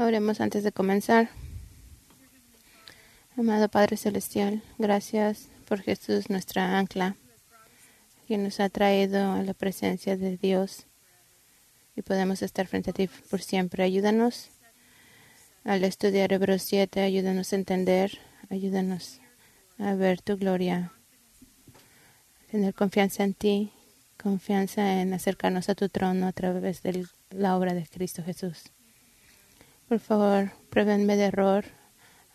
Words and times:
Oremos 0.00 0.40
antes 0.40 0.64
de 0.64 0.72
comenzar. 0.72 1.28
Amado 3.36 3.68
Padre 3.68 3.98
Celestial, 3.98 4.62
gracias 4.78 5.48
por 5.68 5.82
Jesús, 5.82 6.30
nuestra 6.30 6.78
ancla, 6.78 7.16
quien 8.26 8.42
nos 8.42 8.60
ha 8.60 8.70
traído 8.70 9.32
a 9.32 9.42
la 9.42 9.52
presencia 9.52 10.16
de 10.16 10.38
Dios 10.38 10.86
y 11.94 12.00
podemos 12.00 12.40
estar 12.40 12.66
frente 12.66 12.92
a 12.92 12.92
ti 12.94 13.10
por 13.28 13.42
siempre. 13.42 13.82
Ayúdanos 13.82 14.48
al 15.64 15.84
estudiar 15.84 16.32
Hebreos 16.32 16.62
7, 16.62 17.02
ayúdanos 17.02 17.52
a 17.52 17.56
entender, 17.56 18.20
ayúdanos 18.48 19.20
a 19.78 19.92
ver 19.92 20.22
tu 20.22 20.38
gloria, 20.38 20.94
tener 22.50 22.72
confianza 22.72 23.22
en 23.22 23.34
ti, 23.34 23.70
confianza 24.16 25.02
en 25.02 25.12
acercarnos 25.12 25.68
a 25.68 25.74
tu 25.74 25.90
trono 25.90 26.26
a 26.26 26.32
través 26.32 26.82
de 26.82 27.04
la 27.28 27.54
obra 27.58 27.74
de 27.74 27.86
Cristo 27.86 28.22
Jesús. 28.22 28.72
Por 29.90 29.98
favor, 29.98 30.52
prevenme 30.68 31.16
de 31.16 31.24
error. 31.24 31.64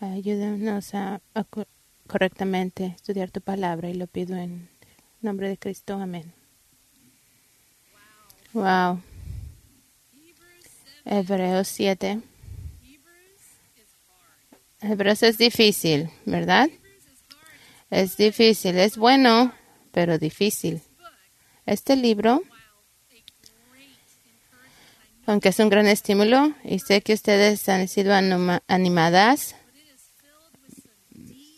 Ayúdanos 0.01 0.93
a, 0.93 1.21
a 1.33 1.45
correctamente 2.05 2.87
estudiar 2.87 3.31
tu 3.31 3.39
palabra 3.39 3.89
y 3.89 3.93
lo 3.93 4.07
pido 4.07 4.35
en 4.35 4.67
nombre 5.21 5.47
de 5.47 5.57
Cristo. 5.57 5.93
Amén. 5.93 6.33
Wow. 8.51 9.01
Hebreos 11.05 11.69
7. 11.69 12.21
Hebreos 14.81 15.23
es 15.23 15.37
difícil, 15.37 16.09
¿verdad? 16.25 16.67
Es 17.89 18.17
difícil, 18.17 18.77
es 18.77 18.97
bueno, 18.97 19.53
pero 19.93 20.17
difícil. 20.17 20.81
Este 21.65 21.95
libro 21.95 22.41
aunque 25.25 25.49
es 25.49 25.59
un 25.59 25.69
gran 25.69 25.87
estímulo 25.87 26.53
y 26.63 26.79
sé 26.79 27.01
que 27.01 27.13
ustedes 27.13 27.67
han 27.69 27.87
sido 27.87 28.13
animadas, 28.67 29.55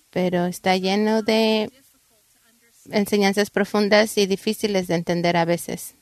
pero 0.10 0.46
está 0.46 0.76
lleno 0.78 1.22
de 1.22 1.72
enseñanzas 2.92 3.50
profundas 3.50 4.18
y 4.18 4.26
difíciles 4.26 4.88
de 4.88 4.96
entender 4.96 5.38
a 5.38 5.46
veces. 5.46 5.96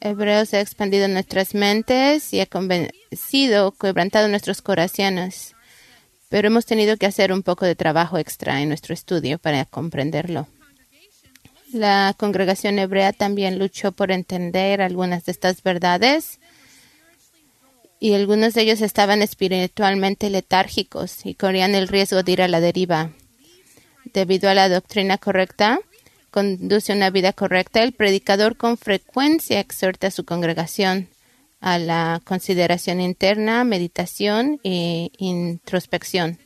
Hebreos 0.00 0.52
ha 0.52 0.60
expandido 0.60 1.08
nuestras 1.08 1.54
mentes 1.54 2.34
y 2.34 2.40
ha 2.40 2.46
convencido, 2.46 3.72
quebrantado 3.72 4.28
nuestros 4.28 4.60
corazones, 4.60 5.54
pero 6.28 6.48
hemos 6.48 6.66
tenido 6.66 6.98
que 6.98 7.06
hacer 7.06 7.32
un 7.32 7.42
poco 7.42 7.64
de 7.64 7.74
trabajo 7.74 8.18
extra 8.18 8.60
en 8.60 8.68
nuestro 8.68 8.92
estudio 8.92 9.38
para 9.38 9.64
comprenderlo. 9.64 10.46
La 11.74 12.14
congregación 12.16 12.78
hebrea 12.78 13.12
también 13.12 13.58
luchó 13.58 13.90
por 13.90 14.12
entender 14.12 14.80
algunas 14.80 15.24
de 15.24 15.32
estas 15.32 15.60
verdades 15.64 16.38
y 17.98 18.14
algunos 18.14 18.54
de 18.54 18.62
ellos 18.62 18.80
estaban 18.80 19.22
espiritualmente 19.22 20.30
letárgicos 20.30 21.26
y 21.26 21.34
corrían 21.34 21.74
el 21.74 21.88
riesgo 21.88 22.22
de 22.22 22.30
ir 22.30 22.42
a 22.42 22.48
la 22.48 22.60
deriva. 22.60 23.10
Debido 24.12 24.48
a 24.48 24.54
la 24.54 24.68
doctrina 24.68 25.18
correcta, 25.18 25.80
conduce 26.30 26.92
una 26.92 27.10
vida 27.10 27.32
correcta, 27.32 27.82
el 27.82 27.90
predicador 27.90 28.56
con 28.56 28.78
frecuencia 28.78 29.58
exhorta 29.58 30.06
a 30.06 30.12
su 30.12 30.24
congregación 30.24 31.08
a 31.60 31.78
la 31.80 32.20
consideración 32.24 33.00
interna, 33.00 33.64
meditación 33.64 34.60
e 34.62 35.10
introspección. 35.18 36.38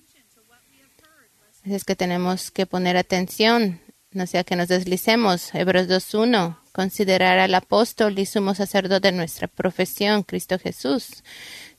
Es 1.67 1.85
que 1.85 1.97
tenemos 1.97 2.51
que 2.51 2.65
poner 2.65 2.97
atención 2.97 3.83
no 4.19 4.27
sea 4.27 4.44
que 4.44 4.56
nos 4.56 4.69
deslicemos. 4.69 5.55
Hebreos 5.55 5.86
2.1. 5.86 6.58
Considerar 6.72 7.38
al 7.38 7.55
apóstol 7.55 8.19
y 8.19 8.27
sumo 8.27 8.55
sacerdote 8.55 9.08
de 9.08 9.16
nuestra 9.16 9.48
profesión, 9.48 10.24
Cristo 10.24 10.58
Jesús. 10.58 11.22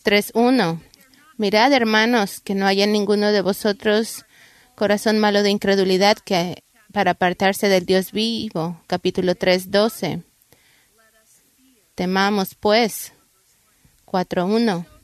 3.1. 0.04 0.80
Mirad, 1.38 1.74
hermanos, 1.74 2.40
que 2.40 2.56
no 2.56 2.66
haya 2.66 2.88
ninguno 2.88 3.32
de 3.32 3.42
vosotros 3.42 4.26
corazón 4.76 5.20
malo 5.20 5.44
de 5.44 5.50
incredulidad 5.50 6.18
que 6.18 6.64
para 6.94 7.12
apartarse 7.12 7.68
del 7.68 7.86
Dios 7.86 8.14
vivo. 8.14 8.82
Capítulo 8.88 9.36
3.12. 9.36 10.24
Temamos, 11.96 12.56
pues. 12.56 13.12
4.1 14.06 14.99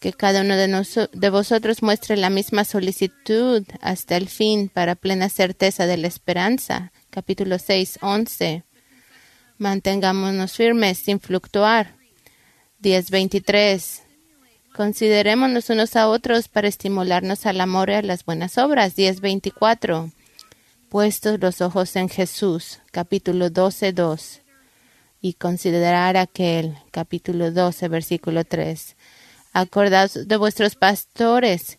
que 0.00 0.14
cada 0.14 0.40
uno 0.40 0.56
de, 0.56 1.08
de, 1.12 1.30
vosotros 1.30 1.82
muestre 1.82 2.16
la 2.16 2.30
misma 2.30 2.64
solicitud 2.64 3.64
hasta 3.82 4.16
el 4.16 4.28
fin 4.28 4.70
para 4.70 4.94
plena 4.96 5.28
certeza 5.28 5.86
de 5.86 5.98
la 5.98 6.08
esperanza. 6.08 6.90
Capítulo 7.10 7.58
6, 7.58 7.98
11. 8.00 8.64
Mantengámonos 9.58 10.54
firmes 10.54 10.98
sin 10.98 11.20
fluctuar. 11.20 11.96
10.23. 12.82 14.00
Considerémonos 14.74 15.68
unos 15.68 15.94
a 15.96 16.08
otros 16.08 16.48
para 16.48 16.68
estimularnos 16.68 17.44
al 17.44 17.60
amor 17.60 17.90
y 17.90 17.94
a 17.94 18.02
las 18.02 18.24
buenas 18.24 18.56
obras. 18.56 18.96
10.24. 18.96 20.12
Puestos 20.88 21.38
los 21.40 21.60
ojos 21.60 21.94
en 21.96 22.08
Jesús. 22.08 22.80
Capítulo 22.90 23.50
12, 23.50 23.92
2. 23.92 24.40
Y 25.20 25.34
considerar 25.34 26.16
aquel. 26.16 26.78
Capítulo 26.90 27.50
12, 27.50 27.88
versículo 27.88 28.44
3 28.44 28.96
Acordaos 29.52 30.28
de 30.28 30.36
vuestros 30.36 30.76
pastores. 30.76 31.78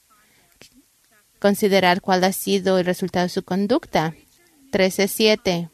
Considerar 1.39 2.01
cuál 2.01 2.23
ha 2.23 2.33
sido 2.33 2.77
el 2.77 2.85
resultado 2.85 3.25
de 3.25 3.29
su 3.29 3.43
conducta. 3.43 4.13
13.7. 4.71 5.69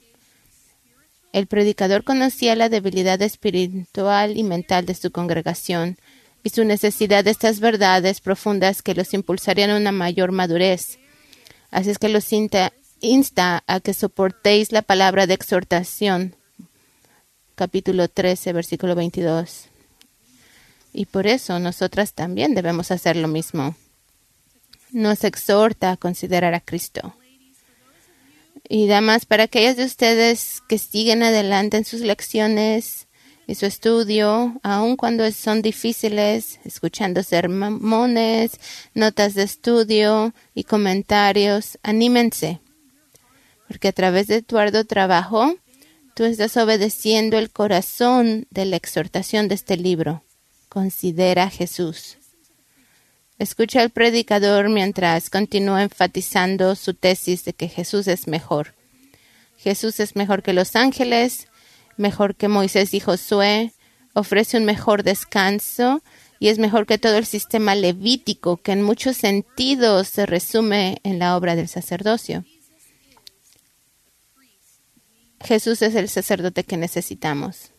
El 1.34 1.48
predicador 1.48 2.04
conocía 2.04 2.56
la 2.56 2.70
debilidad 2.70 3.22
espiritual 3.22 4.38
y 4.38 4.44
mental 4.44 4.86
de 4.86 4.96
su 4.96 5.12
congregación 5.12 5.98
y 6.44 6.50
su 6.50 6.64
necesidad 6.64 7.24
de 7.24 7.32
estas 7.32 7.60
verdades 7.60 8.22
profundas 8.22 8.82
que 8.82 8.96
los 8.96 9.14
impulsarían 9.14 9.72
a 9.72 9.78
una 9.78 9.92
mayor 9.92 10.32
madurez. 10.32 11.00
Así 11.70 11.90
es 11.90 11.98
que 11.98 12.10
los 12.10 12.32
insta, 12.32 12.74
insta 13.02 13.64
a 13.68 13.80
que 13.80 13.94
soportéis 13.94 14.72
la 14.72 14.82
palabra 14.82 15.28
de 15.28 15.34
exhortación. 15.34 16.36
Capítulo 17.56 18.08
13, 18.08 18.54
versículo 18.54 18.96
22. 18.96 19.67
Y 20.98 21.06
por 21.06 21.28
eso 21.28 21.60
nosotras 21.60 22.14
también 22.14 22.56
debemos 22.56 22.90
hacer 22.90 23.18
lo 23.18 23.28
mismo. 23.28 23.76
Nos 24.90 25.24
exhorta 25.26 25.92
a 25.92 25.98
considerar 25.98 26.56
a 26.56 26.60
Cristo. 26.60 27.16
Y 28.68 28.88
damas, 28.88 29.28
para 29.28 29.44
aquellas 29.44 29.78
de 29.78 29.86
ustedes 29.86 30.64
que 30.68 30.80
siguen 30.80 31.22
adelante 31.22 31.78
en 31.78 31.86
sus 31.86 32.02
lecciones 32.02 33.06
y 33.46 33.54
su 33.54 33.68
estudio, 33.68 34.60
aun 34.64 34.96
cuando 34.96 35.32
son 35.32 35.62
difíciles, 35.62 36.60
escuchando 36.66 37.22
sermones, 37.22 38.60
notas 38.96 39.36
de 39.36 39.44
estudio 39.44 40.34
y 40.56 40.64
comentarios, 40.64 41.78
anímense, 41.84 42.60
porque 43.68 43.90
a 43.90 43.94
través 43.94 44.26
de 44.26 44.42
tu 44.42 44.58
arduo 44.58 44.84
trabajo, 44.84 45.54
tú 46.16 46.24
estás 46.24 46.58
obedeciendo 46.58 47.38
el 47.38 47.52
corazón 47.52 48.48
de 48.50 48.66
la 48.66 48.78
exhortación 48.78 49.48
de 49.48 49.54
este 49.54 49.78
libro. 49.78 50.24
Considera 50.78 51.50
Jesús. 51.50 52.20
Escucha 53.40 53.82
al 53.82 53.90
predicador 53.90 54.70
mientras 54.70 55.32
continúa 55.32 55.82
enfatizando 55.82 56.76
su 56.76 56.94
tesis 56.94 57.44
de 57.46 57.54
que 57.54 57.68
Jesús 57.68 58.08
es 58.08 58.28
mejor. 58.28 58.76
Jesús 59.58 60.00
es 60.00 60.16
mejor 60.16 60.44
que 60.44 60.54
los 60.54 60.76
ángeles, 60.76 61.48
mejor 61.98 62.36
que 62.36 62.48
Moisés 62.48 62.94
y 62.94 63.00
Josué, 63.00 63.74
ofrece 64.14 64.60
un 64.60 64.66
mejor 64.66 65.02
descanso 65.02 66.04
y 66.40 66.50
es 66.50 66.60
mejor 66.60 66.86
que 66.86 67.00
todo 67.00 67.18
el 67.18 67.26
sistema 67.26 67.74
levítico 67.74 68.58
que 68.58 68.74
en 68.74 68.84
muchos 68.84 69.18
sentidos 69.18 70.10
se 70.10 70.28
resume 70.28 71.00
en 71.02 71.18
la 71.18 71.36
obra 71.38 71.56
del 71.56 71.70
sacerdocio. 71.70 72.46
Jesús 75.44 75.82
es 75.82 75.96
el 75.96 76.08
sacerdote 76.08 76.64
que 76.64 76.78
necesitamos. 76.78 77.72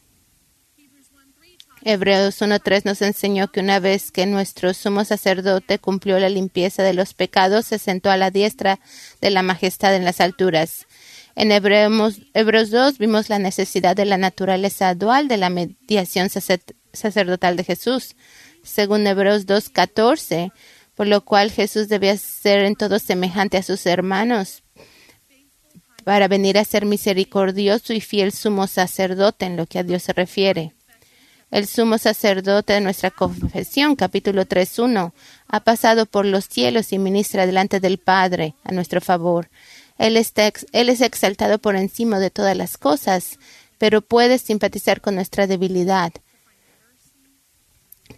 Hebreos 1.90 2.42
1.3 2.42 2.84
nos 2.84 3.00
enseñó 3.00 3.48
que 3.48 3.60
una 3.60 3.80
vez 3.80 4.12
que 4.12 4.26
nuestro 4.26 4.74
sumo 4.74 5.06
sacerdote 5.06 5.78
cumplió 5.78 6.18
la 6.18 6.28
limpieza 6.28 6.82
de 6.82 6.92
los 6.92 7.14
pecados, 7.14 7.64
se 7.64 7.78
sentó 7.78 8.10
a 8.10 8.18
la 8.18 8.30
diestra 8.30 8.78
de 9.22 9.30
la 9.30 9.42
majestad 9.42 9.96
en 9.96 10.04
las 10.04 10.20
alturas. 10.20 10.86
En 11.34 11.50
Hebreos, 11.50 12.20
Hebreos 12.34 12.68
2 12.68 12.98
vimos 12.98 13.30
la 13.30 13.38
necesidad 13.38 13.96
de 13.96 14.04
la 14.04 14.18
naturaleza 14.18 14.94
dual 14.94 15.28
de 15.28 15.38
la 15.38 15.48
mediación 15.48 16.28
sacerdotal 16.28 17.56
de 17.56 17.64
Jesús, 17.64 18.16
según 18.62 19.06
Hebreos 19.06 19.46
2.14, 19.46 20.52
por 20.94 21.06
lo 21.06 21.24
cual 21.24 21.50
Jesús 21.50 21.88
debía 21.88 22.18
ser 22.18 22.66
en 22.66 22.76
todo 22.76 22.98
semejante 22.98 23.56
a 23.56 23.62
sus 23.62 23.86
hermanos, 23.86 24.62
para 26.04 26.28
venir 26.28 26.58
a 26.58 26.66
ser 26.66 26.84
misericordioso 26.84 27.94
y 27.94 28.02
fiel 28.02 28.32
sumo 28.32 28.66
sacerdote 28.66 29.46
en 29.46 29.56
lo 29.56 29.64
que 29.64 29.78
a 29.78 29.84
Dios 29.84 30.02
se 30.02 30.12
refiere. 30.12 30.74
El 31.50 31.66
sumo 31.66 31.96
sacerdote 31.96 32.74
de 32.74 32.82
nuestra 32.82 33.10
confesión, 33.10 33.96
capítulo 33.96 34.44
3.1, 34.44 35.12
ha 35.48 35.60
pasado 35.60 36.04
por 36.04 36.26
los 36.26 36.46
cielos 36.46 36.92
y 36.92 36.98
ministra 36.98 37.46
delante 37.46 37.80
del 37.80 37.96
Padre 37.96 38.54
a 38.64 38.72
nuestro 38.72 39.00
favor. 39.00 39.48
Él, 39.96 40.22
él 40.72 40.88
es 40.90 41.00
exaltado 41.00 41.58
por 41.58 41.74
encima 41.74 42.18
de 42.18 42.30
todas 42.30 42.54
las 42.54 42.76
cosas, 42.76 43.38
pero 43.78 44.02
puede 44.02 44.38
simpatizar 44.38 45.00
con 45.00 45.14
nuestra 45.14 45.46
debilidad. 45.46 46.12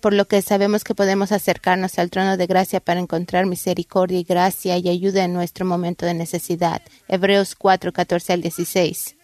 por 0.00 0.14
lo 0.14 0.26
que 0.26 0.40
sabemos 0.40 0.82
que 0.82 0.94
podemos 0.94 1.30
acercarnos 1.30 1.98
al 1.98 2.10
trono 2.10 2.36
de 2.36 2.46
gracia 2.46 2.80
para 2.80 3.00
encontrar 3.00 3.46
misericordia 3.46 4.18
y 4.18 4.24
gracia 4.24 4.78
y 4.78 4.88
ayuda 4.88 5.24
en 5.24 5.34
nuestro 5.34 5.66
momento 5.66 6.06
de 6.06 6.14
necesidad. 6.14 6.80
Hebreos 7.06 7.54
4, 7.54 7.92
14 7.92 8.32
al 8.32 8.40
16. 8.40 9.16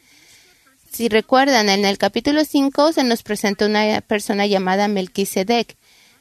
Si 0.97 1.11
recuerdan, 1.11 1.69
en 1.69 1.85
el 1.85 1.99
capítulo 1.99 2.43
5 2.47 2.95
se 2.95 3.05
nos 3.05 3.23
presentó 3.23 3.67
una 3.67 4.01
persona 4.01 4.47
llamada 4.47 4.89
Melquisedec. 4.89 5.77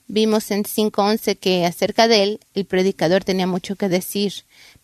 Vimos 0.07 0.51
en 0.51 0.63
5.11 0.63 1.39
que 1.39 1.65
acerca 1.65 2.09
de 2.09 2.23
él 2.23 2.39
el 2.55 2.65
predicador 2.65 3.23
tenía 3.23 3.47
mucho 3.47 3.77
que 3.77 3.87
decir, 3.87 4.33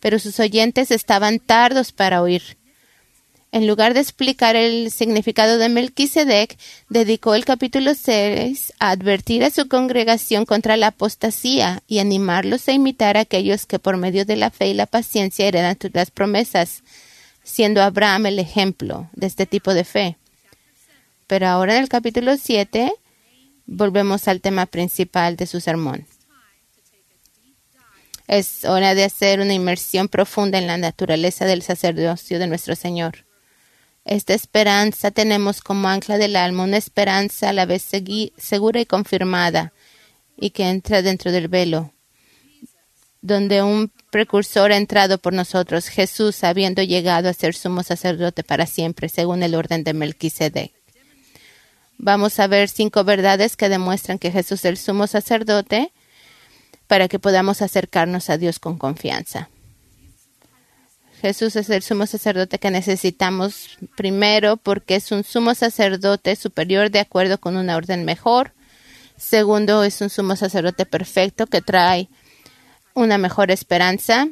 pero 0.00 0.18
sus 0.18 0.40
oyentes 0.40 0.90
estaban 0.90 1.40
tardos 1.40 1.92
para 1.92 2.22
oír. 2.22 2.56
En 3.50 3.66
lugar 3.66 3.92
de 3.92 4.00
explicar 4.00 4.56
el 4.56 4.90
significado 4.90 5.58
de 5.58 5.68
Melquisedec, 5.68 6.56
dedicó 6.88 7.34
el 7.34 7.44
capítulo 7.44 7.94
6 7.94 8.72
a 8.78 8.92
advertir 8.92 9.44
a 9.44 9.50
su 9.50 9.68
congregación 9.68 10.46
contra 10.46 10.78
la 10.78 10.86
apostasía 10.86 11.82
y 11.86 11.98
animarlos 11.98 12.66
a 12.66 12.72
imitar 12.72 13.18
a 13.18 13.20
aquellos 13.20 13.66
que 13.66 13.78
por 13.78 13.98
medio 13.98 14.24
de 14.24 14.36
la 14.36 14.50
fe 14.50 14.68
y 14.68 14.74
la 14.74 14.86
paciencia 14.86 15.46
heredan 15.46 15.76
las 15.92 16.10
promesas, 16.10 16.82
siendo 17.42 17.82
Abraham 17.82 18.26
el 18.26 18.38
ejemplo 18.38 19.10
de 19.12 19.26
este 19.26 19.46
tipo 19.46 19.74
de 19.74 19.84
fe. 19.84 20.16
Pero 21.26 21.48
ahora 21.48 21.76
en 21.76 21.82
el 21.82 21.88
capítulo 21.88 22.36
7 22.36 22.92
volvemos 23.66 24.28
al 24.28 24.40
tema 24.40 24.66
principal 24.66 25.36
de 25.36 25.46
su 25.46 25.60
sermón. 25.60 26.06
Es 28.28 28.64
hora 28.64 28.94
de 28.94 29.04
hacer 29.04 29.40
una 29.40 29.52
inmersión 29.52 30.08
profunda 30.08 30.58
en 30.58 30.66
la 30.66 30.78
naturaleza 30.78 31.44
del 31.44 31.62
sacerdocio 31.62 32.38
de 32.38 32.46
nuestro 32.46 32.76
Señor. 32.76 33.26
Esta 34.04 34.34
esperanza 34.34 35.10
tenemos 35.10 35.60
como 35.60 35.88
ancla 35.88 36.18
del 36.18 36.36
alma, 36.36 36.64
una 36.64 36.76
esperanza 36.76 37.50
a 37.50 37.52
la 37.52 37.66
vez 37.66 37.88
segura 38.36 38.80
y 38.80 38.86
confirmada, 38.86 39.72
y 40.36 40.50
que 40.50 40.68
entra 40.68 41.02
dentro 41.02 41.30
del 41.30 41.48
velo, 41.48 41.92
donde 43.22 43.62
un 43.62 43.90
precursor 44.10 44.72
ha 44.72 44.76
entrado 44.76 45.18
por 45.18 45.32
nosotros, 45.32 45.86
Jesús, 45.86 46.44
habiendo 46.44 46.82
llegado 46.82 47.28
a 47.28 47.32
ser 47.32 47.54
sumo 47.54 47.82
sacerdote 47.84 48.42
para 48.42 48.66
siempre, 48.66 49.08
según 49.08 49.42
el 49.42 49.54
orden 49.54 49.84
de 49.84 49.94
Melquisedec. 49.94 50.72
Vamos 51.98 52.40
a 52.40 52.48
ver 52.48 52.68
cinco 52.68 53.04
verdades 53.04 53.56
que 53.56 53.68
demuestran 53.68 54.18
que 54.18 54.32
Jesús 54.32 54.60
es 54.60 54.64
el 54.64 54.76
sumo 54.76 55.06
sacerdote 55.06 55.92
para 56.88 57.06
que 57.06 57.20
podamos 57.20 57.62
acercarnos 57.62 58.28
a 58.28 58.38
Dios 58.38 58.58
con 58.58 58.76
confianza. 58.76 59.48
Jesús 61.20 61.54
es 61.54 61.70
el 61.70 61.84
sumo 61.84 62.06
sacerdote 62.06 62.58
que 62.58 62.72
necesitamos 62.72 63.78
primero 63.96 64.56
porque 64.56 64.96
es 64.96 65.12
un 65.12 65.22
sumo 65.22 65.54
sacerdote 65.54 66.34
superior 66.34 66.90
de 66.90 66.98
acuerdo 66.98 67.38
con 67.38 67.56
una 67.56 67.76
orden 67.76 68.04
mejor. 68.04 68.52
Segundo, 69.16 69.84
es 69.84 70.00
un 70.00 70.10
sumo 70.10 70.34
sacerdote 70.34 70.84
perfecto 70.84 71.46
que 71.46 71.60
trae 71.60 72.08
una 72.94 73.18
mejor 73.18 73.50
esperanza. 73.50 74.28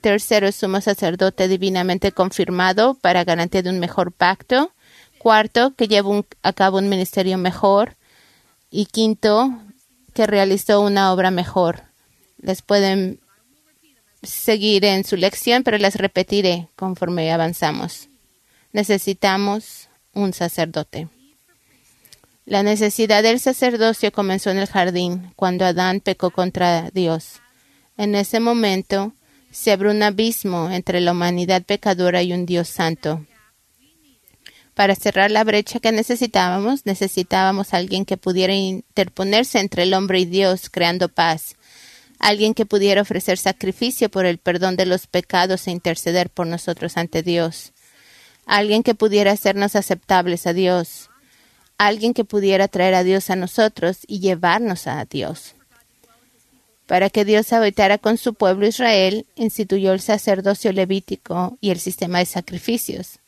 Tercero, 0.00 0.50
sumo 0.52 0.80
sacerdote 0.80 1.48
divinamente 1.48 2.12
confirmado 2.12 2.94
para 2.94 3.24
garantía 3.24 3.62
de 3.62 3.70
un 3.70 3.80
mejor 3.80 4.12
pacto. 4.12 4.72
Cuarto, 5.18 5.74
que 5.74 5.88
lleva 5.88 6.22
a 6.42 6.52
cabo 6.52 6.78
un 6.78 6.88
ministerio 6.88 7.38
mejor. 7.38 7.96
Y 8.70 8.86
quinto, 8.86 9.50
que 10.14 10.26
realizó 10.26 10.80
una 10.80 11.12
obra 11.12 11.30
mejor. 11.30 11.82
Les 12.40 12.62
pueden 12.62 13.20
seguiré 14.22 14.94
en 14.94 15.04
su 15.04 15.16
lección, 15.16 15.62
pero 15.62 15.78
las 15.78 15.96
repetiré 15.96 16.68
conforme 16.76 17.30
avanzamos. 17.32 18.08
Necesitamos 18.72 19.88
un 20.12 20.32
sacerdote. 20.32 21.08
La 22.44 22.62
necesidad 22.62 23.22
del 23.22 23.40
sacerdocio 23.40 24.10
comenzó 24.10 24.50
en 24.50 24.58
el 24.58 24.66
jardín, 24.66 25.32
cuando 25.36 25.64
Adán 25.66 26.00
pecó 26.00 26.30
contra 26.30 26.90
Dios. 26.90 27.40
En 27.98 28.14
ese 28.14 28.40
momento 28.40 29.12
se 29.50 29.72
abrió 29.72 29.90
un 29.90 30.02
abismo 30.02 30.70
entre 30.70 31.00
la 31.00 31.12
humanidad 31.12 31.62
pecadora 31.62 32.22
y 32.22 32.32
un 32.32 32.46
Dios 32.46 32.68
santo. 32.68 33.26
Para 34.72 34.94
cerrar 34.94 35.30
la 35.30 35.44
brecha 35.44 35.80
que 35.80 35.92
necesitábamos, 35.92 36.86
necesitábamos 36.86 37.74
alguien 37.74 38.06
que 38.06 38.16
pudiera 38.16 38.54
interponerse 38.54 39.58
entre 39.58 39.82
el 39.82 39.92
hombre 39.92 40.20
y 40.20 40.24
Dios, 40.24 40.70
creando 40.70 41.10
paz 41.10 41.56
alguien 42.18 42.54
que 42.54 42.66
pudiera 42.66 43.02
ofrecer 43.02 43.38
sacrificio 43.38 44.08
por 44.08 44.26
el 44.26 44.38
perdón 44.38 44.76
de 44.76 44.86
los 44.86 45.06
pecados 45.06 45.66
e 45.66 45.70
interceder 45.70 46.30
por 46.30 46.46
nosotros 46.46 46.96
ante 46.96 47.22
Dios, 47.22 47.72
alguien 48.46 48.82
que 48.82 48.94
pudiera 48.94 49.32
hacernos 49.32 49.76
aceptables 49.76 50.46
a 50.46 50.52
Dios, 50.52 51.10
alguien 51.78 52.14
que 52.14 52.24
pudiera 52.24 52.68
traer 52.68 52.94
a 52.94 53.04
Dios 53.04 53.30
a 53.30 53.36
nosotros 53.36 53.98
y 54.06 54.20
llevarnos 54.20 54.86
a 54.86 55.04
Dios. 55.04 55.54
Para 56.88 57.08
que 57.10 57.24
Dios 57.24 57.52
habitara 57.52 57.98
con 57.98 58.16
su 58.16 58.34
pueblo 58.34 58.66
Israel, 58.66 59.26
instituyó 59.36 59.92
el 59.92 60.00
sacerdocio 60.00 60.72
levítico 60.72 61.56
y 61.60 61.70
el 61.70 61.78
sistema 61.78 62.18
de 62.18 62.26
sacrificios. 62.26 63.20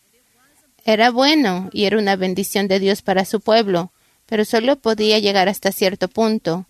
Era 0.84 1.12
bueno 1.12 1.70
y 1.72 1.84
era 1.84 1.98
una 1.98 2.16
bendición 2.16 2.66
de 2.66 2.80
Dios 2.80 3.02
para 3.02 3.24
su 3.24 3.40
pueblo, 3.40 3.92
pero 4.26 4.44
solo 4.44 4.74
podía 4.74 5.20
llegar 5.20 5.48
hasta 5.48 5.70
cierto 5.70 6.08
punto 6.08 6.66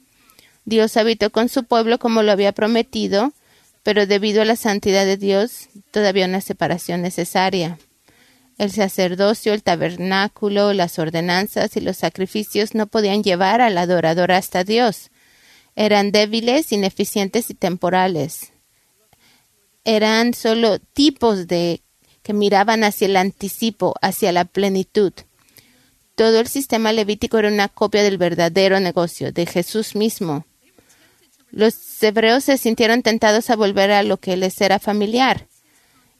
Dios 0.64 0.96
habitó 0.96 1.30
con 1.30 1.48
su 1.48 1.64
pueblo 1.64 1.98
como 1.98 2.22
lo 2.22 2.32
había 2.32 2.52
prometido, 2.52 3.32
pero 3.82 4.06
debido 4.06 4.42
a 4.42 4.44
la 4.44 4.56
santidad 4.56 5.04
de 5.04 5.16
Dios, 5.16 5.68
todavía 5.90 6.26
una 6.26 6.40
separación 6.40 7.02
necesaria. 7.02 7.78
El 8.58 8.70
sacerdocio, 8.70 9.54
el 9.54 9.62
tabernáculo, 9.62 10.74
las 10.74 10.98
ordenanzas 10.98 11.76
y 11.76 11.80
los 11.80 11.96
sacrificios 11.96 12.74
no 12.74 12.86
podían 12.86 13.22
llevar 13.22 13.62
al 13.62 13.78
adorador 13.78 14.32
hasta 14.32 14.64
Dios. 14.64 15.10
Eran 15.80 16.12
débiles, 16.12 16.72
ineficientes 16.72 17.48
y 17.48 17.54
temporales. 17.54 18.52
Eran 19.82 20.34
solo 20.34 20.78
tipos 20.78 21.46
de 21.46 21.80
que 22.22 22.34
miraban 22.34 22.84
hacia 22.84 23.06
el 23.06 23.16
anticipo, 23.16 23.94
hacia 24.02 24.30
la 24.30 24.44
plenitud. 24.44 25.14
Todo 26.16 26.40
el 26.40 26.48
sistema 26.48 26.92
levítico 26.92 27.38
era 27.38 27.48
una 27.48 27.70
copia 27.70 28.02
del 28.02 28.18
verdadero 28.18 28.78
negocio, 28.78 29.32
de 29.32 29.46
Jesús 29.46 29.96
mismo. 29.96 30.44
Los 31.50 32.02
hebreos 32.02 32.44
se 32.44 32.58
sintieron 32.58 33.00
tentados 33.00 33.48
a 33.48 33.56
volver 33.56 33.90
a 33.90 34.02
lo 34.02 34.18
que 34.18 34.36
les 34.36 34.60
era 34.60 34.80
familiar, 34.80 35.46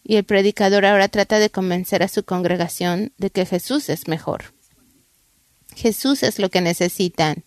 y 0.02 0.16
el 0.16 0.24
predicador 0.24 0.86
ahora 0.86 1.08
trata 1.08 1.38
de 1.38 1.50
convencer 1.50 2.02
a 2.02 2.08
su 2.08 2.24
congregación 2.24 3.12
de 3.18 3.28
que 3.28 3.44
Jesús 3.44 3.90
es 3.90 4.08
mejor. 4.08 4.54
Jesús 5.76 6.22
es 6.22 6.38
lo 6.38 6.48
que 6.48 6.62
necesitan. 6.62 7.44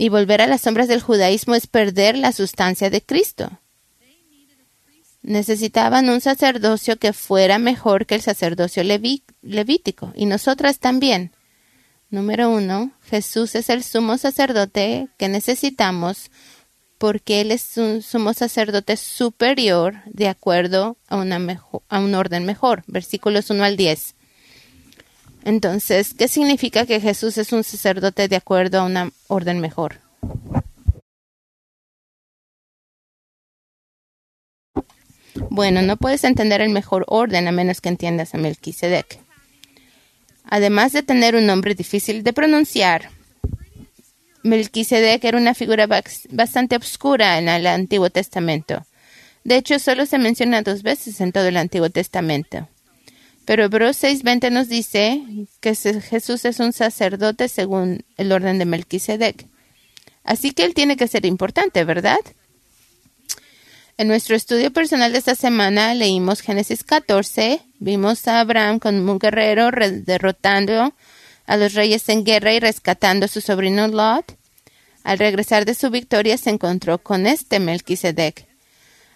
Y 0.00 0.08
volver 0.08 0.40
a 0.40 0.46
las 0.46 0.62
sombras 0.62 0.88
del 0.88 1.02
judaísmo 1.02 1.54
es 1.54 1.66
perder 1.66 2.16
la 2.16 2.32
sustancia 2.32 2.88
de 2.88 3.02
Cristo. 3.02 3.60
Necesitaban 5.20 6.08
un 6.08 6.22
sacerdocio 6.22 6.96
que 6.96 7.12
fuera 7.12 7.58
mejor 7.58 8.06
que 8.06 8.14
el 8.14 8.22
sacerdocio 8.22 8.82
levítico, 8.82 10.12
y 10.16 10.24
nosotras 10.24 10.78
también. 10.78 11.32
Número 12.08 12.48
uno, 12.48 12.92
Jesús 13.10 13.54
es 13.54 13.68
el 13.68 13.84
sumo 13.84 14.16
sacerdote 14.16 15.08
que 15.18 15.28
necesitamos 15.28 16.30
porque 16.96 17.42
Él 17.42 17.50
es 17.50 17.76
un 17.76 18.00
sumo 18.00 18.32
sacerdote 18.32 18.96
superior 18.96 19.96
de 20.06 20.28
acuerdo 20.28 20.96
a, 21.08 21.16
una 21.16 21.36
un 21.90 22.14
orden 22.14 22.46
mejor. 22.46 22.84
Versículos 22.86 23.50
1 23.50 23.62
al 23.64 23.76
10. 23.76 24.14
Entonces, 25.44 26.14
¿qué 26.14 26.28
significa 26.28 26.86
que 26.86 27.00
Jesús 27.00 27.38
es 27.38 27.52
un 27.52 27.64
sacerdote 27.64 28.28
de 28.28 28.36
acuerdo 28.36 28.80
a 28.80 28.84
una 28.84 29.10
orden 29.28 29.60
mejor? 29.60 30.00
Bueno, 35.48 35.82
no 35.82 35.96
puedes 35.96 36.24
entender 36.24 36.60
el 36.60 36.70
mejor 36.70 37.04
orden 37.08 37.48
a 37.48 37.52
menos 37.52 37.80
que 37.80 37.88
entiendas 37.88 38.34
a 38.34 38.38
Melquisedec. 38.38 39.18
Además 40.44 40.92
de 40.92 41.02
tener 41.02 41.36
un 41.36 41.46
nombre 41.46 41.74
difícil 41.74 42.22
de 42.22 42.32
pronunciar, 42.32 43.10
Melquisedec 44.42 45.24
era 45.24 45.38
una 45.38 45.54
figura 45.54 45.86
bastante 46.30 46.76
oscura 46.76 47.38
en 47.38 47.48
el 47.48 47.66
Antiguo 47.66 48.10
Testamento. 48.10 48.84
De 49.44 49.56
hecho, 49.56 49.78
solo 49.78 50.06
se 50.06 50.18
menciona 50.18 50.62
dos 50.62 50.82
veces 50.82 51.20
en 51.20 51.32
todo 51.32 51.46
el 51.46 51.56
Antiguo 51.56 51.90
Testamento. 51.90 52.68
Pero 53.44 53.64
Hebreos 53.64 53.96
6:20 54.02 54.50
nos 54.50 54.68
dice 54.68 55.22
que 55.60 55.74
Jesús 55.74 56.44
es 56.44 56.60
un 56.60 56.72
sacerdote 56.72 57.48
según 57.48 58.04
el 58.16 58.32
orden 58.32 58.58
de 58.58 58.64
Melquisedec. 58.64 59.46
Así 60.24 60.52
que 60.52 60.64
él 60.64 60.74
tiene 60.74 60.96
que 60.96 61.08
ser 61.08 61.24
importante, 61.26 61.84
¿verdad? 61.84 62.20
En 63.96 64.08
nuestro 64.08 64.34
estudio 64.34 64.72
personal 64.72 65.12
de 65.12 65.18
esta 65.18 65.34
semana 65.34 65.94
leímos 65.94 66.40
Génesis 66.40 66.84
14, 66.84 67.60
vimos 67.80 68.26
a 68.28 68.40
Abraham 68.40 68.78
como 68.78 69.12
un 69.12 69.18
guerrero 69.18 69.70
derrotando 69.70 70.94
a 71.46 71.56
los 71.56 71.74
reyes 71.74 72.08
en 72.08 72.24
guerra 72.24 72.54
y 72.54 72.60
rescatando 72.60 73.26
a 73.26 73.28
su 73.28 73.40
sobrino 73.40 73.88
Lot. 73.88 74.36
Al 75.02 75.18
regresar 75.18 75.64
de 75.64 75.74
su 75.74 75.90
victoria 75.90 76.38
se 76.38 76.50
encontró 76.50 76.98
con 76.98 77.26
este 77.26 77.58
Melquisedec. 77.58 78.49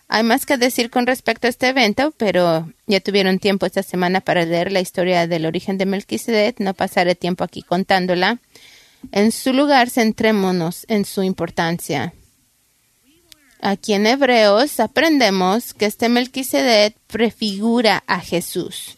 Hay 0.08 0.22
más 0.22 0.46
que 0.46 0.58
decir 0.58 0.90
con 0.90 1.06
respecto 1.06 1.46
a 1.46 1.50
este 1.50 1.68
evento, 1.68 2.12
pero 2.16 2.70
ya 2.86 3.00
tuvieron 3.00 3.38
tiempo 3.38 3.66
esta 3.66 3.82
semana 3.82 4.20
para 4.20 4.44
leer 4.44 4.70
la 4.70 4.80
historia 4.80 5.26
del 5.26 5.46
origen 5.46 5.78
de 5.78 5.86
Melquisedec. 5.86 6.60
No 6.60 6.74
pasaré 6.74 7.14
tiempo 7.14 7.42
aquí 7.42 7.62
contándola. 7.62 8.38
En 9.12 9.32
su 9.32 9.52
lugar, 9.52 9.90
centrémonos 9.90 10.84
en 10.88 11.04
su 11.04 11.22
importancia. 11.22 12.12
Aquí 13.60 13.94
en 13.94 14.06
Hebreos 14.06 14.78
aprendemos 14.78 15.72
que 15.72 15.86
este 15.86 16.10
Melquisedec 16.10 16.96
prefigura 17.06 18.04
a 18.06 18.20
Jesús. 18.20 18.96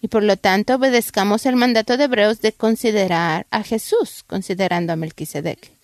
Y 0.00 0.06
por 0.06 0.22
lo 0.22 0.36
tanto 0.36 0.76
obedezcamos 0.76 1.46
el 1.46 1.56
mandato 1.56 1.96
de 1.96 2.04
Hebreos 2.04 2.40
de 2.40 2.52
considerar 2.52 3.48
a 3.50 3.64
Jesús, 3.64 4.22
considerando 4.24 4.92
a 4.92 4.96
Melquisedec. 4.96 5.77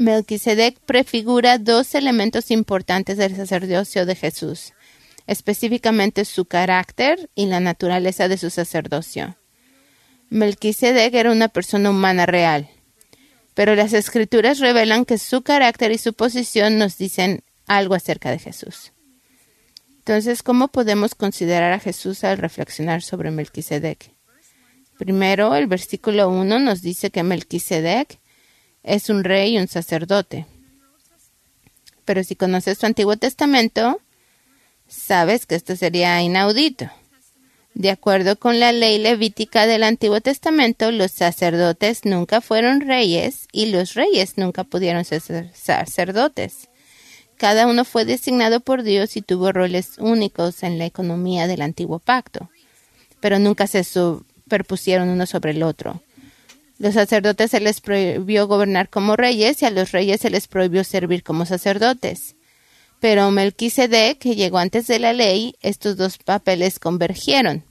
Melquisedec 0.00 0.78
prefigura 0.86 1.58
dos 1.58 1.94
elementos 1.94 2.50
importantes 2.50 3.18
del 3.18 3.36
sacerdocio 3.36 4.06
de 4.06 4.14
Jesús, 4.14 4.72
específicamente 5.26 6.24
su 6.24 6.46
carácter 6.46 7.28
y 7.34 7.44
la 7.44 7.60
naturaleza 7.60 8.26
de 8.26 8.38
su 8.38 8.48
sacerdocio. 8.48 9.36
Melquisedec 10.30 11.12
era 11.12 11.30
una 11.30 11.48
persona 11.48 11.90
humana 11.90 12.24
real, 12.24 12.70
pero 13.52 13.74
las 13.74 13.92
escrituras 13.92 14.58
revelan 14.58 15.04
que 15.04 15.18
su 15.18 15.42
carácter 15.42 15.92
y 15.92 15.98
su 15.98 16.14
posición 16.14 16.78
nos 16.78 16.96
dicen 16.96 17.42
algo 17.66 17.94
acerca 17.94 18.30
de 18.30 18.38
Jesús. 18.38 18.92
Entonces, 19.98 20.42
¿cómo 20.42 20.68
podemos 20.68 21.14
considerar 21.14 21.74
a 21.74 21.78
Jesús 21.78 22.24
al 22.24 22.38
reflexionar 22.38 23.02
sobre 23.02 23.30
Melquisedec? 23.30 24.12
Primero, 24.96 25.54
el 25.56 25.66
versículo 25.66 26.30
1 26.30 26.58
nos 26.58 26.80
dice 26.80 27.10
que 27.10 27.22
Melquisedec 27.22 28.19
es 28.82 29.10
un 29.10 29.24
rey 29.24 29.54
y 29.54 29.58
un 29.58 29.68
sacerdote. 29.68 30.46
Pero 32.04 32.24
si 32.24 32.36
conoces 32.36 32.78
tu 32.78 32.86
Antiguo 32.86 33.16
Testamento, 33.16 34.00
sabes 34.88 35.46
que 35.46 35.54
esto 35.54 35.76
sería 35.76 36.20
inaudito. 36.22 36.90
De 37.74 37.90
acuerdo 37.90 38.36
con 38.36 38.58
la 38.58 38.72
ley 38.72 38.98
levítica 38.98 39.66
del 39.66 39.84
Antiguo 39.84 40.20
Testamento, 40.20 40.90
los 40.90 41.12
sacerdotes 41.12 42.04
nunca 42.04 42.40
fueron 42.40 42.80
reyes 42.80 43.46
y 43.52 43.66
los 43.66 43.94
reyes 43.94 44.36
nunca 44.36 44.64
pudieron 44.64 45.04
ser 45.04 45.22
sacerdotes. 45.54 46.68
Cada 47.36 47.66
uno 47.66 47.84
fue 47.84 48.04
designado 48.04 48.60
por 48.60 48.82
Dios 48.82 49.16
y 49.16 49.22
tuvo 49.22 49.52
roles 49.52 49.98
únicos 49.98 50.62
en 50.62 50.78
la 50.78 50.84
economía 50.84 51.46
del 51.46 51.62
antiguo 51.62 51.98
pacto, 51.98 52.50
pero 53.20 53.38
nunca 53.38 53.66
se 53.66 53.84
superpusieron 53.84 55.08
uno 55.08 55.24
sobre 55.24 55.52
el 55.52 55.62
otro. 55.62 56.02
Los 56.80 56.94
sacerdotes 56.94 57.50
se 57.50 57.60
les 57.60 57.82
prohibió 57.82 58.46
gobernar 58.46 58.88
como 58.88 59.14
reyes 59.14 59.60
y 59.60 59.66
a 59.66 59.70
los 59.70 59.92
reyes 59.92 60.22
se 60.22 60.30
les 60.30 60.48
prohibió 60.48 60.82
servir 60.82 61.22
como 61.22 61.44
sacerdotes. 61.44 62.36
Pero 63.00 63.30
Melquisedec, 63.30 64.16
que 64.16 64.34
llegó 64.34 64.56
antes 64.56 64.86
de 64.86 64.98
la 64.98 65.12
ley, 65.12 65.56
estos 65.60 65.98
dos 65.98 66.16
papeles 66.16 66.78
convergieron. 66.78 67.64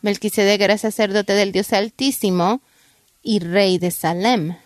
Melquisedec 0.00 0.60
era 0.60 0.78
sacerdote 0.78 1.32
del 1.32 1.50
Dios 1.50 1.72
Altísimo 1.72 2.60
y 3.20 3.40
rey 3.40 3.78
de 3.78 3.90
Salem. 3.90 4.56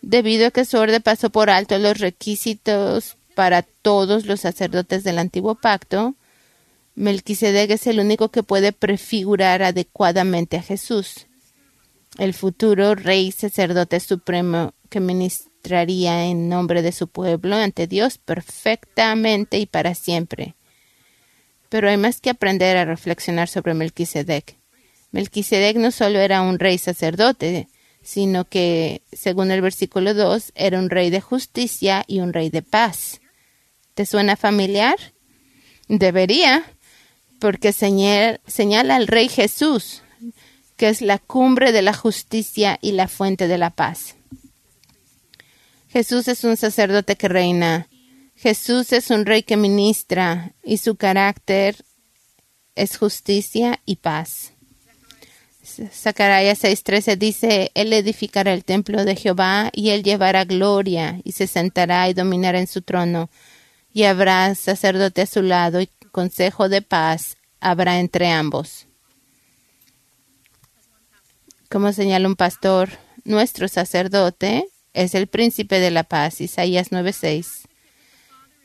Debido 0.00 0.46
a 0.46 0.50
que 0.52 0.64
su 0.64 0.78
orden 0.78 1.02
pasó 1.02 1.30
por 1.30 1.50
alto 1.50 1.78
los 1.78 1.98
requisitos 1.98 3.16
para 3.34 3.62
todos 3.62 4.26
los 4.26 4.42
sacerdotes 4.42 5.02
del 5.02 5.18
antiguo 5.18 5.56
pacto, 5.56 6.14
Melquisedec 6.94 7.72
es 7.72 7.88
el 7.88 7.98
único 7.98 8.28
que 8.28 8.44
puede 8.44 8.70
prefigurar 8.70 9.64
adecuadamente 9.64 10.58
a 10.58 10.62
Jesús 10.62 11.26
el 12.18 12.34
futuro 12.34 12.94
rey 12.94 13.32
sacerdote 13.32 14.00
supremo 14.00 14.74
que 14.88 15.00
ministraría 15.00 16.24
en 16.24 16.48
nombre 16.48 16.82
de 16.82 16.92
su 16.92 17.08
pueblo 17.08 17.56
ante 17.56 17.86
Dios 17.86 18.18
perfectamente 18.18 19.58
y 19.58 19.66
para 19.66 19.94
siempre. 19.94 20.54
Pero 21.68 21.88
hay 21.88 21.96
más 21.96 22.20
que 22.20 22.30
aprender 22.30 22.76
a 22.76 22.84
reflexionar 22.84 23.48
sobre 23.48 23.74
Melquisedec. 23.74 24.56
Melquisedec 25.12 25.76
no 25.76 25.90
solo 25.92 26.18
era 26.18 26.42
un 26.42 26.58
rey 26.58 26.78
sacerdote, 26.78 27.68
sino 28.02 28.44
que, 28.44 29.02
según 29.12 29.50
el 29.50 29.60
versículo 29.60 30.14
2, 30.14 30.52
era 30.54 30.78
un 30.78 30.90
rey 30.90 31.10
de 31.10 31.20
justicia 31.20 32.04
y 32.06 32.20
un 32.20 32.32
rey 32.32 32.50
de 32.50 32.62
paz. 32.62 33.20
¿Te 33.94 34.06
suena 34.06 34.36
familiar? 34.36 34.96
Debería, 35.88 36.64
porque 37.38 37.72
señala 37.72 38.96
al 38.96 39.06
rey 39.06 39.28
Jesús, 39.28 40.02
que 40.80 40.88
es 40.88 41.02
la 41.02 41.18
cumbre 41.18 41.72
de 41.72 41.82
la 41.82 41.92
justicia 41.92 42.78
y 42.80 42.92
la 42.92 43.06
fuente 43.06 43.48
de 43.48 43.58
la 43.58 43.68
paz. 43.68 44.16
Jesús 45.90 46.26
es 46.26 46.42
un 46.42 46.56
sacerdote 46.56 47.16
que 47.16 47.28
reina. 47.28 47.86
Jesús 48.34 48.94
es 48.94 49.10
un 49.10 49.26
rey 49.26 49.42
que 49.42 49.58
ministra 49.58 50.54
y 50.64 50.78
su 50.78 50.96
carácter 50.96 51.76
es 52.76 52.96
justicia 52.96 53.78
y 53.84 53.96
paz. 53.96 54.54
Zacarías 55.92 56.64
6:13 56.64 57.18
dice, 57.18 57.72
Él 57.74 57.92
edificará 57.92 58.54
el 58.54 58.64
templo 58.64 59.04
de 59.04 59.16
Jehová 59.16 59.68
y 59.74 59.90
él 59.90 60.02
llevará 60.02 60.46
gloria 60.46 61.20
y 61.24 61.32
se 61.32 61.46
sentará 61.46 62.08
y 62.08 62.14
dominará 62.14 62.58
en 62.58 62.66
su 62.66 62.80
trono 62.80 63.28
y 63.92 64.04
habrá 64.04 64.54
sacerdote 64.54 65.20
a 65.20 65.26
su 65.26 65.42
lado 65.42 65.82
y 65.82 65.90
consejo 66.10 66.70
de 66.70 66.80
paz 66.80 67.36
habrá 67.60 68.00
entre 68.00 68.30
ambos. 68.30 68.86
Como 71.70 71.92
señala 71.92 72.26
un 72.26 72.34
pastor, 72.34 72.90
nuestro 73.22 73.68
sacerdote 73.68 74.66
es 74.92 75.14
el 75.14 75.28
príncipe 75.28 75.78
de 75.78 75.92
la 75.92 76.02
paz, 76.02 76.40
Isaías 76.40 76.90
9:6. 76.90 77.68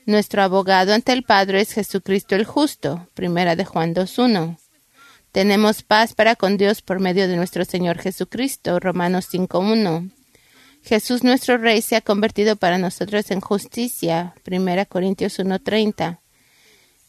Nuestro 0.08 0.42
abogado 0.42 0.92
ante 0.92 1.14
el 1.14 1.22
Padre 1.22 1.62
es 1.62 1.72
Jesucristo 1.72 2.34
el 2.36 2.46
justo, 2.46 3.08
primera 3.14 3.56
de 3.56 3.64
Juan 3.64 3.94
2:1. 3.94 4.58
Tenemos 5.32 5.84
paz 5.84 6.16
para 6.16 6.36
con 6.36 6.58
Dios 6.58 6.82
por 6.82 7.00
medio 7.00 7.28
de 7.28 7.36
nuestro 7.36 7.64
Señor 7.64 8.00
Jesucristo, 8.00 8.80
Romanos 8.80 9.28
5:1. 9.30 10.10
Jesús 10.82 11.24
nuestro 11.24 11.60
Rey 11.60 11.84
se 11.84 11.96
ha 11.98 12.02
convertido 12.02 12.56
para 12.56 12.80
nosotros 12.80 13.30
en 13.30 13.40
justicia, 13.40 14.34
primera 14.42 14.88
Corintios 14.88 15.38
1:30. 15.38 16.22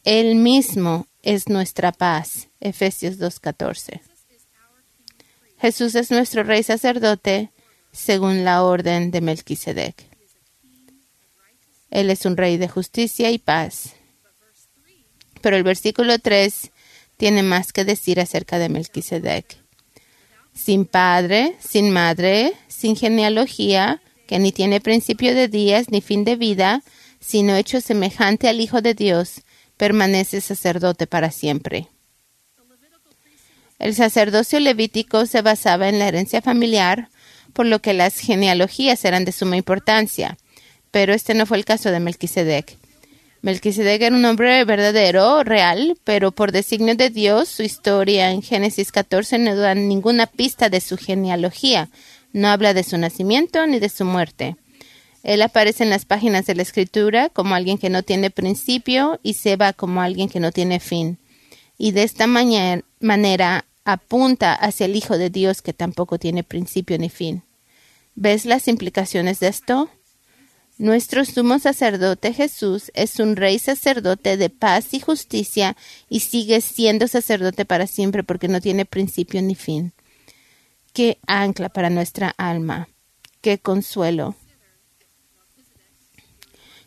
Él 0.04 0.34
mismo 0.34 1.06
es 1.22 1.48
nuestra 1.48 1.90
paz, 1.90 2.48
Efesios 2.60 3.16
2:14. 3.18 4.02
Jesús 5.58 5.94
es 5.94 6.10
nuestro 6.10 6.42
rey 6.42 6.62
sacerdote 6.62 7.50
según 7.92 8.44
la 8.44 8.62
orden 8.62 9.10
de 9.10 9.20
Melquisedec. 9.20 9.94
Él 11.90 12.10
es 12.10 12.26
un 12.26 12.36
rey 12.36 12.58
de 12.58 12.68
justicia 12.68 13.30
y 13.30 13.38
paz. 13.38 13.94
Pero 15.40 15.56
el 15.56 15.62
versículo 15.62 16.18
3 16.18 16.70
tiene 17.16 17.42
más 17.42 17.72
que 17.72 17.84
decir 17.84 18.20
acerca 18.20 18.58
de 18.58 18.68
Melquisedec. 18.68 19.56
Sin 20.52 20.84
padre, 20.84 21.56
sin 21.60 21.90
madre, 21.90 22.52
sin 22.68 22.96
genealogía, 22.96 24.02
que 24.26 24.38
ni 24.38 24.52
tiene 24.52 24.80
principio 24.80 25.34
de 25.34 25.48
días 25.48 25.90
ni 25.90 26.00
fin 26.00 26.24
de 26.24 26.36
vida, 26.36 26.82
sino 27.20 27.56
hecho 27.56 27.80
semejante 27.80 28.48
al 28.48 28.60
Hijo 28.60 28.82
de 28.82 28.94
Dios, 28.94 29.42
permanece 29.76 30.40
sacerdote 30.40 31.06
para 31.06 31.30
siempre. 31.30 31.88
El 33.78 33.94
sacerdocio 33.94 34.58
levítico 34.58 35.26
se 35.26 35.42
basaba 35.42 35.88
en 35.88 35.98
la 35.98 36.08
herencia 36.08 36.40
familiar, 36.40 37.08
por 37.52 37.66
lo 37.66 37.80
que 37.80 37.94
las 37.94 38.18
genealogías 38.18 39.04
eran 39.04 39.24
de 39.24 39.32
suma 39.32 39.56
importancia. 39.56 40.38
Pero 40.90 41.12
este 41.12 41.34
no 41.34 41.46
fue 41.46 41.58
el 41.58 41.64
caso 41.64 41.90
de 41.90 42.00
Melquisedec. 42.00 42.76
Melquisedec 43.42 44.02
era 44.02 44.16
un 44.16 44.24
hombre 44.24 44.64
verdadero, 44.64 45.44
real, 45.44 45.96
pero 46.04 46.32
por 46.32 46.52
designio 46.52 46.96
de 46.96 47.10
Dios, 47.10 47.48
su 47.48 47.62
historia 47.62 48.30
en 48.30 48.42
Génesis 48.42 48.90
14 48.92 49.38
no 49.38 49.54
da 49.54 49.74
ninguna 49.74 50.26
pista 50.26 50.68
de 50.68 50.80
su 50.80 50.96
genealogía. 50.96 51.88
No 52.32 52.48
habla 52.48 52.74
de 52.74 52.82
su 52.82 52.98
nacimiento 52.98 53.66
ni 53.66 53.78
de 53.78 53.88
su 53.88 54.04
muerte. 54.04 54.56
Él 55.22 55.42
aparece 55.42 55.84
en 55.84 55.90
las 55.90 56.04
páginas 56.04 56.46
de 56.46 56.54
la 56.54 56.62
Escritura 56.62 57.28
como 57.28 57.54
alguien 57.54 57.78
que 57.78 57.90
no 57.90 58.02
tiene 58.02 58.30
principio 58.30 59.20
y 59.22 59.34
se 59.34 59.56
va 59.56 59.72
como 59.72 60.00
alguien 60.00 60.28
que 60.28 60.40
no 60.40 60.50
tiene 60.50 60.80
fin. 60.80 61.18
Y 61.78 61.92
de 61.92 62.02
esta 62.02 62.26
manera 62.26 63.64
apunta 63.84 64.54
hacia 64.54 64.86
el 64.86 64.96
Hijo 64.96 65.18
de 65.18 65.30
Dios 65.30 65.62
que 65.62 65.72
tampoco 65.72 66.18
tiene 66.18 66.42
principio 66.42 66.98
ni 66.98 67.08
fin. 67.08 67.42
¿Ves 68.14 68.44
las 68.44 68.66
implicaciones 68.68 69.40
de 69.40 69.48
esto? 69.48 69.90
Nuestro 70.78 71.24
sumo 71.24 71.58
sacerdote 71.58 72.34
Jesús 72.34 72.90
es 72.94 73.18
un 73.18 73.36
rey 73.36 73.58
sacerdote 73.58 74.36
de 74.36 74.50
paz 74.50 74.92
y 74.92 75.00
justicia 75.00 75.76
y 76.10 76.20
sigue 76.20 76.60
siendo 76.60 77.08
sacerdote 77.08 77.64
para 77.64 77.86
siempre 77.86 78.22
porque 78.22 78.48
no 78.48 78.60
tiene 78.60 78.84
principio 78.84 79.40
ni 79.40 79.54
fin. 79.54 79.92
Qué 80.92 81.18
ancla 81.26 81.68
para 81.70 81.88
nuestra 81.88 82.34
alma. 82.36 82.88
Qué 83.40 83.58
consuelo. 83.58 84.34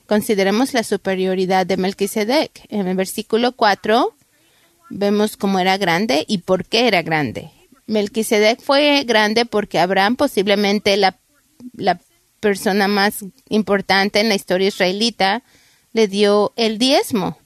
Consideremos 0.06 0.74
la 0.74 0.84
superioridad 0.84 1.66
de 1.66 1.78
Melquisedec. 1.78 2.66
En 2.70 2.88
el 2.88 2.96
versículo 2.96 3.54
4 3.54 4.16
vemos 4.90 5.38
cómo 5.38 5.60
era 5.60 5.78
grande 5.78 6.26
y 6.28 6.40
por 6.40 6.66
qué 6.66 6.88
era 6.88 7.02
grande. 7.02 7.52
Melquisedec 7.88 8.62
fue 8.62 9.04
grande 9.04 9.46
porque 9.46 9.80
Abraham, 9.80 10.16
posiblemente 10.16 10.96
la, 10.98 11.18
la 11.74 12.00
persona 12.40 12.88
más 12.88 13.26
importante 13.50 14.20
en 14.20 14.30
la 14.30 14.36
historia 14.36 14.68
israelita, 14.68 15.44
le 15.94 16.08
dio 16.08 16.54
el 16.56 16.78
diezmo. 16.78 17.38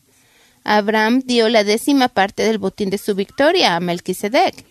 Abraham 0.63 1.21
dio 1.25 1.49
la 1.49 1.63
décima 1.63 2.09
parte 2.09 2.43
del 2.43 2.57
botín 2.57 2.89
de 2.89 2.97
su 2.97 3.15
victoria 3.15 3.75
a 3.75 3.79
Melquisedec. 3.79 4.65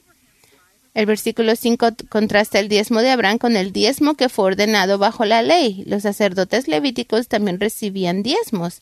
El 0.94 1.06
versículo 1.06 1.56
5 1.56 1.88
contrasta 2.10 2.58
el 2.58 2.68
diezmo 2.68 3.00
de 3.00 3.10
Abraham 3.10 3.38
con 3.38 3.56
el 3.56 3.72
diezmo 3.72 4.14
que 4.14 4.28
fue 4.28 4.46
ordenado 4.46 4.98
bajo 4.98 5.24
la 5.24 5.42
ley. 5.42 5.84
Los 5.86 6.02
sacerdotes 6.02 6.68
levíticos 6.68 7.28
también 7.28 7.58
recibían 7.58 8.22
diezmos, 8.22 8.80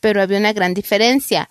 pero 0.00 0.22
había 0.22 0.38
una 0.38 0.54
gran 0.54 0.72
diferencia. 0.72 1.50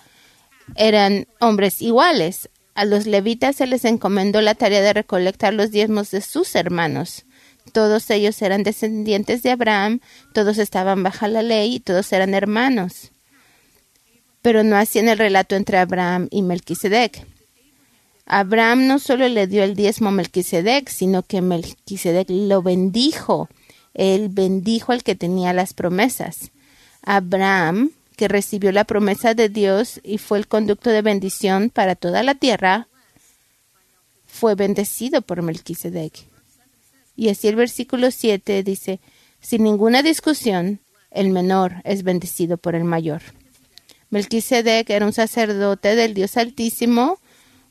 Eran 0.75 1.27
hombres 1.39 1.81
iguales. 1.81 2.49
A 2.75 2.85
los 2.85 3.05
levitas 3.05 3.57
se 3.57 3.67
les 3.67 3.85
encomendó 3.85 4.41
la 4.41 4.55
tarea 4.55 4.81
de 4.81 4.93
recolectar 4.93 5.53
los 5.53 5.71
diezmos 5.71 6.11
de 6.11 6.21
sus 6.21 6.55
hermanos. 6.55 7.25
Todos 7.71 8.09
ellos 8.09 8.41
eran 8.41 8.63
descendientes 8.63 9.41
de 9.43 9.51
Abraham, 9.51 9.99
todos 10.33 10.57
estaban 10.57 11.01
bajo 11.03 11.27
la 11.27 11.41
ley 11.41 11.75
y 11.75 11.79
todos 11.79 12.11
eran 12.11 12.33
hermanos. 12.33 13.11
Pero 14.41 14.63
no 14.63 14.75
hacían 14.75 15.07
el 15.07 15.17
relato 15.17 15.55
entre 15.55 15.77
Abraham 15.77 16.27
y 16.29 16.41
Melquisedec. 16.41 17.25
Abraham 18.25 18.87
no 18.87 18.99
solo 18.99 19.27
le 19.27 19.47
dio 19.47 19.63
el 19.63 19.75
diezmo 19.75 20.09
a 20.09 20.11
Melquisedec, 20.11 20.89
sino 20.89 21.23
que 21.23 21.41
Melquisedec 21.41 22.29
lo 22.29 22.61
bendijo. 22.61 23.49
Él 23.93 24.29
bendijo 24.29 24.91
al 24.91 25.03
que 25.03 25.15
tenía 25.15 25.53
las 25.53 25.73
promesas. 25.73 26.51
Abraham, 27.01 27.91
que 28.23 28.29
recibió 28.29 28.71
la 28.71 28.85
promesa 28.85 29.33
de 29.33 29.49
Dios 29.49 29.99
y 30.01 30.17
fue 30.17 30.37
el 30.37 30.47
conducto 30.47 30.89
de 30.89 31.01
bendición 31.01 31.69
para 31.69 31.93
toda 31.93 32.23
la 32.23 32.35
tierra, 32.35 32.87
fue 34.25 34.55
bendecido 34.55 35.21
por 35.21 35.41
Melquisedec. 35.41 36.13
Y 37.17 37.27
así 37.27 37.49
el 37.49 37.57
versículo 37.57 38.11
7 38.11 38.63
dice, 38.63 39.01
sin 39.41 39.65
ninguna 39.65 40.03
discusión, 40.03 40.79
el 41.11 41.31
menor 41.31 41.81
es 41.83 42.03
bendecido 42.03 42.55
por 42.55 42.75
el 42.75 42.85
mayor. 42.85 43.21
Melquisedec 44.09 44.89
era 44.89 45.05
un 45.05 45.11
sacerdote 45.11 45.97
del 45.97 46.13
Dios 46.13 46.37
Altísimo, 46.37 47.19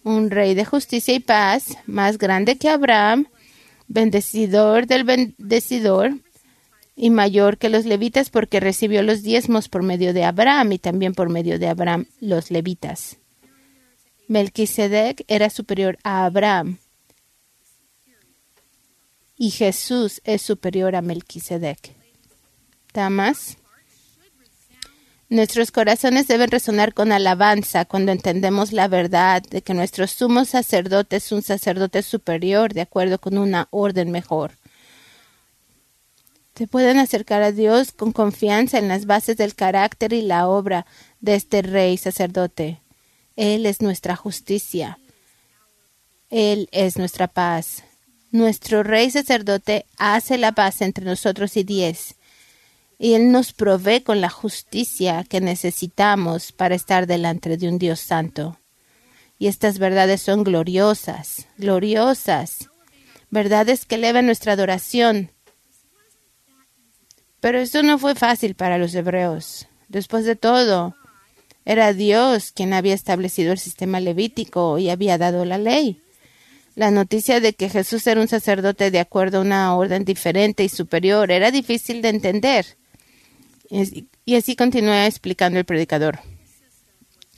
un 0.04 0.30
rey 0.30 0.52
de 0.52 0.66
justicia 0.66 1.14
y 1.14 1.20
paz, 1.20 1.78
más 1.86 2.18
grande 2.18 2.58
que 2.58 2.68
Abraham, 2.68 3.26
bendecidor 3.88 4.86
del 4.86 5.04
bendecidor 5.04 6.12
y 6.94 7.10
mayor 7.10 7.58
que 7.58 7.68
los 7.68 7.84
levitas 7.84 8.30
porque 8.30 8.60
recibió 8.60 9.02
los 9.02 9.22
diezmos 9.22 9.68
por 9.68 9.82
medio 9.82 10.12
de 10.12 10.24
Abraham 10.24 10.72
y 10.72 10.78
también 10.78 11.14
por 11.14 11.28
medio 11.28 11.58
de 11.58 11.68
Abraham 11.68 12.06
los 12.20 12.50
levitas. 12.50 13.18
Melquisedec 14.28 15.24
era 15.28 15.50
superior 15.50 15.98
a 16.04 16.24
Abraham 16.24 16.78
y 19.36 19.50
Jesús 19.50 20.20
es 20.24 20.42
superior 20.42 20.94
a 20.94 21.02
Melquisedec. 21.02 21.94
Damas, 22.92 23.56
Nuestros 25.32 25.70
corazones 25.70 26.28
deben 26.28 26.50
resonar 26.50 26.92
con 26.92 27.10
alabanza 27.10 27.86
cuando 27.86 28.12
entendemos 28.12 28.70
la 28.70 28.86
verdad 28.86 29.42
de 29.42 29.62
que 29.62 29.72
nuestro 29.72 30.06
sumo 30.06 30.44
sacerdote 30.44 31.16
es 31.16 31.32
un 31.32 31.40
sacerdote 31.40 32.02
superior 32.02 32.74
de 32.74 32.82
acuerdo 32.82 33.18
con 33.18 33.38
una 33.38 33.66
orden 33.70 34.10
mejor. 34.10 34.58
Se 36.54 36.66
pueden 36.66 36.98
acercar 36.98 37.42
a 37.42 37.52
Dios 37.52 37.92
con 37.92 38.12
confianza 38.12 38.78
en 38.78 38.88
las 38.88 39.06
bases 39.06 39.36
del 39.36 39.54
carácter 39.54 40.12
y 40.12 40.22
la 40.22 40.48
obra 40.48 40.86
de 41.20 41.34
este 41.34 41.62
rey 41.62 41.96
sacerdote. 41.96 42.80
Él 43.36 43.66
es 43.66 43.80
nuestra 43.80 44.16
justicia. 44.16 44.98
Él 46.30 46.68
es 46.72 46.96
nuestra 46.98 47.28
paz. 47.28 47.84
Nuestro 48.30 48.82
rey 48.82 49.10
sacerdote 49.10 49.86
hace 49.98 50.38
la 50.38 50.52
paz 50.52 50.82
entre 50.82 51.04
nosotros 51.04 51.56
y 51.56 51.64
diez 51.64 52.16
y 53.02 53.14
Él 53.14 53.32
nos 53.32 53.52
provee 53.52 54.02
con 54.02 54.20
la 54.20 54.28
justicia 54.28 55.24
que 55.28 55.40
necesitamos 55.40 56.52
para 56.52 56.76
estar 56.76 57.08
delante 57.08 57.56
de 57.56 57.68
un 57.68 57.76
Dios 57.76 57.98
santo. 57.98 58.60
Y 59.40 59.48
estas 59.48 59.80
verdades 59.80 60.22
son 60.22 60.44
gloriosas, 60.44 61.48
gloriosas, 61.58 62.70
verdades 63.28 63.86
que 63.86 63.96
elevan 63.96 64.26
nuestra 64.26 64.52
adoración. 64.52 65.31
Pero 67.42 67.58
esto 67.58 67.82
no 67.82 67.98
fue 67.98 68.14
fácil 68.14 68.54
para 68.54 68.78
los 68.78 68.94
hebreos. 68.94 69.66
Después 69.88 70.24
de 70.24 70.36
todo, 70.36 70.94
era 71.64 71.92
Dios 71.92 72.52
quien 72.52 72.72
había 72.72 72.94
establecido 72.94 73.50
el 73.50 73.58
sistema 73.58 73.98
levítico 73.98 74.78
y 74.78 74.90
había 74.90 75.18
dado 75.18 75.44
la 75.44 75.58
ley. 75.58 76.00
La 76.76 76.92
noticia 76.92 77.40
de 77.40 77.52
que 77.52 77.68
Jesús 77.68 78.06
era 78.06 78.20
un 78.20 78.28
sacerdote 78.28 78.92
de 78.92 79.00
acuerdo 79.00 79.38
a 79.38 79.40
una 79.40 79.74
orden 79.74 80.04
diferente 80.04 80.62
y 80.62 80.68
superior 80.68 81.32
era 81.32 81.50
difícil 81.50 82.00
de 82.00 82.10
entender. 82.10 82.64
Y 84.24 84.36
así 84.36 84.54
continúa 84.54 85.08
explicando 85.08 85.58
el 85.58 85.64
predicador. 85.64 86.20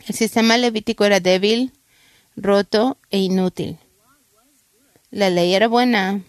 El 0.07 0.15
sistema 0.15 0.59
levítico 0.59 1.07
era 1.07 1.19
débil, 1.19 1.73
roto 2.37 2.99
e 3.09 3.21
inútil. 3.21 3.79
La 5.11 5.31
ley 5.31 5.55
era 5.55 5.67
buena 5.67 6.21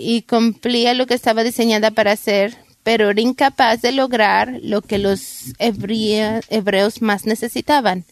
y 0.00 0.22
cumplía 0.22 0.94
lo 0.94 1.06
que 1.06 1.14
estaba 1.14 1.44
diseñada 1.44 1.90
para 1.90 2.12
hacer, 2.12 2.56
pero 2.82 3.10
era 3.10 3.20
incapaz 3.20 3.82
de 3.82 3.92
lograr 3.92 4.58
lo 4.62 4.80
que 4.80 4.98
los 4.98 5.52
hebreos 5.58 7.02
más 7.02 7.26
necesitaban. 7.26 8.04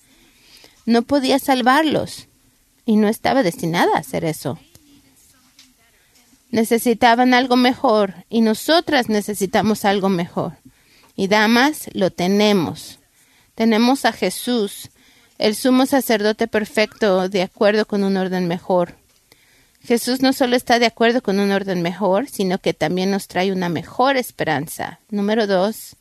No 0.85 1.03
podía 1.03 1.39
salvarlos 1.39 2.29
y 2.85 2.97
no 2.97 3.09
estaba 3.09 3.43
destinada 3.43 3.97
a 3.97 4.01
hacer 4.01 4.25
eso. 4.25 4.59
Necesitaban 6.51 7.35
algo 7.35 7.57
mejor 7.57 8.15
y 8.29 8.41
nosotras 8.43 9.09
necesitamos 9.09 9.85
algo 9.85 10.09
mejor. 10.09 10.53
Y 11.17 11.29
damas, 11.29 11.91
lo 11.95 12.11
tenemos. 12.11 12.99
Tenemos 13.55 14.05
a 14.05 14.13
Jesús, 14.13 14.91
el 15.39 15.55
sumo 15.55 15.85
sacerdote 15.87 16.47
perfecto, 16.47 17.29
de 17.29 17.43
acuerdo 17.43 17.87
con 17.87 18.05
un 18.05 18.17
orden 18.17 18.47
mejor. 18.47 18.95
Jesús 19.89 20.21
no 20.21 20.35
solo 20.35 20.55
está 20.55 20.79
de 20.79 20.85
acuerdo 20.85 21.23
con 21.23 21.41
un 21.41 21.51
orden 21.51 21.81
mejor, 21.81 22.29
sino 22.29 22.59
que 22.59 22.75
también 22.75 23.11
nos 23.11 23.27
trae 23.27 23.53
una 23.53 23.71
mejor 23.71 24.19
esperanza. 24.19 25.01
Número 25.09 25.47
dos, 25.47 25.97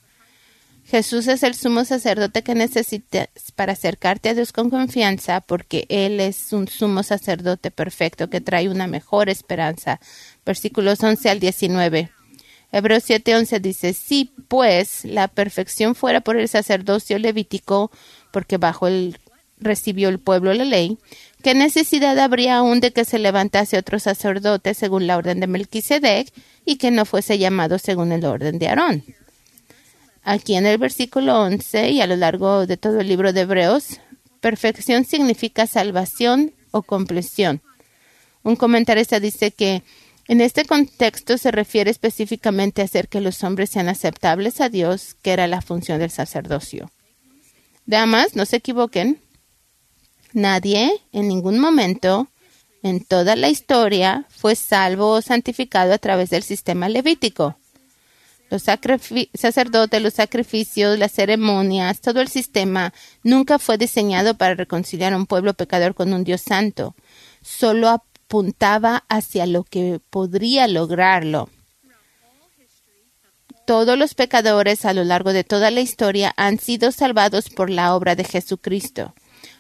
Jesús 0.84 1.30
es 1.30 1.42
el 1.42 1.56
sumo 1.56 1.86
sacerdote 1.86 2.44
que 2.44 2.54
necesitas 2.54 3.30
para 3.56 3.72
acercarte 3.72 4.28
a 4.28 4.34
Dios 4.34 4.52
con 4.52 4.70
confianza, 4.70 5.40
porque 5.40 5.86
Él 5.88 6.20
es 6.20 6.52
un 6.52 6.68
sumo 6.68 7.02
sacerdote 7.02 7.72
perfecto 7.72 8.30
que 8.30 8.42
trae 8.42 8.68
una 8.68 8.88
mejor 8.88 9.30
esperanza 9.30 10.02
versículos 10.46 11.02
11 11.02 11.30
al 11.30 11.40
19. 11.40 12.12
Hebreos 12.74 13.10
7:11 13.10 13.62
dice, 13.62 13.94
si 13.94 14.34
pues 14.50 15.06
la 15.06 15.30
perfección 15.30 15.96
fuera 15.96 16.20
por 16.20 16.36
el 16.36 16.50
sacerdocio 16.50 17.20
levítico, 17.20 17.90
porque 18.34 18.58
bajo 18.58 18.88
él 18.88 19.18
recibió 19.60 20.10
el 20.10 20.20
pueblo 20.20 20.54
la 20.54 20.66
ley, 20.66 20.98
¿qué 21.44 21.54
necesidad 21.54 22.18
habría 22.20 22.58
aún 22.58 22.80
de 22.80 22.92
que 22.92 23.06
se 23.06 23.20
levantase 23.20 23.78
otro 23.78 24.00
sacerdote 24.00 24.74
según 24.74 25.08
la 25.08 25.18
orden 25.18 25.40
de 25.40 25.48
Melquisedec 25.48 26.32
y 26.66 26.78
que 26.78 26.92
no 26.92 27.06
fuese 27.06 27.38
llamado 27.38 27.80
según 27.80 28.12
el 28.12 28.26
orden 28.26 28.60
de 28.60 28.68
Aarón? 28.68 29.04
Aquí 30.24 30.56
en 30.56 30.66
el 30.66 30.78
versículo 30.78 31.42
11 31.42 31.92
y 31.92 32.02
a 32.02 32.08
lo 32.08 32.18
largo 32.18 32.66
de 32.66 32.76
todo 32.76 33.00
el 33.00 33.08
libro 33.08 33.32
de 33.32 33.42
Hebreos, 33.42 34.02
perfección 34.42 35.06
significa 35.06 35.68
salvación 35.68 36.54
o 36.72 36.82
compleción. 36.84 37.62
Un 38.44 38.56
comentarista 38.56 39.20
dice 39.20 39.52
que 39.52 39.84
en 40.28 40.42
este 40.42 40.66
contexto 40.66 41.38
se 41.38 41.52
refiere 41.52 41.90
específicamente 41.90 42.82
a 42.82 42.86
hacer 42.86 43.08
que 43.08 43.22
los 43.22 43.44
hombres 43.44 43.70
sean 43.70 43.88
aceptables 43.88 44.60
a 44.60 44.68
Dios, 44.68 45.16
que 45.22 45.32
era 45.32 45.48
la 45.48 45.62
función 45.62 46.00
del 46.00 46.12
sacerdocio. 46.12 46.92
Damas, 47.86 48.36
no 48.36 48.46
se 48.46 48.58
equivoquen. 48.58 49.22
Nadie, 50.38 51.02
en 51.14 51.28
ningún 51.28 51.58
momento, 51.58 52.28
en 52.84 53.04
toda 53.04 53.36
la 53.36 53.50
historia, 53.50 54.26
fue 54.30 54.56
salvo 54.56 55.14
o 55.14 55.22
santificado 55.24 55.92
a 55.94 55.98
través 55.98 56.30
del 56.30 56.44
sistema 56.44 56.90
levítico. 56.90 57.58
Los 58.52 58.62
sacerdotes, 58.62 60.00
los 60.00 60.14
sacrificios, 60.14 61.00
las 61.00 61.12
ceremonias, 61.14 62.02
todo 62.02 62.22
el 62.22 62.28
sistema 62.28 62.94
nunca 63.24 63.58
fue 63.58 63.80
diseñado 63.80 64.36
para 64.36 64.54
reconciliar 64.54 65.12
a 65.12 65.18
un 65.18 65.26
pueblo 65.26 65.56
pecador 65.56 65.96
con 65.96 66.14
un 66.14 66.24
Dios 66.24 66.42
santo. 66.42 66.94
Solo 67.42 67.90
apuntaba 67.90 69.06
hacia 69.10 69.48
lo 69.48 69.64
que 69.64 70.00
podría 70.12 70.68
lograrlo. 70.68 71.50
Todos 73.66 73.98
los 73.98 74.14
pecadores 74.14 74.86
a 74.86 74.94
lo 74.94 75.04
largo 75.04 75.34
de 75.34 75.44
toda 75.44 75.72
la 75.72 75.82
historia 75.82 76.32
han 76.38 76.60
sido 76.60 76.92
salvados 76.92 77.50
por 77.50 77.72
la 77.72 77.96
obra 77.96 78.16
de 78.16 78.24
Jesucristo. 78.24 79.16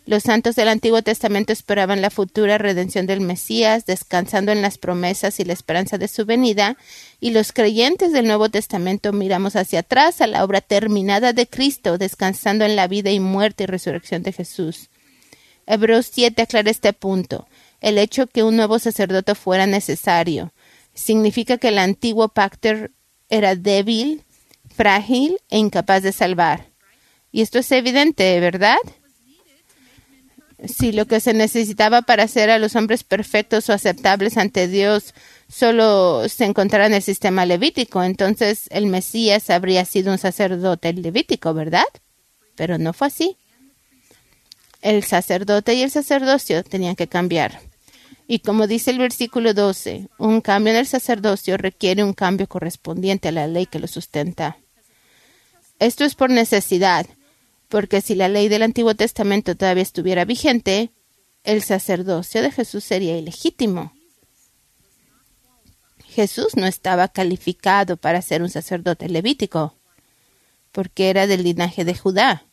Los 0.08 0.24
santos 0.24 0.56
del 0.56 0.70
Antiguo 0.70 1.02
Testamento 1.02 1.52
esperaban 1.52 2.02
la 2.02 2.10
futura 2.10 2.58
redención 2.58 3.08
del 3.08 3.20
Mesías, 3.20 3.86
descansando 3.86 4.54
en 4.54 4.62
las 4.62 4.78
promesas 4.78 5.41
y 5.41 5.43
la 5.43 5.52
esperanza 5.52 5.98
de 5.98 6.08
su 6.08 6.26
venida, 6.26 6.78
y 7.20 7.32
los 7.32 7.52
creyentes 7.52 8.13
del 8.13 8.26
Nuevo 8.26 8.48
Testamento 8.48 9.12
miramos 9.12 9.58
hacia 9.58 9.82
atrás 9.82 10.22
a 10.22 10.28
la 10.28 10.46
obra 10.46 10.62
terminada 10.62 11.34
de 11.34 11.46
Cristo, 11.46 11.98
descansando 11.98 12.63
en 12.63 12.78
la 12.78 12.88
vida 12.88 13.12
y 13.12 13.20
muerte 13.20 13.65
y 13.65 13.67
resurrección 13.67 14.24
de 14.24 14.32
Jesús. 14.32 14.89
Hebreos 15.65 16.10
7 16.10 16.41
aclara 16.41 16.72
este 16.72 16.93
punto 16.93 17.46
el 17.82 17.98
hecho 17.98 18.28
que 18.28 18.43
un 18.43 18.56
nuevo 18.56 18.80
sacerdote 18.80 19.36
fuera 19.36 19.67
necesario. 19.67 20.54
Significa 20.93 21.58
que 21.58 21.67
el 21.67 21.78
antiguo 21.78 22.30
pacto 22.30 22.70
era 23.30 23.56
débil, 23.56 24.24
frágil 24.74 25.38
e 25.50 25.58
incapaz 25.58 26.02
de 26.02 26.13
salvar. 26.13 26.67
Y 27.30 27.41
esto 27.41 27.60
es 27.60 27.70
evidente, 27.74 28.39
¿verdad? 28.39 28.78
Si 30.65 30.91
lo 30.91 31.06
que 31.06 31.20
se 31.20 31.34
necesitaba 31.34 32.02
para 32.02 32.24
hacer 32.24 32.50
a 32.50 32.58
los 32.58 32.76
hombres 32.76 33.04
perfectos 33.04 33.70
o 33.70 33.74
aceptables 33.74 34.38
ante 34.38 34.67
Dios 34.67 35.13
solo 35.48 36.28
se 36.30 36.46
encontrara 36.46 36.88
en 36.88 36.96
el 36.96 37.04
sistema 37.04 37.46
levítico, 37.46 38.04
entonces 38.04 38.67
el 38.72 38.88
Mesías 38.88 39.52
habría 39.52 39.86
sido 39.86 40.12
un 40.12 40.17
sacerdote 40.17 40.93
levítico, 40.93 41.54
¿verdad? 41.54 41.86
Pero 42.56 42.80
no 42.80 42.93
fue 42.93 43.08
así. 43.08 43.38
El 44.82 45.04
sacerdote 45.04 45.76
y 45.76 45.84
el 45.84 45.91
sacerdocio 45.91 46.63
tenían 46.63 46.96
que 46.96 47.08
cambiar. 47.08 47.60
Y 48.28 48.39
como 48.39 48.67
dice 48.67 48.91
el 48.91 48.98
versículo 48.98 49.54
12, 49.54 50.10
un 50.17 50.41
cambio 50.41 50.74
en 50.74 50.80
el 50.80 50.88
sacerdocio 50.88 51.56
requiere 51.58 52.04
un 52.04 52.13
cambio 52.13 52.48
correspondiente 52.48 53.30
a 53.30 53.32
la 53.32 53.48
ley 53.48 53.67
que 53.67 53.80
lo 53.80 53.88
sustenta. 53.88 54.58
Esto 55.80 56.04
es 56.04 56.15
por 56.15 56.30
necesidad, 56.30 57.06
porque 57.68 58.02
si 58.02 58.16
la 58.16 58.30
ley 58.30 58.48
del 58.48 58.64
Antiguo 58.64 58.96
Testamento 58.96 59.56
todavía 59.56 59.84
estuviera 59.84 60.26
vigente, 60.26 60.92
el 61.44 61.62
sacerdocio 61.62 62.42
de 62.42 62.52
Jesús 62.52 62.84
sería 62.84 63.18
ilegítimo. 63.18 63.94
Jesús 66.06 66.56
no 66.56 66.66
estaba 66.66 67.08
calificado 67.10 67.98
para 67.98 68.22
ser 68.22 68.42
un 68.42 68.50
sacerdote 68.50 69.08
levítico, 69.08 69.76
porque 70.72 71.10
era 71.10 71.28
del 71.28 71.44
linaje 71.44 71.86
de 71.86 71.96
Judá. 71.96 72.44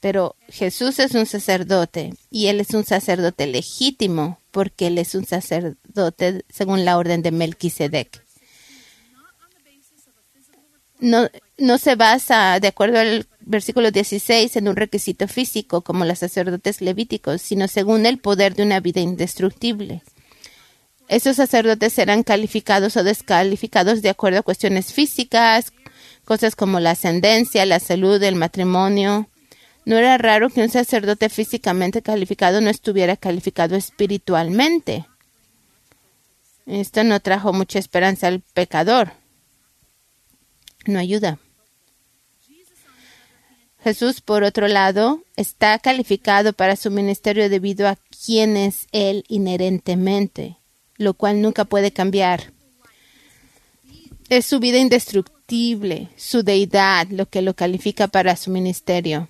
Pero 0.00 0.34
Jesús 0.48 0.98
es 0.98 1.14
un 1.14 1.26
sacerdote 1.26 2.14
y 2.30 2.46
él 2.46 2.60
es 2.60 2.70
un 2.70 2.84
sacerdote 2.84 3.46
legítimo 3.46 4.40
porque 4.50 4.86
él 4.86 4.98
es 4.98 5.14
un 5.14 5.26
sacerdote 5.26 6.44
según 6.48 6.84
la 6.84 6.96
orden 6.96 7.22
de 7.22 7.30
Melquisedec. 7.30 8.24
No, 11.00 11.78
se 11.78 11.94
basa, 11.94 12.60
de 12.60 12.68
acuerdo 12.68 12.98
al 12.98 13.26
versículo 13.40 13.90
16, 13.90 14.56
en 14.56 14.68
un 14.68 14.76
requisito 14.76 15.28
físico 15.28 15.80
como 15.82 16.04
los 16.04 16.18
sacerdotes 16.18 16.80
levíticos, 16.80 17.42
sino 17.42 17.68
según 17.68 18.06
el 18.06 18.18
poder 18.18 18.54
de 18.54 18.62
una 18.62 18.80
vida 18.80 19.00
indestructible. 19.00 20.02
Esos 21.08 21.36
sacerdotes 21.36 21.92
serán 21.92 22.22
calificados 22.22 22.96
o 22.96 23.02
descalificados 23.02 24.02
de 24.02 24.10
acuerdo 24.10 24.40
a 24.40 24.42
cuestiones 24.42 24.92
físicas, 24.92 25.72
cosas 26.24 26.54
como 26.54 26.78
la 26.80 26.92
ascendencia, 26.92 27.66
la 27.66 27.80
salud, 27.80 28.22
el 28.22 28.36
matrimonio, 28.36 29.28
no 29.84 29.96
era 29.96 30.18
raro 30.18 30.50
que 30.50 30.62
un 30.62 30.68
sacerdote 30.68 31.28
físicamente 31.28 32.02
calificado 32.02 32.60
no 32.60 32.70
estuviera 32.70 33.16
calificado 33.16 33.76
espiritualmente. 33.76 35.06
Esto 36.66 37.02
no 37.02 37.18
trajo 37.20 37.52
mucha 37.52 37.78
esperanza 37.78 38.28
al 38.28 38.40
pecador. 38.40 39.12
No 40.86 40.98
ayuda. 40.98 41.38
Jesús, 43.82 44.20
por 44.20 44.42
otro 44.44 44.68
lado, 44.68 45.22
está 45.36 45.78
calificado 45.78 46.52
para 46.52 46.76
su 46.76 46.90
ministerio 46.90 47.48
debido 47.48 47.88
a 47.88 47.96
quién 48.24 48.56
es 48.56 48.86
Él 48.92 49.24
inherentemente, 49.28 50.58
lo 50.96 51.14
cual 51.14 51.40
nunca 51.40 51.64
puede 51.64 51.90
cambiar. 51.90 52.52
Es 54.28 54.44
su 54.44 54.60
vida 54.60 54.78
indestructible, 54.78 56.08
su 56.16 56.42
deidad, 56.42 57.08
lo 57.08 57.26
que 57.26 57.40
lo 57.42 57.54
califica 57.54 58.06
para 58.06 58.36
su 58.36 58.50
ministerio. 58.50 59.28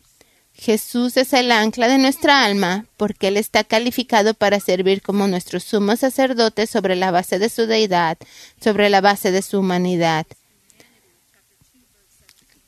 Jesús 0.52 1.16
es 1.16 1.32
el 1.32 1.52
ancla 1.52 1.88
de 1.88 1.96
nuestra 1.96 2.44
alma 2.44 2.84
porque 2.96 3.28
Él 3.28 3.36
está 3.36 3.64
calificado 3.64 4.34
para 4.34 4.60
servir 4.60 5.00
como 5.00 5.26
nuestro 5.28 5.60
sumo 5.60 5.96
sacerdote 5.96 6.66
sobre 6.66 6.96
la 6.96 7.12
base 7.12 7.38
de 7.38 7.48
su 7.48 7.66
deidad, 7.66 8.18
sobre 8.60 8.90
la 8.90 9.00
base 9.00 9.30
de 9.30 9.42
su 9.42 9.60
humanidad. 9.60 10.26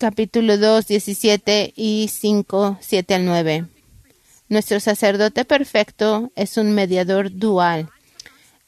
Capítulo 0.02 0.58
2, 0.58 0.88
17 0.88 1.74
y 1.76 2.10
5, 2.12 2.78
7 2.80 3.14
al 3.14 3.24
9. 3.24 3.66
Nuestro 4.48 4.80
sacerdote 4.80 5.44
perfecto 5.44 6.32
es 6.34 6.56
un 6.56 6.74
mediador 6.74 7.32
dual. 7.32 7.88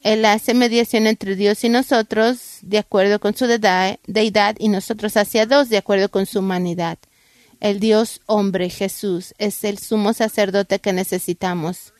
Él 0.01 0.23
hace 0.23 0.53
mediación 0.53 1.07
entre 1.07 1.35
Dios 1.35 1.61
y 1.65 1.67
nosotros 1.67 2.59
de 2.61 2.77
acuerdo 2.77 3.19
con 3.19 3.35
su 3.35 3.47
deidad 3.47 4.55
y 4.59 4.69
nosotros 4.69 5.17
hacia 5.17 5.45
Dios 5.45 5.67
de 5.67 5.75
acuerdo 5.75 6.07
con 6.07 6.25
su 6.25 6.39
humanidad. 6.39 6.99
El 7.59 7.81
Dios 7.81 8.21
hombre 8.27 8.69
Jesús 8.69 9.33
es 9.37 9.65
el 9.65 9.77
sumo 9.77 10.13
sacerdote 10.13 10.79
que 10.79 10.93
necesitamos. 10.93 11.91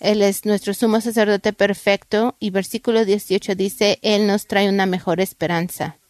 Él 0.00 0.20
es 0.20 0.44
nuestro 0.44 0.74
sumo 0.74 1.00
sacerdote 1.00 1.52
perfecto 1.52 2.34
y 2.40 2.50
versículo 2.50 3.04
18 3.04 3.54
dice, 3.54 4.00
Él 4.02 4.26
nos 4.26 4.48
trae 4.48 4.68
una 4.68 4.86
mejor 4.86 5.20
esperanza. 5.20 6.00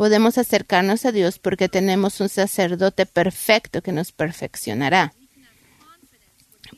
Podemos 0.00 0.38
acercarnos 0.38 1.04
a 1.04 1.12
Dios 1.12 1.38
porque 1.38 1.68
tenemos 1.68 2.20
un 2.22 2.30
sacerdote 2.30 3.04
perfecto 3.04 3.82
que 3.82 3.92
nos 3.92 4.12
perfeccionará. 4.12 5.12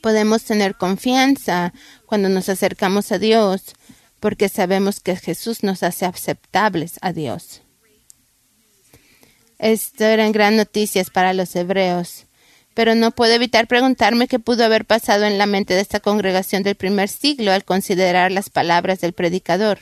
Podemos 0.03 0.43
tener 0.43 0.75
confianza 0.75 1.73
cuando 2.05 2.29
nos 2.29 2.49
acercamos 2.49 3.13
a 3.13 3.21
Dios 3.21 3.75
porque 4.19 4.49
sabemos 4.49 4.99
que 4.99 5.15
Jesús 5.15 5.63
nos 5.63 5.85
hace 5.85 6.05
aceptables 6.05 6.99
a 7.01 7.13
Dios. 7.13 7.63
Esto 9.61 10.03
eran 10.03 10.33
gran 10.33 10.57
noticias 10.57 11.09
para 11.09 11.33
los 11.33 11.55
hebreos. 11.55 12.27
Pero 12.75 12.97
no 12.97 13.13
puedo 13.13 13.35
evitar 13.35 13.69
preguntarme 13.69 14.27
qué 14.27 14.41
pudo 14.41 14.65
haber 14.65 14.85
pasado 14.85 15.27
en 15.27 15.39
la 15.39 15.47
mente 15.47 15.75
de 15.75 15.81
esta 15.81 16.01
congregación 16.01 16.65
del 16.65 16.75
primer 16.75 17.09
siglo 17.09 17.53
al 17.53 17.65
considerar 17.65 18.33
las 18.33 18.51
palabras 18.51 19.01
del 19.01 19.13
predicador. 19.13 19.79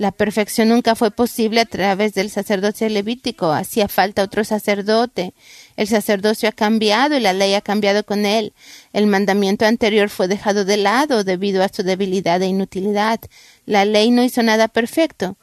La 0.00 0.12
perfección 0.12 0.68
nunca 0.68 0.94
fue 0.94 1.10
posible 1.10 1.60
a 1.60 1.66
través 1.66 2.14
del 2.14 2.30
sacerdocio 2.30 2.88
levítico. 2.88 3.52
Hacía 3.52 3.86
falta 3.86 4.22
otro 4.22 4.44
sacerdote. 4.44 5.34
El 5.76 5.88
sacerdocio 5.88 6.48
ha 6.48 6.52
cambiado 6.52 7.18
y 7.18 7.20
la 7.20 7.34
ley 7.34 7.52
ha 7.52 7.60
cambiado 7.60 8.02
con 8.04 8.24
él. 8.24 8.54
El 8.94 9.06
mandamiento 9.08 9.66
anterior 9.66 10.08
fue 10.08 10.26
dejado 10.26 10.64
de 10.64 10.78
lado 10.78 11.22
debido 11.22 11.62
a 11.62 11.68
su 11.68 11.82
debilidad 11.82 12.40
e 12.40 12.46
inutilidad. 12.46 13.20
La 13.66 13.84
ley 13.84 14.10
no 14.10 14.22
hizo 14.22 14.42
nada 14.42 14.68
perfecto. 14.68 15.36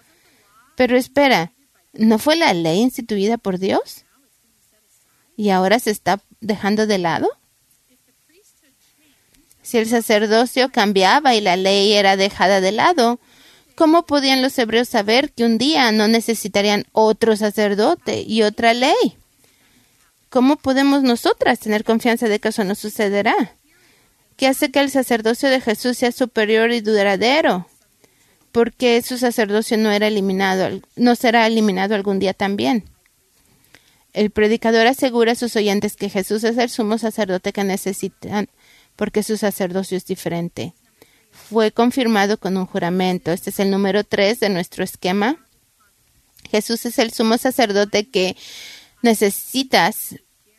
Pero 0.75 0.97
espera, 0.97 1.51
¿No 1.97 2.19
fue 2.19 2.35
la 2.35 2.53
ley 2.53 2.79
instituida 2.79 3.37
por 3.37 3.57
Dios? 3.57 4.05
¿Y 5.35 5.49
ahora 5.49 5.79
se 5.79 5.91
está 5.91 6.21
dejando 6.41 6.85
de 6.85 6.99
lado? 6.99 7.29
Si 9.63 9.77
el 9.77 9.87
sacerdocio 9.87 10.71
cambiaba 10.71 11.35
y 11.35 11.41
la 11.41 11.57
ley 11.57 11.93
era 11.93 12.15
dejada 12.15 12.61
de 12.61 12.71
lado, 12.71 13.19
¿cómo 13.77 14.05
podían 14.05 14.41
los 14.41 14.59
hebreos 14.59 14.89
saber 14.89 15.31
que 15.31 15.45
un 15.45 15.57
día 15.57 15.93
no 15.93 16.09
necesitarían 16.09 16.83
otro 16.91 17.37
sacerdote 17.37 18.23
y 18.23 18.41
otra 18.41 18.73
ley? 18.73 19.17
¿Cómo 20.29 20.57
podemos 20.57 21.03
nosotras 21.03 21.59
tener 21.59 21.85
confianza 21.85 22.27
de 22.27 22.39
que 22.39 22.49
eso 22.49 22.65
no 22.65 22.75
sucederá? 22.75 23.55
¿Qué 24.35 24.47
hace 24.47 24.71
que 24.71 24.81
el 24.81 24.91
sacerdocio 24.91 25.49
de 25.49 25.61
Jesús 25.61 25.97
sea 25.97 26.11
superior 26.11 26.71
y 26.71 26.81
duradero? 26.81 27.67
porque 28.57 29.03
su 29.03 29.19
sacerdocio 29.19 29.77
no 29.77 29.91
era 29.91 30.07
eliminado, 30.07 30.81
no 30.95 31.15
será 31.15 31.45
eliminado 31.45 31.93
algún 31.93 32.17
día 32.17 32.33
también. 32.33 32.85
El 34.13 34.31
predicador 34.31 34.87
asegura 34.87 35.33
a 35.33 35.35
sus 35.35 35.55
oyentes 35.55 35.95
que 35.95 36.09
Jesús 36.09 36.43
es 36.43 36.57
el 36.57 36.71
sumo 36.71 36.97
sacerdote 36.97 37.53
que 37.53 37.63
necesitan 37.63 38.49
porque 38.95 39.21
su 39.21 39.37
sacerdocio 39.37 39.95
es 39.95 40.07
diferente. 40.07 40.73
Fue 41.49 41.71
confirmado 41.71 42.37
con 42.37 42.57
un 42.57 42.65
juramento. 42.65 43.31
Este 43.31 43.51
es 43.51 43.59
el 43.59 43.71
número 43.71 44.03
tres 44.03 44.39
de 44.39 44.49
nuestro 44.49 44.83
esquema. 44.83 45.37
Jesús 46.49 46.85
es 46.85 46.99
el 46.99 47.13
sumo 47.13 47.37
sacerdote 47.37 48.09
que 48.09 48.35
necesitas 49.01 50.15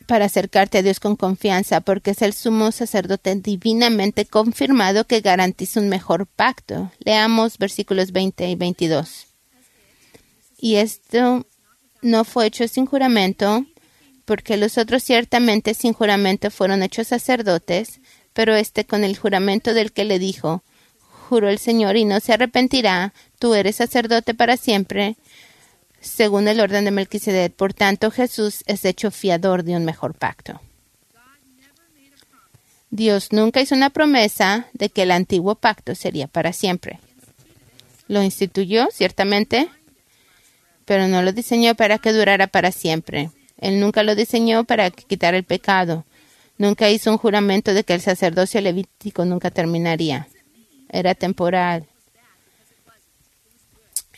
para 0.07 0.25
acercarte 0.25 0.79
a 0.79 0.81
Dios 0.81 0.99
con 0.99 1.15
confianza, 1.15 1.81
porque 1.81 2.11
es 2.11 2.23
el 2.23 2.33
sumo 2.33 2.71
sacerdote 2.71 3.35
divinamente 3.35 4.25
confirmado 4.25 5.05
que 5.05 5.21
garantiza 5.21 5.79
un 5.79 5.89
mejor 5.89 6.25
pacto. 6.25 6.91
Leamos 6.99 7.59
versículos 7.59 8.11
20 8.11 8.49
y 8.49 8.55
22. 8.55 9.27
Y 10.59 10.75
esto 10.77 11.45
no 12.01 12.23
fue 12.23 12.47
hecho 12.47 12.67
sin 12.67 12.87
juramento, 12.87 13.65
porque 14.25 14.57
los 14.57 14.79
otros 14.79 15.03
ciertamente 15.03 15.75
sin 15.75 15.93
juramento 15.93 16.49
fueron 16.49 16.81
hechos 16.81 17.07
sacerdotes, 17.07 17.99
pero 18.33 18.55
este 18.55 18.85
con 18.85 19.03
el 19.03 19.15
juramento 19.15 19.75
del 19.75 19.91
que 19.91 20.05
le 20.05 20.17
dijo, 20.17 20.63
juró 21.29 21.47
el 21.47 21.59
Señor 21.59 21.95
y 21.95 22.05
no 22.05 22.19
se 22.19 22.33
arrepentirá, 22.33 23.13
tú 23.37 23.53
eres 23.53 23.75
sacerdote 23.75 24.33
para 24.33 24.57
siempre, 24.57 25.15
según 26.01 26.47
el 26.47 26.59
orden 26.59 26.85
de 26.85 26.91
Melquisedec. 26.91 27.53
Por 27.53 27.73
tanto, 27.73 28.09
Jesús 28.09 28.63
es 28.65 28.83
hecho 28.83 29.11
fiador 29.11 29.63
de 29.63 29.75
un 29.75 29.85
mejor 29.85 30.15
pacto. 30.15 30.59
Dios 32.89 33.31
nunca 33.31 33.61
hizo 33.61 33.75
una 33.75 33.91
promesa 33.91 34.65
de 34.73 34.89
que 34.89 35.03
el 35.03 35.11
antiguo 35.11 35.53
pacto 35.53 35.93
sería 35.93 36.27
para 36.27 36.51
siempre. 36.51 36.99
Lo 38.07 38.23
instituyó, 38.23 38.87
ciertamente, 38.91 39.69
pero 40.85 41.07
no 41.07 41.21
lo 41.21 41.31
diseñó 41.31 41.75
para 41.75 41.99
que 41.99 42.11
durara 42.11 42.47
para 42.47 42.71
siempre. 42.71 43.29
Él 43.59 43.79
nunca 43.79 44.01
lo 44.01 44.15
diseñó 44.15 44.63
para 44.63 44.89
quitar 44.89 45.35
el 45.35 45.43
pecado. 45.43 46.05
Nunca 46.57 46.89
hizo 46.89 47.11
un 47.11 47.19
juramento 47.19 47.75
de 47.75 47.83
que 47.83 47.93
el 47.93 48.01
sacerdocio 48.01 48.59
levítico 48.61 49.25
nunca 49.25 49.51
terminaría. 49.51 50.27
Era 50.89 51.15
temporal. 51.15 51.87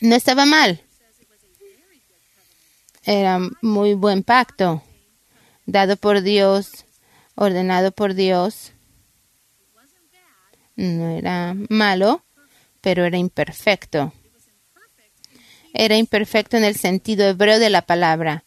No 0.00 0.16
estaba 0.16 0.46
mal, 0.46 0.82
era 3.04 3.40
muy 3.60 3.94
buen 3.94 4.22
pacto 4.22 4.82
dado 5.66 5.96
por 5.96 6.22
Dios 6.22 6.84
ordenado 7.34 7.92
por 7.92 8.14
Dios. 8.14 8.72
No 10.76 11.10
era 11.10 11.54
malo, 11.68 12.24
pero 12.80 13.04
era 13.04 13.18
imperfecto. 13.18 14.12
Era 15.74 15.96
imperfecto 15.96 16.56
en 16.56 16.64
el 16.64 16.76
sentido 16.76 17.26
hebreo 17.26 17.58
de 17.58 17.70
la 17.70 17.82
palabra. 17.82 18.44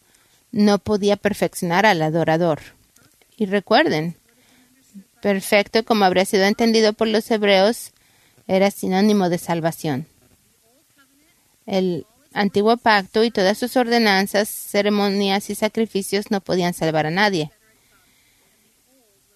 No 0.52 0.78
podía 0.78 1.16
perfeccionar 1.16 1.84
al 1.84 2.00
adorador. 2.02 2.60
Y 3.36 3.46
recuerden, 3.46 4.16
perfecto 5.20 5.84
como 5.84 6.04
habría 6.04 6.24
sido 6.24 6.44
entendido 6.44 6.92
por 6.92 7.08
los 7.08 7.30
hebreos, 7.30 7.92
era 8.46 8.70
sinónimo 8.70 9.28
de 9.28 9.38
salvación. 9.38 10.06
El 11.66 12.06
antiguo 12.32 12.76
pacto 12.76 13.24
y 13.24 13.30
todas 13.30 13.58
sus 13.58 13.76
ordenanzas, 13.76 14.48
ceremonias 14.48 15.50
y 15.50 15.54
sacrificios 15.54 16.30
no 16.30 16.40
podían 16.40 16.74
salvar 16.74 17.06
a 17.06 17.10
nadie. 17.10 17.50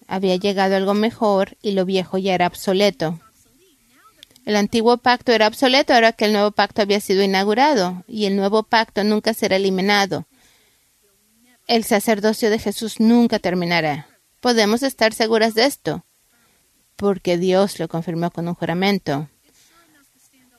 Había 0.07 0.35
llegado 0.35 0.75
algo 0.75 0.93
mejor 0.93 1.57
y 1.61 1.71
lo 1.71 1.85
viejo 1.85 2.17
ya 2.17 2.33
era 2.33 2.47
obsoleto. 2.47 3.19
El 4.45 4.55
antiguo 4.55 4.97
pacto 4.97 5.31
era 5.31 5.47
obsoleto 5.47 5.93
ahora 5.93 6.13
que 6.13 6.25
el 6.25 6.33
nuevo 6.33 6.51
pacto 6.51 6.81
había 6.81 6.99
sido 6.99 7.21
inaugurado 7.21 8.03
y 8.07 8.25
el 8.25 8.35
nuevo 8.35 8.63
pacto 8.63 9.03
nunca 9.03 9.33
será 9.33 9.55
eliminado. 9.55 10.25
El 11.67 11.83
sacerdocio 11.83 12.49
de 12.49 12.59
Jesús 12.59 12.99
nunca 12.99 13.39
terminará. 13.39 14.07
Podemos 14.39 14.83
estar 14.83 15.13
seguras 15.13 15.53
de 15.53 15.65
esto, 15.65 16.03
porque 17.01 17.39
Dios 17.39 17.79
lo 17.79 17.87
confirmó 17.87 18.29
con 18.29 18.47
un 18.47 18.53
juramento. 18.53 19.27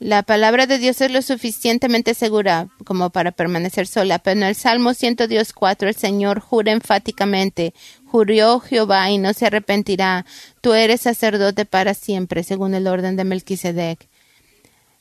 La 0.01 0.25
palabra 0.25 0.67
de 0.67 0.79
Dios 0.79 1.01
es 1.01 1.13
lo 1.13 1.23
suficientemente 1.23 2.15
segura 2.15 2.67
como 2.85 3.11
para 3.11 3.31
permanecer 3.31 3.87
sola, 3.87 4.19
pero 4.19 4.41
en 4.41 4.43
el 4.43 4.57
Salmo 4.57 4.93
104 4.93 5.89
el 5.89 5.95
Señor 5.95 6.41
jura 6.41 6.73
enfáticamente, 6.73 7.75
juró 8.05 8.59
Jehová 8.59 9.09
y 9.13 9.19
no 9.19 9.33
se 9.35 9.47
arrepentirá, 9.47 10.27
tú 10.61 10.75
eres 10.75 11.03
sacerdote 11.03 11.65
para 11.65 11.95
siempre, 11.95 12.43
según 12.43 12.75
el 12.75 12.89
orden 12.89 13.15
de 13.15 13.23
Melquisedec. 13.23 14.09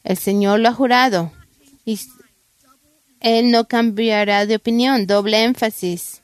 El 0.03 0.17
Señor 0.17 0.59
lo 0.59 0.69
ha 0.69 0.73
jurado 0.73 1.31
y 1.85 1.99
Él 3.19 3.49
no 3.49 3.67
cambiará 3.67 4.45
de 4.45 4.57
opinión, 4.57 5.07
doble 5.07 5.43
énfasis. 5.43 6.21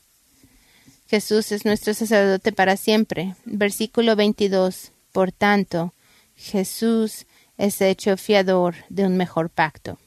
Jesús 1.07 1.51
es 1.51 1.65
nuestro 1.65 1.95
sacerdote 1.95 2.51
para 2.51 2.77
siempre. 2.77 3.33
Versículo 3.45 4.15
22. 4.15 4.91
Por 5.11 5.31
tanto, 5.31 5.93
Jesús 6.35 7.25
es 7.57 7.81
hecho 7.81 8.17
fiador 8.17 8.75
de 8.89 9.05
un 9.05 9.17
mejor 9.17 9.49
pacto. 9.49 9.97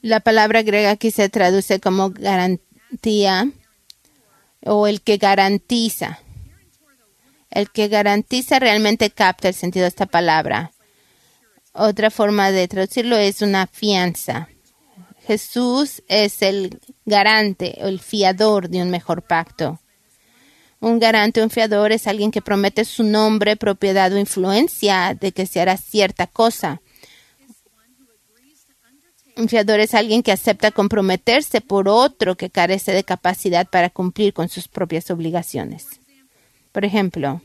La 0.00 0.18
palabra 0.18 0.62
griega 0.62 0.90
aquí 0.90 1.12
se 1.12 1.28
traduce 1.28 1.78
como 1.78 2.10
garantía 2.10 3.48
o 4.64 4.88
el 4.88 5.00
que 5.00 5.16
garantiza. 5.16 6.18
El 7.50 7.70
que 7.70 7.86
garantiza 7.88 8.58
realmente 8.58 9.10
capta 9.10 9.48
el 9.48 9.54
sentido 9.54 9.84
de 9.84 9.90
esta 9.90 10.06
palabra. 10.06 10.72
Otra 11.72 12.10
forma 12.10 12.50
de 12.50 12.66
traducirlo 12.66 13.16
es 13.16 13.42
una 13.42 13.66
fianza. 13.66 14.48
Jesús 15.26 16.02
es 16.08 16.42
el 16.42 16.80
garante 17.04 17.78
o 17.82 17.86
el 17.86 18.00
fiador 18.00 18.68
de 18.68 18.82
un 18.82 18.90
mejor 18.90 19.22
pacto. 19.22 19.80
Un 20.82 20.98
garante, 20.98 21.40
un 21.40 21.48
fiador 21.48 21.92
es 21.92 22.08
alguien 22.08 22.32
que 22.32 22.42
promete 22.42 22.84
su 22.84 23.04
nombre, 23.04 23.54
propiedad 23.54 24.12
o 24.12 24.18
influencia 24.18 25.16
de 25.18 25.30
que 25.30 25.46
se 25.46 25.60
hará 25.60 25.76
cierta 25.76 26.26
cosa. 26.26 26.82
Un 29.36 29.48
fiador 29.48 29.78
es 29.78 29.94
alguien 29.94 30.24
que 30.24 30.32
acepta 30.32 30.72
comprometerse 30.72 31.60
por 31.60 31.88
otro 31.88 32.36
que 32.36 32.50
carece 32.50 32.90
de 32.90 33.04
capacidad 33.04 33.68
para 33.68 33.90
cumplir 33.90 34.34
con 34.34 34.48
sus 34.48 34.66
propias 34.66 35.08
obligaciones. 35.12 35.86
Por 36.72 36.84
ejemplo, 36.84 37.40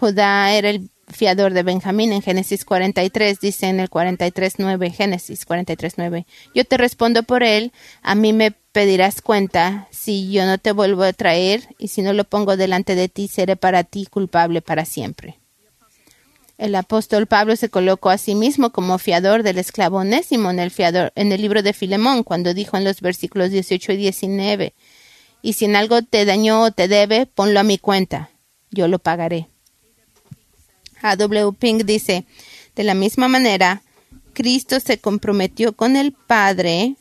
Judá 0.00 0.52
era 0.52 0.70
el 0.70 0.90
fiador 1.12 1.52
de 1.52 1.62
Benjamín 1.62 2.12
en 2.12 2.22
Génesis 2.22 2.64
43, 2.64 3.40
dice 3.40 3.66
en 3.66 3.80
el 3.80 3.90
43.9, 3.90 4.92
Génesis 4.92 5.46
43.9, 5.46 6.26
yo 6.54 6.64
te 6.64 6.76
respondo 6.76 7.22
por 7.22 7.42
él, 7.42 7.72
a 8.02 8.14
mí 8.14 8.32
me 8.32 8.52
pedirás 8.72 9.20
cuenta 9.20 9.88
si 9.90 10.30
yo 10.30 10.46
no 10.46 10.58
te 10.58 10.72
vuelvo 10.72 11.02
a 11.02 11.12
traer 11.12 11.74
y 11.78 11.88
si 11.88 12.02
no 12.02 12.12
lo 12.12 12.24
pongo 12.24 12.56
delante 12.56 12.94
de 12.94 13.08
ti, 13.08 13.28
seré 13.28 13.56
para 13.56 13.84
ti 13.84 14.06
culpable 14.06 14.62
para 14.62 14.84
siempre. 14.84 15.38
El 16.60 16.74
apóstol 16.74 17.26
Pablo 17.26 17.56
se 17.56 17.70
colocó 17.70 18.10
a 18.10 18.18
sí 18.18 18.34
mismo 18.34 18.70
como 18.70 18.98
fiador 18.98 19.42
del 19.42 19.58
esclavo 19.58 19.98
onésimo 19.98 20.50
el, 20.50 20.70
fiador, 20.70 21.10
en 21.14 21.32
el 21.32 21.40
libro 21.40 21.62
de 21.62 21.72
Filemón, 21.72 22.22
cuando 22.22 22.52
dijo 22.52 22.76
en 22.76 22.84
los 22.84 23.00
versículos 23.00 23.50
18 23.50 23.92
y 23.92 23.96
19, 23.96 24.74
y 25.42 25.54
si 25.54 25.64
en 25.64 25.74
algo 25.74 26.02
te 26.02 26.24
dañó 26.26 26.62
o 26.62 26.70
te 26.70 26.86
debe, 26.86 27.24
ponlo 27.26 27.60
a 27.60 27.64
mi 27.64 27.78
cuenta, 27.78 28.30
yo 28.70 28.88
lo 28.88 28.98
pagaré. 28.98 29.49
A. 31.02 31.16
W. 31.16 31.52
Pink 31.58 31.84
dice, 31.84 32.26
de 32.76 32.84
la 32.84 32.94
misma 32.94 33.28
manera, 33.28 33.82
Cristo 34.32 34.80
se 34.80 34.98
comprometió 34.98 35.74
con 35.74 35.96
el 35.96 36.12
Padre 36.12 36.96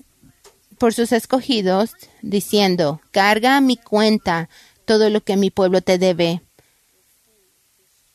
por 0.78 0.94
sus 0.94 1.12
escogidos, 1.12 1.96
diciendo, 2.22 3.02
carga 3.12 3.58
a 3.58 3.62
mi 3.62 3.78
cuenta 3.78 4.50
todo 4.86 5.10
lo 5.10 5.22
que 5.22 5.38
mi 5.38 5.52
pueblo 5.52 5.82
te 5.82 5.98
debe, 5.98 6.42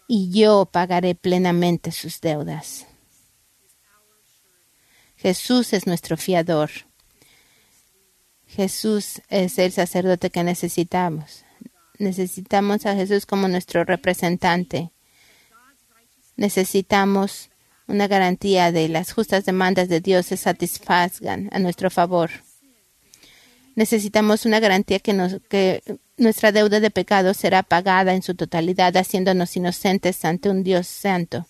y 0.09 0.31
yo 0.31 0.69
pagaré 0.71 1.15
plenamente 1.15 1.93
sus 1.93 2.21
deudas. 2.21 2.87
Jesús 5.17 5.73
es 5.73 5.87
nuestro 5.87 6.17
fiador. 6.17 6.71
Jesús 8.47 9.23
es 9.29 9.59
el 9.59 9.73
sacerdote 9.73 10.31
que 10.31 10.45
necesitamos. 10.45 11.45
Necesitamos 11.99 12.85
a 12.87 12.95
Jesús 12.95 13.25
como 13.25 13.49
nuestro 13.49 13.85
representante 13.85 14.94
necesitamos 16.37 17.51
una 17.87 18.09
garantía 18.09 18.73
de 18.73 18.89
las 18.89 19.13
justas 19.13 19.45
demandas 19.45 19.89
de 19.89 20.01
Dios 20.01 20.27
se 20.27 20.37
satisfagan 20.37 21.49
a 21.53 21.59
nuestro 21.59 21.91
favor. 21.91 22.31
Necesitamos 23.75 24.47
una 24.47 24.61
garantía 24.61 25.01
que, 25.01 25.41
que 25.49 25.83
nuestra 26.17 26.53
deuda 26.53 26.81
de 26.81 26.91
pecado 26.91 27.35
será 27.35 27.63
pagada 27.63 28.15
en 28.15 28.23
su 28.23 28.35
totalidad, 28.35 28.97
haciéndonos 28.97 29.57
inocentes 29.57 30.25
ante 30.25 30.49
un 30.49 30.63
Dios 30.63 30.87
santo. 30.87 31.47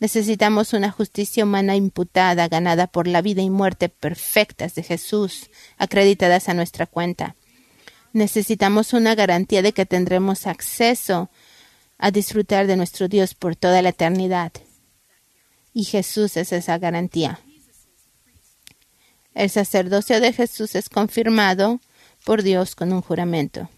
Necesitamos 0.00 0.72
una 0.72 0.90
justicia 0.90 1.44
humana 1.44 1.76
imputada, 1.76 2.48
ganada 2.48 2.88
por 2.88 3.06
la 3.06 3.22
vida 3.22 3.40
y 3.42 3.50
muerte 3.50 3.88
perfectas 3.88 4.74
de 4.74 4.82
Jesús, 4.82 5.48
acreditadas 5.78 6.48
a 6.48 6.54
nuestra 6.54 6.86
cuenta. 6.86 7.36
Necesitamos 8.12 8.92
una 8.92 9.14
garantía 9.14 9.62
de 9.62 9.72
que 9.72 9.86
tendremos 9.86 10.48
acceso 10.48 11.30
a 12.02 12.10
disfrutar 12.10 12.66
de 12.66 12.76
nuestro 12.76 13.06
Dios 13.06 13.32
por 13.32 13.54
toda 13.54 13.80
la 13.80 13.90
eternidad. 13.90 14.50
Y 15.72 15.84
Jesús 15.84 16.36
es 16.36 16.52
esa 16.52 16.76
garantía. 16.76 17.38
El 19.34 19.48
sacerdocio 19.48 20.20
de 20.20 20.32
Jesús 20.32 20.74
es 20.74 20.88
confirmado 20.88 21.80
por 22.24 22.42
Dios 22.42 22.74
con 22.74 22.92
un 22.92 23.02
juramento. 23.02 23.70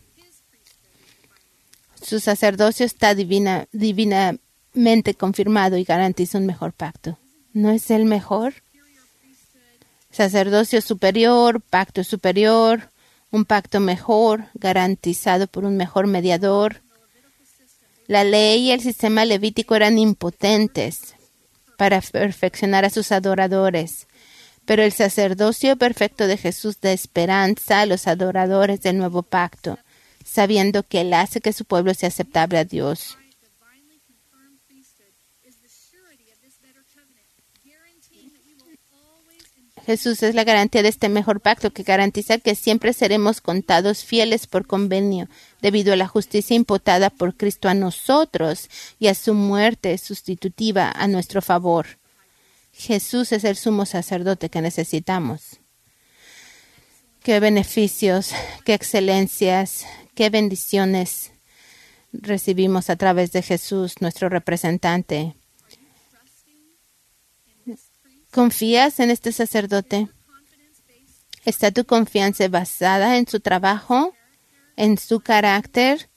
Su 2.00 2.18
sacerdocio 2.18 2.86
está 2.86 3.14
divina, 3.14 3.66
divinamente 3.72 5.14
confirmado 5.18 5.76
y 5.76 5.84
garantiza 5.84 6.38
un 6.38 6.46
mejor 6.46 6.72
pacto. 6.72 7.18
¿No 7.52 7.70
es 7.70 7.90
el 7.90 8.06
mejor? 8.06 8.54
Sacerdocio 10.10 10.80
superior, 10.80 11.60
pacto 11.60 12.02
superior, 12.02 12.88
un 13.30 13.44
pacto 13.44 13.80
mejor, 13.80 14.46
garantizado 14.54 15.46
por 15.46 15.66
un 15.66 15.76
mejor 15.76 16.06
mediador, 16.06 16.83
la 18.06 18.24
ley 18.24 18.68
y 18.68 18.70
el 18.72 18.80
sistema 18.80 19.24
levítico 19.24 19.74
eran 19.74 19.98
impotentes 19.98 21.14
para 21.76 22.00
perfeccionar 22.00 22.84
a 22.84 22.90
sus 22.90 23.12
adoradores, 23.12 24.06
pero 24.64 24.82
el 24.82 24.92
sacerdocio 24.92 25.76
perfecto 25.76 26.26
de 26.26 26.36
Jesús 26.36 26.80
da 26.80 26.92
esperanza 26.92 27.80
a 27.80 27.86
los 27.86 28.06
adoradores 28.06 28.80
del 28.80 28.98
nuevo 28.98 29.22
pacto, 29.22 29.78
sabiendo 30.24 30.82
que 30.82 31.00
Él 31.00 31.12
hace 31.14 31.40
que 31.40 31.52
su 31.52 31.64
pueblo 31.64 31.94
sea 31.94 32.08
aceptable 32.08 32.58
a 32.58 32.64
Dios. 32.64 33.18
Jesús 39.84 40.22
es 40.22 40.34
la 40.34 40.44
garantía 40.44 40.82
de 40.82 40.88
este 40.88 41.08
mejor 41.08 41.40
pacto 41.40 41.70
que 41.70 41.82
garantiza 41.82 42.38
que 42.38 42.54
siempre 42.54 42.92
seremos 42.92 43.40
contados 43.40 44.04
fieles 44.04 44.46
por 44.46 44.66
convenio 44.66 45.28
debido 45.60 45.92
a 45.92 45.96
la 45.96 46.08
justicia 46.08 46.56
imputada 46.56 47.10
por 47.10 47.36
Cristo 47.36 47.68
a 47.68 47.74
nosotros 47.74 48.70
y 48.98 49.08
a 49.08 49.14
su 49.14 49.34
muerte 49.34 49.98
sustitutiva 49.98 50.90
a 50.90 51.06
nuestro 51.06 51.42
favor. 51.42 51.98
Jesús 52.72 53.32
es 53.32 53.44
el 53.44 53.56
sumo 53.56 53.86
sacerdote 53.86 54.48
que 54.48 54.60
necesitamos. 54.60 55.60
Qué 57.22 57.38
beneficios, 57.40 58.32
qué 58.64 58.74
excelencias, 58.74 59.86
qué 60.14 60.30
bendiciones 60.30 61.30
recibimos 62.12 62.90
a 62.90 62.96
través 62.96 63.32
de 63.32 63.42
Jesús, 63.42 64.00
nuestro 64.00 64.28
representante. 64.28 65.34
¿Confías 68.34 69.00
en 69.00 69.10
este 69.10 69.32
sacerdote? 69.32 70.08
¿Está 71.44 71.70
tu 71.70 71.84
confianza 71.84 72.48
basada 72.48 73.16
en 73.16 73.28
su 73.28 73.40
trabajo 73.40 74.12
en 74.76 74.98
su 74.98 75.20
carácter, 75.20 76.08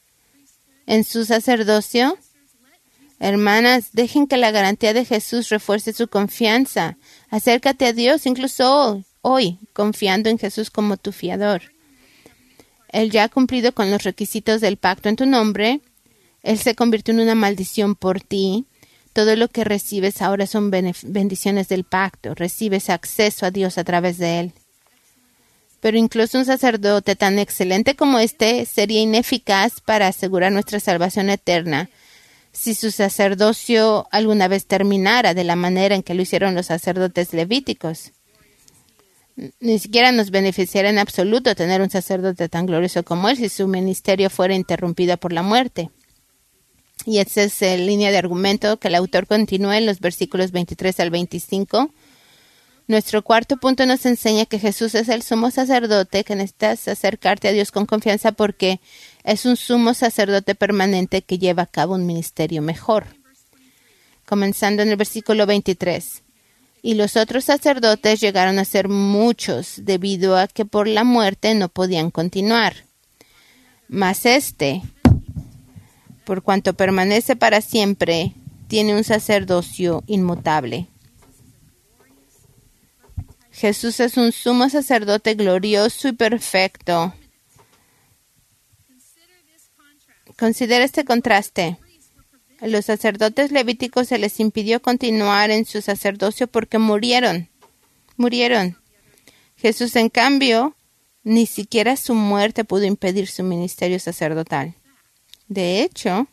en 0.86 1.03
su 1.03 1.25
sacerdocio. 1.25 2.17
Hermanas, 3.19 3.89
dejen 3.93 4.27
que 4.27 4.38
la 4.38 4.51
garantía 4.51 4.93
de 4.93 5.06
Jesús 5.06 5.49
refuerce 5.49 5.93
su 5.93 6.08
confianza. 6.08 6.97
Acércate 7.30 7.88
a 7.88 7.93
Dios 7.93 8.25
incluso 8.25 9.03
hoy, 9.21 9.60
confiando 9.73 10.30
en 10.30 10.38
Jesús 10.38 10.69
como 10.69 10.97
tu 10.97 11.12
fiador. 11.12 11.62
Él 12.89 13.12
ya 13.12 13.25
ha 13.25 13.30
cumplido 13.30 13.73
con 13.73 13.89
los 13.91 14.03
requisitos 14.03 14.62
del 14.62 14.77
pacto 14.77 15.10
en 15.10 15.15
tu 15.15 15.25
nombre. 15.25 15.82
Él 16.43 16.60
se 16.60 16.75
convirtió 16.75 17.13
en 17.13 17.21
una 17.21 17.36
maldición 17.36 17.95
por 17.95 18.21
ti. 18.21 18.65
Todo 19.17 19.36
lo 19.36 19.47
que 19.47 19.63
recibes 19.63 20.21
ahora 20.21 20.45
son 20.45 20.69
bendiciones 20.69 21.67
del 21.69 21.86
pacto. 21.86 22.36
Recibes 22.36 22.91
acceso 22.91 23.47
a 23.47 23.49
Dios 23.49 23.80
a 23.80 23.84
través 23.84 24.19
de 24.19 24.39
Él. 24.39 24.53
Pero 25.80 25.97
incluso 25.97 26.38
un 26.38 26.45
sacerdote 26.45 27.15
tan 27.15 27.39
excelente 27.39 27.95
como 27.95 28.19
este 28.19 28.63
sería 28.67 29.01
ineficaz 29.01 29.82
para 29.82 30.06
asegurar 30.06 30.51
nuestra 30.51 30.80
salvación 30.80 31.32
eterna 31.32 31.89
si 32.51 32.75
su 32.75 32.91
sacerdocio 32.91 34.08
alguna 34.12 34.47
vez 34.47 34.67
terminara 34.67 35.34
de 35.34 35.45
la 35.45 35.56
manera 35.56 35.95
en 35.95 36.03
que 36.03 36.13
lo 36.13 36.21
hicieron 36.21 36.53
los 36.53 36.67
sacerdotes 36.67 37.34
levíticos. 37.34 38.12
Ni 39.60 39.80
siquiera 39.80 40.12
nos 40.12 40.30
beneficiaría 40.30 40.91
en 40.91 40.99
absoluto 40.99 41.56
tener 41.56 41.82
un 41.82 41.89
sacerdote 41.89 42.49
tan 42.49 42.67
glorioso 42.67 43.01
como 43.01 43.30
él 43.30 43.38
si 43.38 43.49
su 43.49 43.67
ministerio 43.67 44.30
fuera 44.30 44.53
interrumpido 44.53 45.17
por 45.17 45.34
la 45.34 45.41
muerte. 45.41 45.89
Y 47.05 47.19
esa 47.19 47.43
es 47.43 47.62
la 47.62 47.77
línea 47.77 48.12
de 48.12 48.17
argumento 48.17 48.77
que 48.77 48.89
el 48.89 48.95
autor 48.95 49.27
continúa 49.27 49.77
en 49.77 49.86
los 49.86 49.99
versículos 49.99 50.51
23 50.51 50.99
al 50.99 51.10
25 51.10 51.91
nuestro 52.88 53.21
cuarto 53.21 53.57
punto 53.57 53.86
nos 53.86 54.05
enseña 54.05 54.45
que 54.45 54.60
Jesús 54.60 54.95
es 54.95 55.10
el 55.10 55.21
sumo 55.21 55.51
sacerdote, 55.51 56.23
que 56.23 56.36
necesitas 56.36 56.88
acercarte 56.88 57.49
a 57.49 57.51
Dios 57.51 57.69
con 57.69 57.86
confianza 57.86 58.31
porque 58.31 58.79
es 59.25 59.45
un 59.45 59.57
sumo 59.57 59.93
sacerdote 59.93 60.55
permanente 60.55 61.21
que 61.21 61.38
lleva 61.38 61.63
a 61.63 61.67
cabo 61.67 61.95
un 61.95 62.05
ministerio 62.05 62.62
mejor. 62.62 63.07
Comenzando 64.25 64.83
en 64.83 64.89
el 64.89 64.95
versículo 64.95 65.45
23. 65.45 66.23
Y 66.81 66.93
los 66.93 67.17
otros 67.17 67.43
sacerdotes 67.43 68.21
llegaron 68.21 68.57
a 68.57 68.63
ser 68.63 68.88
muchos 68.88 69.81
debido 69.83 70.38
a 70.38 70.47
que 70.47 70.63
por 70.63 70.88
la 70.88 71.03
muerte 71.03 71.55
no 71.55 71.67
podían 71.67 72.10
continuar. 72.10 72.86
Mas 73.89 74.25
este, 74.25 74.81
por 76.27 76.43
cuanto 76.43 76.73
permanece 76.73 77.37
para 77.37 77.61
siempre, 77.61 78.33
tiene 78.67 78.93
un 78.93 79.05
sacerdocio 79.05 80.03
inmutable. 80.07 80.87
Jesús 83.53 84.01
es 84.01 84.17
un 84.17 84.33
sumo 84.33 84.69
sacerdote 84.69 85.35
glorioso 85.35 86.09
y 86.09 86.11
perfecto. 86.11 87.13
Considera 90.37 90.83
este 90.83 91.05
contraste. 91.05 91.77
A 92.59 92.67
los 92.67 92.83
sacerdotes 92.83 93.53
levíticos 93.53 94.09
se 94.09 94.17
les 94.17 94.41
impidió 94.41 94.81
continuar 94.81 95.49
en 95.49 95.63
su 95.63 95.81
sacerdocio 95.81 96.47
porque 96.47 96.77
murieron. 96.77 97.47
Murieron. 98.17 98.77
Jesús, 99.55 99.95
en 99.95 100.09
cambio, 100.09 100.75
ni 101.23 101.45
siquiera 101.45 101.95
su 101.95 102.13
muerte 102.13 102.65
pudo 102.65 102.83
impedir 102.83 103.27
su 103.27 103.43
ministerio 103.43 103.97
sacerdotal. 103.97 104.75
De 105.47 105.81
hecho, 105.81 106.27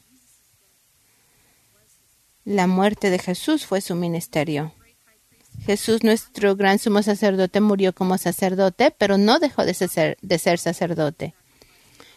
la 2.44 2.66
muerte 2.66 3.11
de 3.11 3.18
Jesús 3.18 3.64
fue 3.64 3.81
su 3.81 3.94
ministerio. 3.94 4.74
Jesús, 5.64 6.03
nuestro 6.03 6.57
gran 6.57 6.79
sumo 6.79 7.03
sacerdote, 7.03 7.61
murió 7.61 7.94
como 7.94 8.18
sacerdote, 8.18 8.90
pero 8.90 9.16
no 9.16 9.38
dejó 9.38 9.64
de 9.64 9.74
ser, 9.74 10.59
sacerdote. 10.59 11.35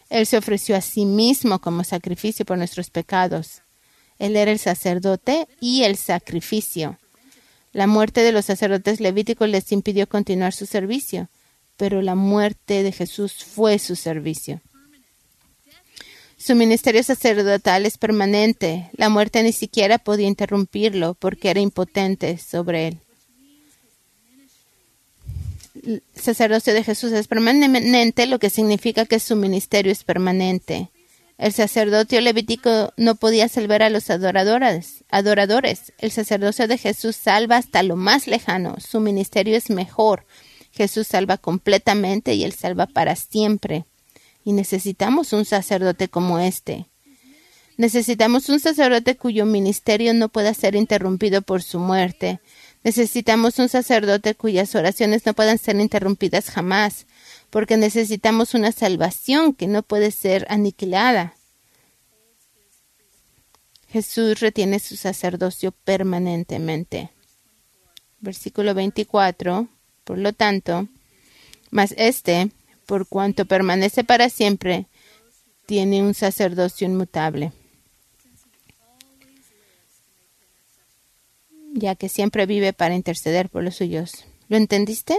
Él 0.10 0.26
se 0.26 0.38
ofreció 0.38 0.76
a 0.76 0.82
sí 0.82 1.06
mismo 1.06 1.60
como 1.60 1.84
sacrificio 1.84 2.46
por 2.46 2.58
nuestros 2.58 2.90
pecados. 2.90 3.62
Él 4.20 4.36
era 4.36 4.52
el 4.52 4.60
sacerdote 4.60 5.48
y 5.62 5.84
el 5.84 5.98
sacrificio. 5.98 6.98
La 7.74 7.88
muerte 7.88 8.22
de 8.22 8.32
los 8.32 8.46
sacerdotes 8.46 9.00
levíticos 9.00 9.48
les 9.48 9.72
impidió 9.72 10.10
continuar 10.10 10.54
su 10.54 10.66
servicio, 10.66 11.30
pero 11.76 12.02
la 12.02 12.16
muerte 12.16 12.82
de 12.84 12.92
Jesús 12.92 13.44
fue 13.44 13.78
su 13.78 13.96
servicio. 13.96 14.62
Su 16.38 16.56
ministerio 16.56 17.04
sacerdotal 17.04 17.86
es 17.86 17.98
permanente. 17.98 18.90
La 18.94 19.10
muerte 19.10 19.42
ni 19.44 19.52
siquiera 19.52 19.98
podía 19.98 20.28
interrumpirlo 20.28 21.16
porque 21.16 21.50
era 21.50 21.60
impotente 21.60 22.38
sobre 22.38 22.88
él 22.88 23.02
el 25.88 26.04
sacerdocio 26.16 26.74
de 26.74 26.84
Jesús 26.84 27.12
es 27.12 27.28
permanente, 27.28 28.26
lo 28.26 28.40
que 28.40 28.50
significa 28.50 29.06
que 29.06 29.20
su 29.20 29.36
ministerio 29.36 29.92
es 29.92 30.04
permanente. 30.04 30.90
El 31.38 31.54
sacerdocio 31.54 32.20
levítico 32.20 32.94
no 32.98 33.16
podía 33.16 33.48
salvar 33.48 33.84
a 33.84 33.90
los 33.90 34.10
adoradores. 34.10 35.04
adoradores. 35.10 35.94
El 36.00 36.12
sacerdocio 36.12 36.68
de 36.68 36.78
Jesús 36.78 37.16
salva 37.16 37.58
hasta 37.58 37.84
lo 37.84 37.96
más 37.96 38.28
lejano. 38.28 38.76
Su 38.80 39.00
ministerio 39.00 39.56
es 39.56 39.70
mejor. 39.70 40.26
Jesús 40.72 41.08
salva 41.08 41.38
completamente 41.38 42.34
y 42.34 42.44
Él 42.44 42.54
salva 42.54 42.88
para 42.88 43.16
siempre. 43.16 43.86
Y 44.48 44.54
necesitamos 44.54 45.34
un 45.34 45.44
sacerdote 45.44 46.08
como 46.08 46.40
este. 46.40 46.86
Necesitamos 47.76 48.48
un 48.48 48.62
sacerdote 48.62 49.18
cuyo 49.18 49.46
ministerio 49.46 50.14
no 50.14 50.30
pueda 50.30 50.54
ser 50.54 50.74
interrumpido 50.74 51.42
por 51.42 51.62
su 51.62 51.80
muerte. 51.80 52.40
Necesitamos 52.82 53.60
un 53.60 53.68
sacerdote 53.68 54.36
cuyas 54.36 54.74
oraciones 54.74 55.26
no 55.26 55.34
puedan 55.34 55.58
ser 55.58 55.76
interrumpidas 55.82 56.50
jamás, 56.50 57.08
porque 57.50 57.76
necesitamos 57.76 58.54
una 58.54 58.72
salvación 58.72 59.54
que 59.54 59.68
no 59.68 59.84
puede 59.84 60.12
ser 60.12 60.48
aniquilada. 60.50 61.34
Jesús 63.90 64.40
retiene 64.40 64.80
su 64.80 64.96
sacerdocio 64.96 65.74
permanentemente. 65.74 67.10
Versículo 68.22 68.74
24. 68.74 69.68
Por 70.06 70.18
lo 70.18 70.32
tanto, 70.32 70.88
mas 71.70 71.94
este, 71.98 72.50
por 72.88 73.08
cuanto 73.08 73.46
permanece 73.46 74.04
para 74.04 74.30
siempre, 74.30 74.88
tiene 75.68 76.02
un 76.02 76.16
sacerdocio 76.16 76.88
inmutable. 76.88 77.52
ya 81.80 81.96
que 81.96 82.10
siempre 82.10 82.46
vive 82.46 82.74
para 82.74 82.96
interceder 82.96 83.50
por 83.50 83.64
los 83.64 83.76
suyos. 83.76 84.26
¿Lo 84.50 84.58
entendiste? 84.58 85.16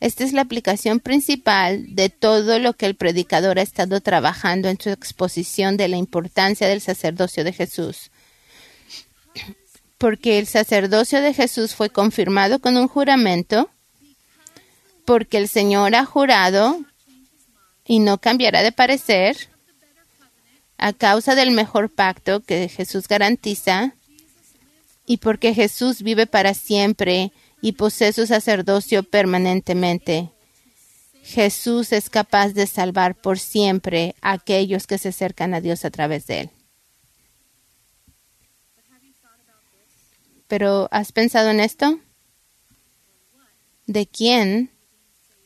Esta 0.00 0.22
es 0.22 0.32
la 0.32 0.42
aplicación 0.42 1.00
principal 1.00 1.94
de 1.96 2.08
todo 2.08 2.60
lo 2.60 2.72
que 2.72 2.86
el 2.86 2.94
predicador 2.94 3.58
ha 3.58 3.62
estado 3.62 4.00
trabajando 4.00 4.68
en 4.68 4.80
su 4.80 4.90
exposición 4.90 5.76
de 5.76 5.88
la 5.88 5.96
importancia 5.96 6.68
del 6.68 6.80
sacerdocio 6.80 7.42
de 7.42 7.52
Jesús. 7.52 8.10
Porque 9.98 10.38
el 10.38 10.46
sacerdocio 10.46 11.20
de 11.20 11.34
Jesús 11.34 11.74
fue 11.74 11.90
confirmado 11.90 12.60
con 12.60 12.76
un 12.76 12.86
juramento, 12.86 13.68
porque 15.08 15.38
el 15.38 15.48
Señor 15.48 15.94
ha 15.94 16.04
jurado 16.04 16.84
y 17.86 17.98
no 17.98 18.18
cambiará 18.18 18.62
de 18.62 18.72
parecer 18.72 19.48
a 20.76 20.92
causa 20.92 21.34
del 21.34 21.50
mejor 21.50 21.88
pacto 21.88 22.40
que 22.40 22.68
Jesús 22.68 23.08
garantiza, 23.08 23.94
y 25.06 25.16
porque 25.16 25.54
Jesús 25.54 26.02
vive 26.02 26.26
para 26.26 26.52
siempre 26.52 27.32
y 27.62 27.72
posee 27.72 28.12
su 28.12 28.26
sacerdocio 28.26 29.02
permanentemente. 29.02 30.30
Jesús 31.22 31.92
es 31.92 32.10
capaz 32.10 32.50
de 32.50 32.66
salvar 32.66 33.14
por 33.14 33.38
siempre 33.38 34.14
a 34.20 34.32
aquellos 34.32 34.86
que 34.86 34.98
se 34.98 35.08
acercan 35.08 35.54
a 35.54 35.62
Dios 35.62 35.86
a 35.86 35.90
través 35.90 36.26
de 36.26 36.40
él. 36.40 36.50
Pero 40.48 40.86
¿has 40.90 41.12
pensado 41.12 41.48
en 41.48 41.60
esto? 41.60 41.98
¿De 43.86 44.06
quién 44.06 44.70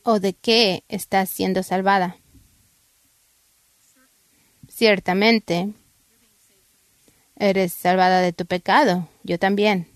o 0.05 0.21
de 0.21 0.35
qué 0.35 0.85
estás 0.89 1.31
siendo 1.31 1.63
salvada? 1.63 2.17
Ciertamente, 4.69 5.73
eres 7.37 7.73
salvada 7.73 8.21
de 8.21 8.33
tu 8.33 8.47
pecado. 8.47 9.09
Yo 9.23 9.39
también. 9.39 9.89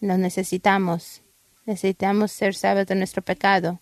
Lo 0.00 0.16
necesitamos. 0.16 1.22
Necesitamos 1.66 2.32
ser 2.32 2.54
salvos 2.54 2.86
de 2.86 2.94
nuestro 2.94 3.22
pecado. 3.22 3.80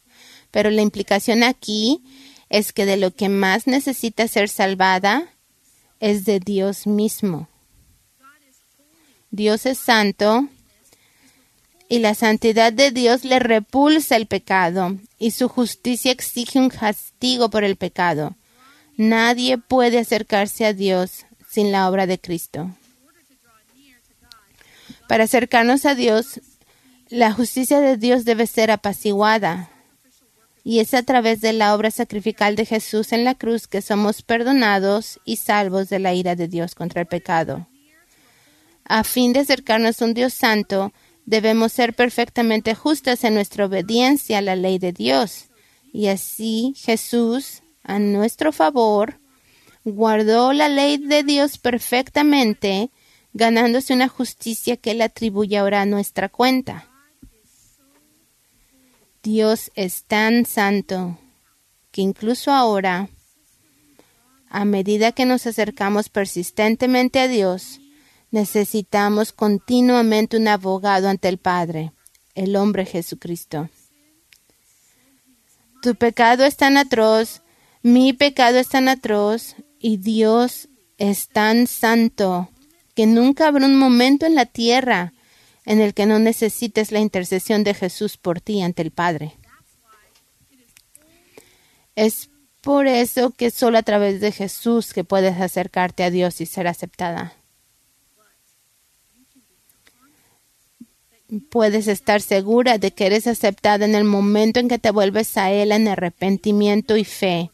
Pero 0.51 0.71
la 0.71 0.83
implicación 0.83 1.43
aquí 1.43 2.03
es 2.49 2.73
que 2.73 2.87
de 2.87 2.97
lo 2.97 3.15
que 3.15 3.29
más 3.29 3.67
necesita 3.67 4.27
ser 4.29 4.49
salvada 4.49 5.33
es 6.01 6.25
de 6.25 6.41
Dios 6.41 6.87
mismo. 6.87 7.49
Dios 9.31 9.67
es 9.67 9.79
santo 9.79 10.49
y 11.89 12.01
la 12.01 12.15
santidad 12.15 12.73
de 12.73 12.91
Dios 12.91 13.25
le 13.25 13.39
repulsa 13.39 14.17
el 14.17 14.27
pecado 14.27 14.97
y 15.19 15.31
su 15.31 15.49
justicia 15.49 16.13
exige 16.13 16.59
un 16.59 16.69
castigo 16.69 17.49
por 17.49 17.65
el 17.65 17.77
pecado. 17.77 18.37
Nadie 18.97 19.59
puede 19.59 19.99
acercarse 19.99 20.67
a 20.67 20.75
Dios 20.75 21.25
sin 21.49 21.73
la 21.73 21.89
obra 21.89 22.07
de 22.07 22.19
Cristo. 22.19 22.71
Para 25.09 25.25
acercarnos 25.25 25.87
a 25.87 25.95
Dios, 25.95 26.41
la 27.09 27.33
justicia 27.33 27.81
de 27.81 27.97
Dios 27.97 28.27
debe 28.27 28.47
ser 28.47 28.71
apaciguada 28.71 29.71
Y 30.63 30.81
es 30.81 30.93
a 30.93 31.03
través 31.03 31.41
de 31.41 31.55
la 31.55 31.75
obra 31.75 31.91
sacrificial 31.91 32.55
de 32.55 32.67
Jesús 32.67 33.13
en 33.13 33.25
la 33.25 33.35
cruz 33.35 33.67
que 33.67 33.81
somos 33.81 34.21
perdonados 34.21 35.19
y 35.25 35.37
salvos 35.37 35.89
de 35.89 35.99
la 35.99 36.13
ira 36.13 36.35
de 36.35 36.49
Dios 36.49 36.75
contra 36.75 37.01
el 37.01 37.07
pecado. 37.07 37.67
A 38.85 39.05
fin 39.05 39.33
de 39.33 39.41
acercarnos 39.41 40.03
a 40.03 40.05
un 40.05 40.13
Dios 40.13 40.35
santo, 40.35 40.93
debemos 41.29 41.73
ser 41.73 41.93
perfectamente 41.93 42.75
justos 42.75 43.23
en 43.23 43.35
nuestra 43.35 43.67
obediencia 43.67 44.39
a 44.39 44.41
la 44.41 44.57
ley 44.57 44.79
de 44.79 44.93
Dios. 44.95 45.51
Y 45.93 46.07
así 46.07 46.73
Jesús, 46.75 47.63
a 47.83 47.99
nuestro 47.99 48.51
favor, 48.51 49.21
guardó 49.85 50.55
la 50.55 50.71
ley 50.71 50.97
de 50.97 51.25
Dios 51.25 51.59
perfectamente, 51.59 52.91
ganándose 53.35 53.93
una 53.93 54.09
justicia 54.09 54.79
que 54.79 54.93
Él 54.93 55.03
atribuye 55.03 55.59
ahora 55.59 55.83
a 55.83 55.87
nuestra 55.87 56.31
cuenta. 56.31 56.89
Dios 59.23 59.71
es 59.75 60.05
tan 60.05 60.47
santo 60.47 61.19
que 61.91 62.01
incluso 62.01 62.53
ahora, 62.53 63.11
a 64.49 64.65
medida 64.65 65.13
que 65.13 65.27
nos 65.27 65.47
acercamos 65.47 66.09
persistentemente 66.09 67.21
a 67.21 67.29
Dios, 67.29 67.81
necesitamos 68.31 69.33
continuamente 69.33 70.37
un 70.37 70.49
abogado 70.49 71.09
ante 71.09 71.29
el 71.29 71.39
Padre, 71.39 71.93
el 72.35 72.57
hombre 72.57 72.85
Jesucristo. 72.85 73.69
Tu 75.83 75.95
pecado 75.95 76.45
es 76.45 76.57
tan 76.57 76.77
atroz, 76.77 77.43
mi 77.83 78.13
pecado 78.13 78.59
es 78.59 78.69
tan 78.69 78.89
atroz, 78.89 79.55
y 79.79 79.99
Dios 79.99 80.69
es 80.99 81.29
tan 81.29 81.67
santo 81.67 82.49
que 82.95 83.07
nunca 83.07 83.47
habrá 83.47 83.67
un 83.67 83.79
momento 83.79 84.27
en 84.27 84.35
la 84.35 84.47
tierra 84.47 85.13
en 85.65 85.81
el 85.81 85.95
que 85.95 86.07
no 86.07 86.19
necesites 86.19 86.91
la 86.91 86.99
intercesión 86.99 87.63
de 87.63 87.75
Jesús 87.75 88.17
por 88.17 88.41
ti 88.41 88.63
ante 88.63 88.83
el 88.83 88.91
Padre. 88.91 89.37
Es 91.95 92.31
por 92.61 92.87
eso 92.87 93.31
que 93.31 93.51
solo 93.51 93.79
a 93.79 93.83
través 93.83 94.21
de 94.21 94.33
Jesús 94.33 94.93
que 94.93 95.05
puedes 95.05 95.41
acercarte 95.41 96.03
a 96.03 96.11
Dios 96.11 96.41
y 96.41 96.47
ser 96.47 96.67
aceptada. 96.67 97.38
Puedes 101.51 101.89
estar 101.89 102.23
segura 102.23 102.79
de 102.79 102.93
que 102.93 103.07
eres 103.07 103.27
aceptada 103.27 103.85
en 103.85 103.95
el 103.95 104.05
momento 104.05 104.61
en 104.61 104.69
que 104.69 104.79
te 104.79 104.91
vuelves 104.91 105.37
a 105.37 105.51
Él 105.51 105.73
en 105.73 105.87
arrepentimiento 105.87 106.97
y 106.97 107.05
fe. 107.05 107.51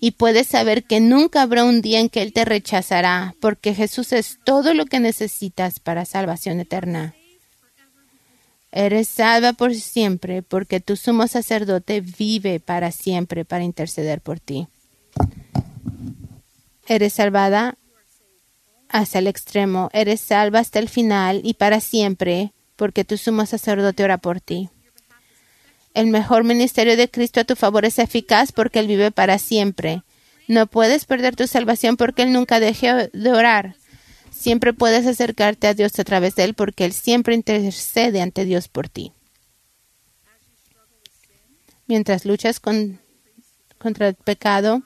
Y 0.00 0.12
puedes 0.12 0.46
saber 0.46 0.84
que 0.84 1.00
nunca 1.00 1.42
habrá 1.42 1.64
un 1.64 1.82
día 1.82 2.00
en 2.00 2.08
que 2.08 2.22
Él 2.22 2.32
te 2.32 2.46
rechazará, 2.46 3.34
porque 3.40 3.74
Jesús 3.74 4.14
es 4.14 4.38
todo 4.44 4.72
lo 4.72 4.86
que 4.86 5.00
necesitas 5.00 5.80
para 5.80 6.06
salvación 6.06 6.60
eterna. 6.60 7.14
Eres 8.72 9.08
salva 9.08 9.52
por 9.52 9.74
siempre 9.74 10.42
porque 10.42 10.80
tu 10.80 10.96
sumo 10.96 11.26
sacerdote 11.26 12.00
vive 12.00 12.60
para 12.60 12.92
siempre 12.92 13.44
para 13.44 13.64
interceder 13.64 14.20
por 14.20 14.38
ti. 14.38 14.68
Eres 16.86 17.12
salvada 17.12 17.76
hasta 18.88 19.18
el 19.18 19.26
extremo, 19.26 19.90
eres 19.92 20.20
salva 20.20 20.60
hasta 20.60 20.78
el 20.78 20.88
final 20.88 21.40
y 21.44 21.54
para 21.54 21.80
siempre 21.80 22.52
porque 22.80 23.04
tu 23.04 23.18
sumo 23.18 23.44
sacerdote 23.44 24.04
ora 24.04 24.16
por 24.16 24.40
ti. 24.40 24.70
El 25.92 26.06
mejor 26.06 26.44
ministerio 26.44 26.96
de 26.96 27.10
Cristo 27.10 27.40
a 27.40 27.44
tu 27.44 27.54
favor 27.54 27.84
es 27.84 27.98
eficaz 27.98 28.52
porque 28.52 28.78
Él 28.78 28.86
vive 28.86 29.10
para 29.10 29.38
siempre. 29.38 30.02
No 30.48 30.66
puedes 30.66 31.04
perder 31.04 31.36
tu 31.36 31.46
salvación 31.46 31.98
porque 31.98 32.22
Él 32.22 32.32
nunca 32.32 32.58
deje 32.58 33.10
de 33.12 33.32
orar. 33.32 33.76
Siempre 34.30 34.72
puedes 34.72 35.06
acercarte 35.06 35.66
a 35.66 35.74
Dios 35.74 35.98
a 35.98 36.04
través 36.04 36.36
de 36.36 36.44
Él 36.44 36.54
porque 36.54 36.86
Él 36.86 36.94
siempre 36.94 37.34
intercede 37.34 38.22
ante 38.22 38.46
Dios 38.46 38.68
por 38.68 38.88
ti. 38.88 39.12
Mientras 41.86 42.24
luchas 42.24 42.60
con, 42.60 42.98
contra 43.76 44.08
el 44.08 44.14
pecado, 44.14 44.84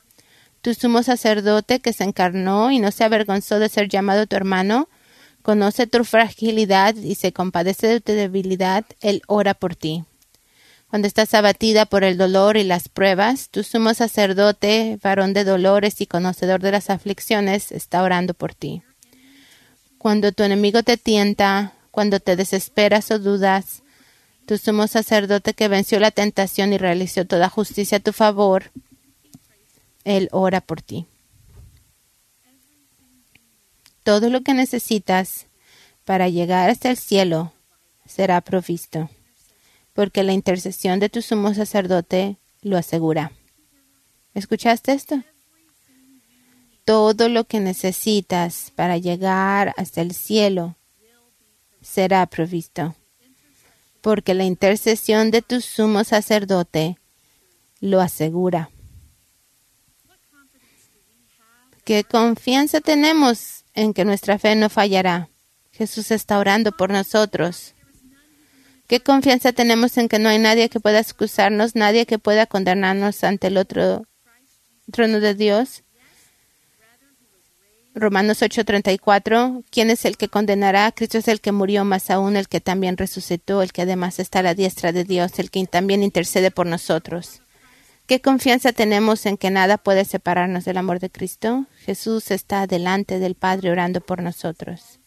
tu 0.63 0.75
sumo 0.75 1.05
sacerdote 1.05 1.79
que 1.79 1.93
se 1.93 2.03
encarnó 2.03 2.73
y 2.73 2.81
no 2.81 2.91
se 2.91 3.05
avergonzó 3.05 3.61
de 3.61 3.69
ser 3.69 3.89
llamado 3.89 4.27
tu 4.27 4.35
hermano, 4.35 4.89
conoce 5.45 5.87
tu 5.87 6.03
fragilidad 6.05 6.95
y 6.97 7.17
se 7.17 7.35
compadece 7.35 7.87
de 7.87 8.01
tu 8.01 8.13
debilidad, 8.13 8.87
Él 9.03 9.23
ora 9.27 9.53
por 9.53 9.77
ti. 9.77 10.05
Cuando 10.89 11.07
estás 11.07 11.35
abatida 11.35 11.85
por 11.85 12.03
el 12.03 12.17
dolor 12.17 12.57
y 12.57 12.65
las 12.65 12.89
pruebas, 12.89 13.51
tu 13.51 13.63
sumo 13.63 13.93
sacerdote, 13.93 14.99
varón 15.03 15.35
de 15.35 15.45
dolores 15.45 16.01
y 16.01 16.07
conocedor 16.07 16.63
de 16.63 16.73
las 16.73 16.89
aflicciones, 16.89 17.73
está 17.73 18.03
orando 18.03 18.33
por 18.33 18.55
ti. 18.55 18.81
Cuando 19.99 20.33
tu 20.33 20.45
enemigo 20.45 20.83
te 20.83 20.97
tienta, 20.97 21.75
cuando 21.91 22.21
te 22.21 22.37
desesperas 22.37 23.11
o 23.11 23.19
dudas, 23.19 23.83
tu 24.47 24.57
sumo 24.57 24.87
sacerdote 24.87 25.53
que 25.53 25.69
venció 25.69 26.01
la 26.01 26.11
tentación 26.11 26.73
y 26.73 26.79
realizó 26.79 27.27
toda 27.27 27.51
justicia 27.51 27.99
a 27.99 28.01
tu 28.01 28.15
favor, 28.15 28.71
Él 30.05 30.31
ora 30.33 30.63
por 30.63 30.81
ti. 30.81 31.07
Todo 34.05 34.31
lo 34.31 34.43
que 34.43 34.55
necesitas 34.55 35.47
para 36.05 36.29
llegar 36.29 36.71
hasta 36.71 36.91
el 36.91 36.97
cielo 36.97 37.53
será 38.07 38.41
provisto, 38.41 39.11
porque 39.93 40.23
la 40.23 40.33
intercesión 40.33 41.01
de 41.01 41.09
tu 41.09 41.21
sumo 41.23 41.53
sacerdote 41.55 42.37
lo 42.63 42.79
asegura. 42.79 43.33
¿Escuchaste 44.35 44.93
esto? 44.93 45.23
todo 46.85 47.29
lo 47.29 47.45
que 47.45 47.61
necesitas 47.61 48.71
para 48.75 48.99
llegar 48.99 49.73
hasta 49.77 50.03
el 50.03 50.15
cielo 50.15 50.77
será 51.81 52.27
provisto, 52.27 52.95
porque 54.01 54.35
la 54.35 54.45
intercesión 54.45 55.31
de 55.31 55.43
tu 55.43 55.61
sumo 55.61 56.05
sacerdote 56.05 56.99
lo 57.81 58.01
asegura. 58.01 58.71
¿Qué 61.85 62.05
confianza 62.05 62.81
tenemos 62.81 63.64
en 63.75 63.93
que 63.93 64.05
nuestra 64.05 64.39
fe 64.39 64.55
no 64.55 64.69
fallará? 64.69 65.29
Jesús 65.73 66.11
está 66.11 66.39
orando 66.39 66.73
por 66.73 66.91
nosotros. 66.91 67.75
¿Qué 68.87 69.01
confianza 69.01 69.53
tenemos 69.53 69.97
en 69.97 70.09
que 70.09 70.19
no 70.19 70.29
hay 70.29 70.39
nadie 70.39 70.69
que 70.69 70.79
pueda 70.79 71.01
excusarnos, 71.01 71.75
nadie 71.75 72.07
que 72.07 72.19
pueda 72.19 72.47
condenarnos 72.47 73.25
ante 73.25 73.49
el 73.49 73.57
otro 73.57 74.07
trono 74.93 75.21
de 75.21 75.35
Dios? 75.35 75.83
Romanos 77.95 78.43
8:34, 78.43 79.65
¿quién 79.71 79.91
es 79.91 80.05
el 80.05 80.17
que 80.17 80.29
condenará? 80.29 80.91
Cristo 80.91 81.19
es 81.19 81.29
el 81.29 81.41
que 81.41 81.53
murió, 81.53 81.85
más 81.85 82.11
aún 82.11 82.37
el 82.37 82.49
que 82.49 82.61
también 82.61 82.97
resucitó, 82.97 83.63
el 83.63 83.73
que 83.73 83.83
además 83.83 84.19
está 84.19 84.41
a 84.41 84.43
la 84.43 84.55
diestra 84.55 84.93
de 84.93 85.05
Dios, 85.05 85.39
el 85.39 85.51
que 85.51 85.65
también 85.67 86.03
intercede 86.03 86.51
por 86.51 86.67
nosotros. 86.67 87.44
¿Qué 88.07 88.21
confianza 88.21 88.73
tenemos 88.73 89.25
en 89.27 89.37
que 89.37 89.51
nada 89.51 89.79
puede 89.79 90.05
separarnos 90.05 90.65
del 90.65 90.77
amor 90.77 91.01
de 91.01 91.11
Cristo? 91.11 91.67
Jesús 91.85 92.31
está 92.31 92.67
delante 92.67 93.19
del 93.19 93.35
Padre 93.35 93.71
orando 93.71 94.01
por 94.01 94.23
nosotros. 94.23 95.01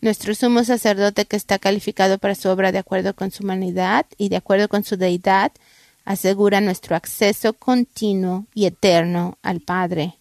Nuestro 0.00 0.34
sumo 0.34 0.64
sacerdote 0.64 1.26
que 1.26 1.36
está 1.36 1.58
calificado 1.58 2.18
para 2.18 2.34
su 2.34 2.48
obra 2.48 2.72
de 2.72 2.78
acuerdo 2.78 3.14
con 3.14 3.30
su 3.30 3.44
humanidad 3.44 4.06
y 4.16 4.28
de 4.28 4.36
acuerdo 4.36 4.68
con 4.68 4.84
su 4.84 4.96
deidad, 4.96 5.52
asegura 6.04 6.60
nuestro 6.60 6.96
acceso 6.96 7.52
continuo 7.54 8.46
y 8.54 8.66
eterno 8.66 9.38
al 9.42 9.60
Padre 9.60 10.18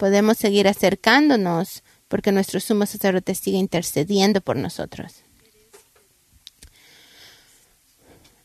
podemos 0.00 0.38
seguir 0.38 0.66
acercándonos 0.66 1.82
porque 2.08 2.32
nuestro 2.32 2.58
sumo 2.58 2.86
sacerdote 2.86 3.34
sigue 3.34 3.58
intercediendo 3.58 4.40
por 4.40 4.56
nosotros. 4.56 5.24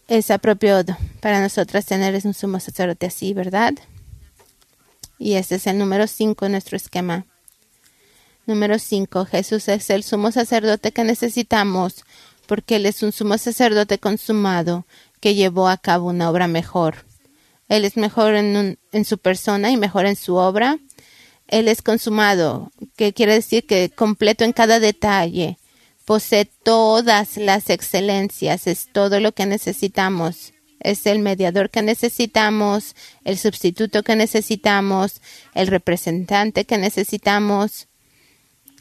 Es 0.08 0.30
apropiado 0.32 0.98
para 1.20 1.42
nosotras 1.42 1.86
tener 1.86 2.20
un 2.26 2.34
sumo 2.34 2.60
sacerdote 2.60 3.08
así, 3.08 3.34
¿verdad? 3.34 3.74
Y 5.18 5.34
este 5.34 5.56
es 5.56 5.68
el 5.68 5.78
número 5.78 6.08
5 6.08 6.46
en 6.46 6.52
nuestro 6.52 6.78
esquema. 6.78 7.26
Número 8.46 8.78
5. 8.78 9.26
Jesús 9.26 9.68
es 9.68 9.90
el 9.90 10.04
sumo 10.04 10.32
sacerdote 10.32 10.92
que 10.92 11.04
necesitamos 11.04 12.04
porque 12.46 12.76
Él 12.76 12.86
es 12.86 13.02
un 13.02 13.12
sumo 13.12 13.38
sacerdote 13.38 13.98
consumado 13.98 14.86
que 15.20 15.34
llevó 15.34 15.68
a 15.68 15.78
cabo 15.78 16.10
una 16.10 16.30
obra 16.30 16.48
mejor. 16.48 17.06
Él 17.68 17.86
es 17.86 17.98
mejor 17.98 18.36
en, 18.36 18.78
en 18.92 19.06
su 19.06 19.18
persona 19.18 19.72
y 19.72 19.78
mejor 19.78 20.06
en 20.06 20.16
su 20.16 20.36
obra 20.36 20.78
él 21.48 21.68
es 21.68 21.82
consumado, 21.82 22.72
que 22.96 23.14
quiere 23.14 23.34
decir 23.34 23.66
que 23.66 23.90
completo 23.90 24.44
en 24.44 24.54
cada 24.54 24.80
detalle, 24.80 25.58
posee 26.06 26.46
todas 26.46 27.38
las 27.38 27.70
excelencias, 27.70 28.68
es 28.68 28.88
todo 28.92 29.20
lo 29.20 29.34
que 29.34 29.46
necesitamos. 29.46 30.54
Es 30.80 31.08
el 31.08 31.20
mediador 31.20 31.72
que 31.72 31.82
necesitamos, 31.82 32.96
el 33.24 33.40
sustituto 33.40 34.04
que 34.04 34.16
necesitamos, 34.16 35.22
el 35.56 35.68
representante 35.68 36.66
que 36.66 36.78
necesitamos, 36.78 37.88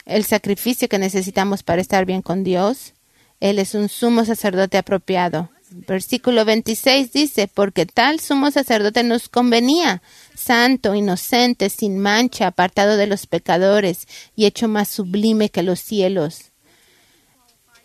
el 0.04 0.24
sacrificio 0.24 0.88
que 0.88 0.98
necesitamos 0.98 1.62
para 1.62 1.80
estar 1.80 2.04
bien 2.04 2.20
con 2.20 2.44
Dios. 2.44 2.92
Él 3.40 3.58
es 3.58 3.74
un 3.74 3.88
sumo 3.88 4.24
sacerdote 4.26 4.76
apropiado. 4.76 5.50
Versículo 5.70 6.44
26 6.44 7.12
dice, 7.12 7.48
porque 7.48 7.86
tal 7.86 8.20
sumo 8.20 8.50
sacerdote 8.50 9.02
nos 9.02 9.28
convenía, 9.28 10.02
santo, 10.34 10.94
inocente, 10.94 11.70
sin 11.70 11.98
mancha, 11.98 12.46
apartado 12.46 12.96
de 12.96 13.06
los 13.06 13.26
pecadores 13.26 14.06
y 14.36 14.44
hecho 14.44 14.68
más 14.68 14.88
sublime 14.88 15.48
que 15.48 15.62
los 15.62 15.80
cielos. 15.80 16.52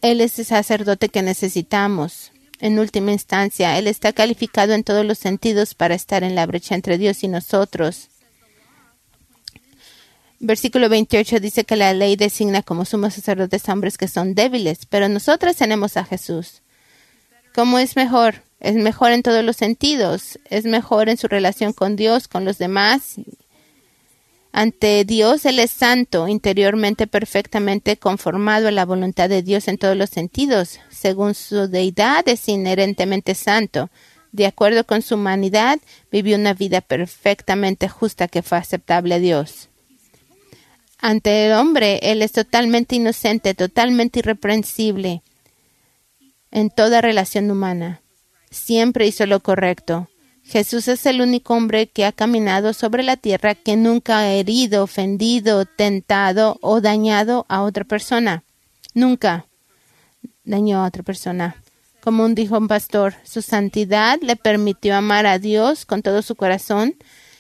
Él 0.01 0.21
es 0.21 0.39
el 0.39 0.45
sacerdote 0.45 1.09
que 1.09 1.21
necesitamos. 1.21 2.31
En 2.59 2.79
última 2.79 3.11
instancia, 3.11 3.77
Él 3.77 3.87
está 3.87 4.13
calificado 4.13 4.73
en 4.73 4.83
todos 4.83 5.05
los 5.05 5.17
sentidos 5.17 5.73
para 5.73 5.95
estar 5.95 6.23
en 6.23 6.35
la 6.35 6.45
brecha 6.45 6.75
entre 6.75 6.97
Dios 6.97 7.23
y 7.23 7.27
nosotros. 7.27 8.09
Versículo 10.41 10.87
28 10.87 11.39
dice 11.39 11.65
que 11.65 11.75
la 11.75 11.93
ley 11.93 12.15
designa 12.15 12.63
como 12.63 12.85
sumos 12.85 13.13
sacerdotes 13.13 13.67
hombres 13.67 13.97
que 13.97 14.07
son 14.07 14.35
débiles, 14.35 14.85
pero 14.85 15.09
nosotros 15.09 15.57
tenemos 15.57 15.97
a 15.97 16.05
Jesús. 16.05 16.61
¿Cómo 17.53 17.77
es 17.77 17.97
mejor? 17.97 18.43
Es 18.61 18.75
mejor 18.75 19.11
en 19.11 19.23
todos 19.23 19.43
los 19.43 19.57
sentidos. 19.57 20.39
Es 20.49 20.65
mejor 20.65 21.09
en 21.09 21.17
su 21.17 21.27
relación 21.27 21.73
con 21.73 21.95
Dios, 21.95 22.27
con 22.27 22.45
los 22.45 22.57
demás. 22.57 23.15
Ante 24.51 25.05
Dios, 25.05 25.45
Él 25.45 25.59
es 25.59 25.71
santo, 25.71 26.27
interiormente 26.27 27.07
perfectamente 27.07 27.97
conformado 27.97 28.67
a 28.67 28.71
la 28.71 28.85
voluntad 28.85 29.29
de 29.29 29.43
Dios 29.43 29.67
en 29.67 29.77
todos 29.77 29.95
los 29.95 30.09
sentidos. 30.09 30.79
Según 30.89 31.35
su 31.35 31.67
deidad, 31.67 32.27
es 32.27 32.47
inherentemente 32.49 33.35
santo. 33.35 33.89
De 34.31 34.45
acuerdo 34.45 34.83
con 34.83 35.01
su 35.01 35.15
humanidad, 35.15 35.79
vivió 36.11 36.35
una 36.35 36.53
vida 36.53 36.81
perfectamente 36.81 37.87
justa 37.89 38.27
que 38.27 38.41
fue 38.41 38.57
aceptable 38.57 39.15
a 39.15 39.19
Dios. 39.19 39.69
Ante 40.97 41.45
el 41.45 41.53
hombre, 41.53 41.99
Él 42.01 42.21
es 42.21 42.33
totalmente 42.33 42.95
inocente, 42.95 43.53
totalmente 43.53 44.19
irreprensible 44.19 45.21
en 46.51 46.69
toda 46.69 47.01
relación 47.01 47.49
humana. 47.49 48.01
Siempre 48.51 49.07
hizo 49.07 49.25
lo 49.25 49.39
correcto. 49.39 50.08
Jesús 50.49 50.87
es 50.87 51.05
el 51.05 51.21
único 51.21 51.53
hombre 51.53 51.89
que 51.89 52.05
ha 52.05 52.11
caminado 52.11 52.73
sobre 52.73 53.03
la 53.03 53.17
tierra 53.17 53.53
que 53.53 53.75
nunca 53.75 54.17
ha 54.17 54.31
herido, 54.31 54.81
ofendido, 54.81 55.65
tentado 55.65 56.57
o 56.61 56.81
dañado 56.81 57.45
a 57.49 57.61
otra 57.61 57.83
persona. 57.83 58.43
Nunca 58.95 59.45
dañó 60.43 60.81
a 60.81 60.87
otra 60.87 61.03
persona. 61.03 61.61
Como 62.01 62.27
dijo 62.29 62.57
un 62.57 62.67
pastor, 62.67 63.13
su 63.23 63.43
santidad 63.43 64.17
le 64.23 64.35
permitió 64.37 64.95
amar 64.95 65.27
a 65.27 65.37
Dios 65.37 65.85
con 65.85 66.01
todo 66.01 66.23
su 66.23 66.35
corazón 66.35 66.95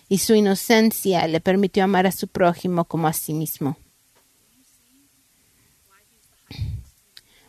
y 0.07 0.19
su 0.19 0.35
inocencia 0.35 1.25
le 1.25 1.41
permitió 1.41 1.83
amar 1.85 2.05
a 2.05 2.11
su 2.11 2.27
prójimo 2.27 2.85
como 2.85 3.07
a 3.07 3.13
sí 3.13 3.33
mismo. 3.33 3.75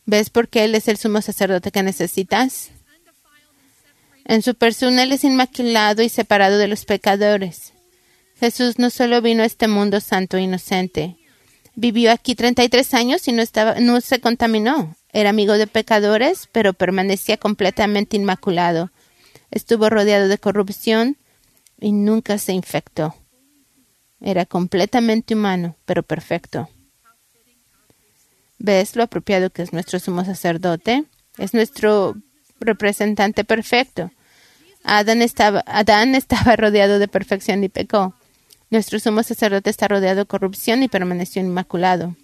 ¿Ves 0.07 0.31
por 0.31 0.49
qué 0.49 0.65
Él 0.65 0.75
es 0.75 0.89
el 0.89 0.97
sumo 0.97 1.21
sacerdote 1.21 1.71
que 1.71 1.83
necesitas? 1.83 2.71
En 4.25 4.43
su 4.43 4.55
persona 4.55 5.03
Él 5.03 5.13
es 5.13 5.25
inmaculado 5.25 6.03
y 6.03 6.09
separado 6.09 6.59
de 6.59 6.69
los 6.69 6.85
pecadores. 6.85 7.73
Jesús 8.39 8.79
no 8.79 8.91
solo 8.91 9.21
vino 9.21 9.43
a 9.43 9.47
este 9.47 9.69
mundo 9.69 10.01
santo 10.01 10.37
e 10.37 10.43
inocente, 10.43 11.17
vivió 11.75 12.11
aquí 12.13 12.35
33 12.35 12.95
años 12.95 13.29
y 13.29 13.33
no, 13.33 13.43
estaba, 13.43 13.81
no 13.81 14.01
se 14.01 14.21
contaminó. 14.21 14.97
Era 15.13 15.31
amigo 15.31 15.55
de 15.55 15.67
pecadores, 15.67 16.49
pero 16.53 16.73
permanecía 16.73 17.37
completamente 17.37 18.17
inmaculado. 18.17 18.91
Estuvo 19.51 19.91
rodeado 19.91 20.29
de 20.29 20.39
corrupción, 20.39 21.17
y 21.81 21.93
nunca 21.93 22.39
se 22.39 22.53
infectó. 22.53 23.15
Era 24.21 24.45
completamente 24.45 25.35
humano, 25.35 25.77
pero 25.87 26.03
perfecto. 26.03 26.69
¿Ves 28.59 28.95
lo 28.95 29.03
apropiado 29.03 29.49
que 29.51 29.63
es 29.63 29.73
nuestro 29.73 29.99
sumo 29.99 30.25
sacerdote? 30.25 31.05
Es 31.39 31.55
nuestro 31.55 32.17
representante 32.61 33.45
perfecto. 33.45 34.11
Adán 34.85 35.23
estaba, 35.23 35.65
Adán 35.67 36.15
estaba 36.15 36.57
rodeado 36.57 36.99
de 36.99 37.09
perfección 37.09 37.65
y 37.65 37.69
pecó. 37.69 38.15
Nuestro 38.71 39.01
sumo 39.01 39.23
sacerdote 39.23 39.71
está 39.71 39.89
rodeado 39.89 40.21
de 40.21 40.27
corrupción 40.27 40.83
y 40.83 40.89
permaneció 40.89 41.43
inmaculado 41.43 42.15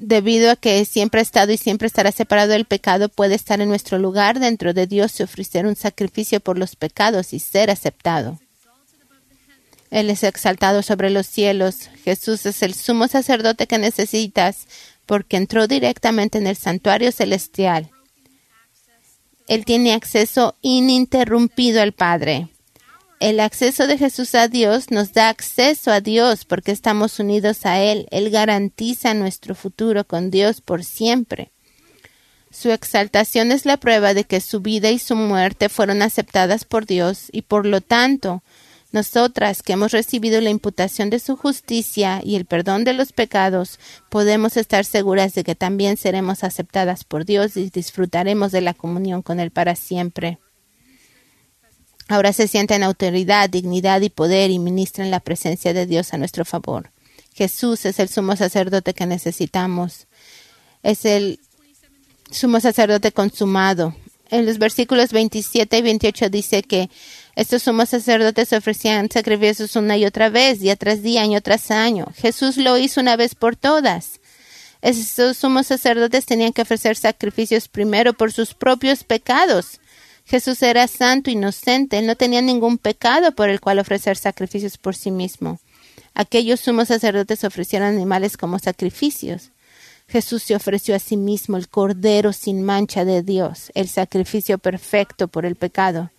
debido 0.00 0.50
a 0.50 0.56
que 0.56 0.84
siempre 0.84 1.20
ha 1.20 1.22
estado 1.22 1.52
y 1.52 1.58
siempre 1.58 1.86
estará 1.86 2.10
separado 2.10 2.52
del 2.52 2.64
pecado, 2.64 3.08
puede 3.08 3.34
estar 3.34 3.60
en 3.60 3.68
nuestro 3.68 3.98
lugar 3.98 4.40
dentro 4.40 4.72
de 4.72 4.86
Dios 4.86 5.20
y 5.20 5.22
ofrecer 5.22 5.66
un 5.66 5.76
sacrificio 5.76 6.40
por 6.40 6.58
los 6.58 6.74
pecados 6.74 7.32
y 7.32 7.38
ser 7.38 7.70
aceptado. 7.70 8.40
Él 9.90 10.08
es 10.08 10.22
exaltado 10.22 10.82
sobre 10.82 11.10
los 11.10 11.26
cielos. 11.26 11.90
Jesús 12.04 12.46
es 12.46 12.62
el 12.62 12.74
sumo 12.74 13.08
sacerdote 13.08 13.66
que 13.66 13.78
necesitas 13.78 14.66
porque 15.10 15.38
entró 15.38 15.66
directamente 15.66 16.38
en 16.38 16.46
el 16.46 16.54
santuario 16.54 17.10
celestial. 17.10 17.90
Él 19.48 19.64
tiene 19.64 19.92
acceso 19.92 20.54
ininterrumpido 20.62 21.82
al 21.82 21.90
Padre. 21.90 22.50
El 23.18 23.40
acceso 23.40 23.88
de 23.88 23.98
Jesús 23.98 24.36
a 24.36 24.46
Dios 24.46 24.92
nos 24.92 25.12
da 25.12 25.28
acceso 25.28 25.90
a 25.90 26.00
Dios 26.00 26.44
porque 26.44 26.70
estamos 26.70 27.18
unidos 27.18 27.66
a 27.66 27.80
Él. 27.80 28.06
Él 28.12 28.30
garantiza 28.30 29.12
nuestro 29.14 29.56
futuro 29.56 30.04
con 30.06 30.30
Dios 30.30 30.60
por 30.60 30.84
siempre. 30.84 31.50
Su 32.52 32.70
exaltación 32.70 33.50
es 33.50 33.66
la 33.66 33.78
prueba 33.78 34.14
de 34.14 34.22
que 34.22 34.40
su 34.40 34.60
vida 34.60 34.92
y 34.92 35.00
su 35.00 35.16
muerte 35.16 35.68
fueron 35.68 36.02
aceptadas 36.02 36.64
por 36.64 36.86
Dios 36.86 37.30
y 37.32 37.42
por 37.42 37.66
lo 37.66 37.80
tanto, 37.80 38.44
nosotras 38.92 39.62
que 39.62 39.74
hemos 39.74 39.92
recibido 39.92 40.40
la 40.40 40.50
imputación 40.50 41.10
de 41.10 41.20
su 41.20 41.36
justicia 41.36 42.20
y 42.24 42.36
el 42.36 42.44
perdón 42.44 42.84
de 42.84 42.92
los 42.92 43.12
pecados, 43.12 43.78
podemos 44.08 44.56
estar 44.56 44.84
seguras 44.84 45.34
de 45.34 45.44
que 45.44 45.54
también 45.54 45.96
seremos 45.96 46.42
aceptadas 46.42 47.04
por 47.04 47.24
Dios 47.24 47.56
y 47.56 47.70
disfrutaremos 47.70 48.50
de 48.50 48.60
la 48.62 48.74
comunión 48.74 49.22
con 49.22 49.38
Él 49.38 49.50
para 49.50 49.76
siempre. 49.76 50.38
Ahora 52.08 52.32
se 52.32 52.48
sienten 52.48 52.82
autoridad, 52.82 53.48
dignidad 53.48 54.00
y 54.00 54.10
poder 54.10 54.50
y 54.50 54.58
ministran 54.58 55.12
la 55.12 55.20
presencia 55.20 55.72
de 55.72 55.86
Dios 55.86 56.12
a 56.12 56.18
nuestro 56.18 56.44
favor. 56.44 56.90
Jesús 57.32 57.86
es 57.86 58.00
el 58.00 58.08
sumo 58.08 58.34
sacerdote 58.34 58.94
que 58.94 59.06
necesitamos. 59.06 60.08
Es 60.82 61.04
el 61.04 61.38
sumo 62.30 62.58
sacerdote 62.58 63.12
consumado. 63.12 63.94
En 64.30 64.46
los 64.46 64.58
versículos 64.58 65.12
27 65.12 65.78
y 65.78 65.82
28 65.82 66.30
dice 66.30 66.62
que 66.62 66.88
estos 67.34 67.62
sumos 67.62 67.88
sacerdotes 67.88 68.52
ofrecían 68.52 69.10
sacrificios 69.10 69.76
una 69.76 69.96
y 69.96 70.04
otra 70.04 70.30
vez, 70.30 70.60
día 70.60 70.76
tras 70.76 71.02
día, 71.02 71.22
año 71.22 71.40
tras 71.40 71.70
año. 71.70 72.06
Jesús 72.16 72.56
lo 72.56 72.78
hizo 72.78 73.00
una 73.00 73.16
vez 73.16 73.34
por 73.34 73.56
todas. 73.56 74.20
Estos 74.82 75.36
sumos 75.36 75.66
sacerdotes 75.66 76.26
tenían 76.26 76.52
que 76.52 76.62
ofrecer 76.62 76.96
sacrificios 76.96 77.68
primero 77.68 78.14
por 78.14 78.32
sus 78.32 78.54
propios 78.54 79.04
pecados 79.04 79.80
Jesús 80.30 80.62
era 80.62 80.86
santo, 80.86 81.28
inocente, 81.28 81.98
él 81.98 82.06
no 82.06 82.14
tenía 82.14 82.40
ningún 82.40 82.78
pecado 82.78 83.32
por 83.32 83.48
el 83.48 83.60
cual 83.60 83.80
ofrecer 83.80 84.16
sacrificios 84.16 84.78
por 84.78 84.94
sí 84.94 85.10
mismo. 85.10 85.58
Aquellos 86.14 86.60
sumos 86.60 86.86
sacerdotes 86.86 87.42
ofrecieron 87.42 87.88
animales 87.88 88.36
como 88.36 88.60
sacrificios. 88.60 89.50
Jesús 90.10 90.42
se 90.42 90.56
ofreció 90.56 90.96
a 90.96 90.98
sí 90.98 91.16
mismo 91.16 91.56
el 91.56 91.68
Cordero 91.68 92.32
sin 92.32 92.64
mancha 92.64 93.04
de 93.04 93.22
Dios, 93.22 93.70
el 93.74 93.88
sacrificio 93.88 94.58
perfecto 94.58 95.28
por 95.28 95.46
el 95.46 95.54
pecado. 95.54 96.10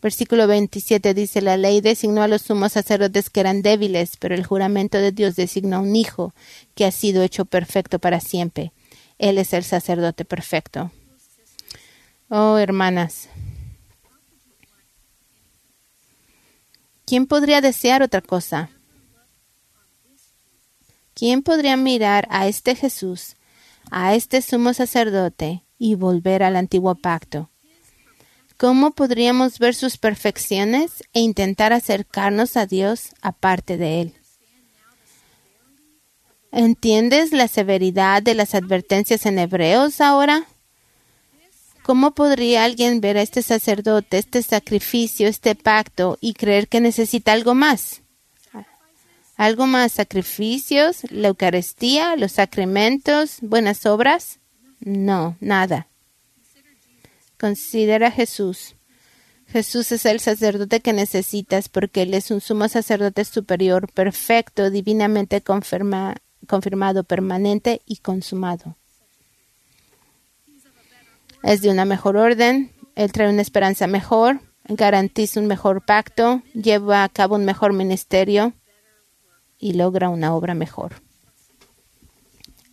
Versículo 0.00 0.46
27 0.46 1.12
dice, 1.12 1.42
la 1.42 1.58
ley 1.58 1.82
designó 1.82 2.22
a 2.22 2.28
los 2.28 2.42
sumos 2.42 2.72
sacerdotes 2.72 3.28
que 3.28 3.40
eran 3.40 3.60
débiles, 3.60 4.16
pero 4.16 4.34
el 4.34 4.46
juramento 4.46 4.96
de 4.96 5.12
Dios 5.12 5.36
designó 5.36 5.76
a 5.76 5.80
un 5.80 5.94
hijo 5.96 6.32
que 6.74 6.86
ha 6.86 6.90
sido 6.90 7.22
hecho 7.22 7.44
perfecto 7.44 7.98
para 7.98 8.20
siempre. 8.20 8.72
Él 9.18 9.36
es 9.36 9.52
el 9.52 9.64
sacerdote 9.64 10.24
perfecto. 10.24 10.90
Oh, 12.30 12.56
hermanas, 12.56 13.28
¿quién 17.04 17.26
podría 17.26 17.60
desear 17.60 18.02
otra 18.02 18.22
cosa? 18.22 18.70
¿Quién 21.16 21.42
podría 21.42 21.78
mirar 21.78 22.28
a 22.30 22.46
este 22.46 22.74
Jesús, 22.74 23.36
a 23.90 24.14
este 24.14 24.42
sumo 24.42 24.74
sacerdote 24.74 25.64
y 25.78 25.94
volver 25.94 26.42
al 26.42 26.56
antiguo 26.56 26.94
pacto? 26.94 27.48
¿Cómo 28.58 28.90
podríamos 28.90 29.58
ver 29.58 29.74
sus 29.74 29.96
perfecciones 29.96 31.02
e 31.14 31.20
intentar 31.20 31.72
acercarnos 31.72 32.58
a 32.58 32.66
Dios 32.66 33.14
aparte 33.22 33.78
de 33.78 34.02
Él? 34.02 34.14
¿Entiendes 36.52 37.32
la 37.32 37.48
severidad 37.48 38.22
de 38.22 38.34
las 38.34 38.54
advertencias 38.54 39.24
en 39.24 39.38
Hebreos 39.38 40.02
ahora? 40.02 40.44
¿Cómo 41.82 42.14
podría 42.14 42.64
alguien 42.64 43.00
ver 43.00 43.16
a 43.16 43.22
este 43.22 43.40
sacerdote, 43.40 44.18
este 44.18 44.42
sacrificio, 44.42 45.28
este 45.28 45.54
pacto 45.54 46.18
y 46.20 46.34
creer 46.34 46.68
que 46.68 46.82
necesita 46.82 47.32
algo 47.32 47.54
más? 47.54 48.02
¿Algo 49.36 49.66
más? 49.66 49.92
¿Sacrificios? 49.92 51.02
¿La 51.10 51.28
Eucaristía? 51.28 52.16
¿Los 52.16 52.32
sacramentos? 52.32 53.38
¿Buenas 53.42 53.86
obras? 53.86 54.40
No, 54.80 55.36
nada. 55.40 55.88
Considera 57.38 58.08
a 58.08 58.10
Jesús. 58.10 58.76
Jesús 59.48 59.92
es 59.92 60.06
el 60.06 60.20
sacerdote 60.20 60.80
que 60.80 60.92
necesitas 60.92 61.68
porque 61.68 62.02
Él 62.02 62.14
es 62.14 62.30
un 62.30 62.40
sumo 62.40 62.68
sacerdote 62.68 63.24
superior, 63.24 63.92
perfecto, 63.92 64.70
divinamente 64.70 65.40
confirmado, 65.40 67.04
permanente 67.04 67.82
y 67.86 67.98
consumado 67.98 68.76
es 71.46 71.62
de 71.62 71.70
una 71.70 71.84
mejor 71.84 72.16
orden, 72.16 72.72
Él 72.96 73.12
trae 73.12 73.30
una 73.30 73.42
esperanza 73.42 73.86
mejor, 73.86 74.40
garantiza 74.64 75.38
un 75.38 75.46
mejor 75.46 75.84
pacto, 75.84 76.42
lleva 76.54 77.04
a 77.04 77.08
cabo 77.08 77.36
un 77.36 77.44
mejor 77.44 77.72
ministerio 77.72 78.52
y 79.58 79.74
logra 79.74 80.08
una 80.08 80.34
obra 80.34 80.54
mejor. 80.54 81.02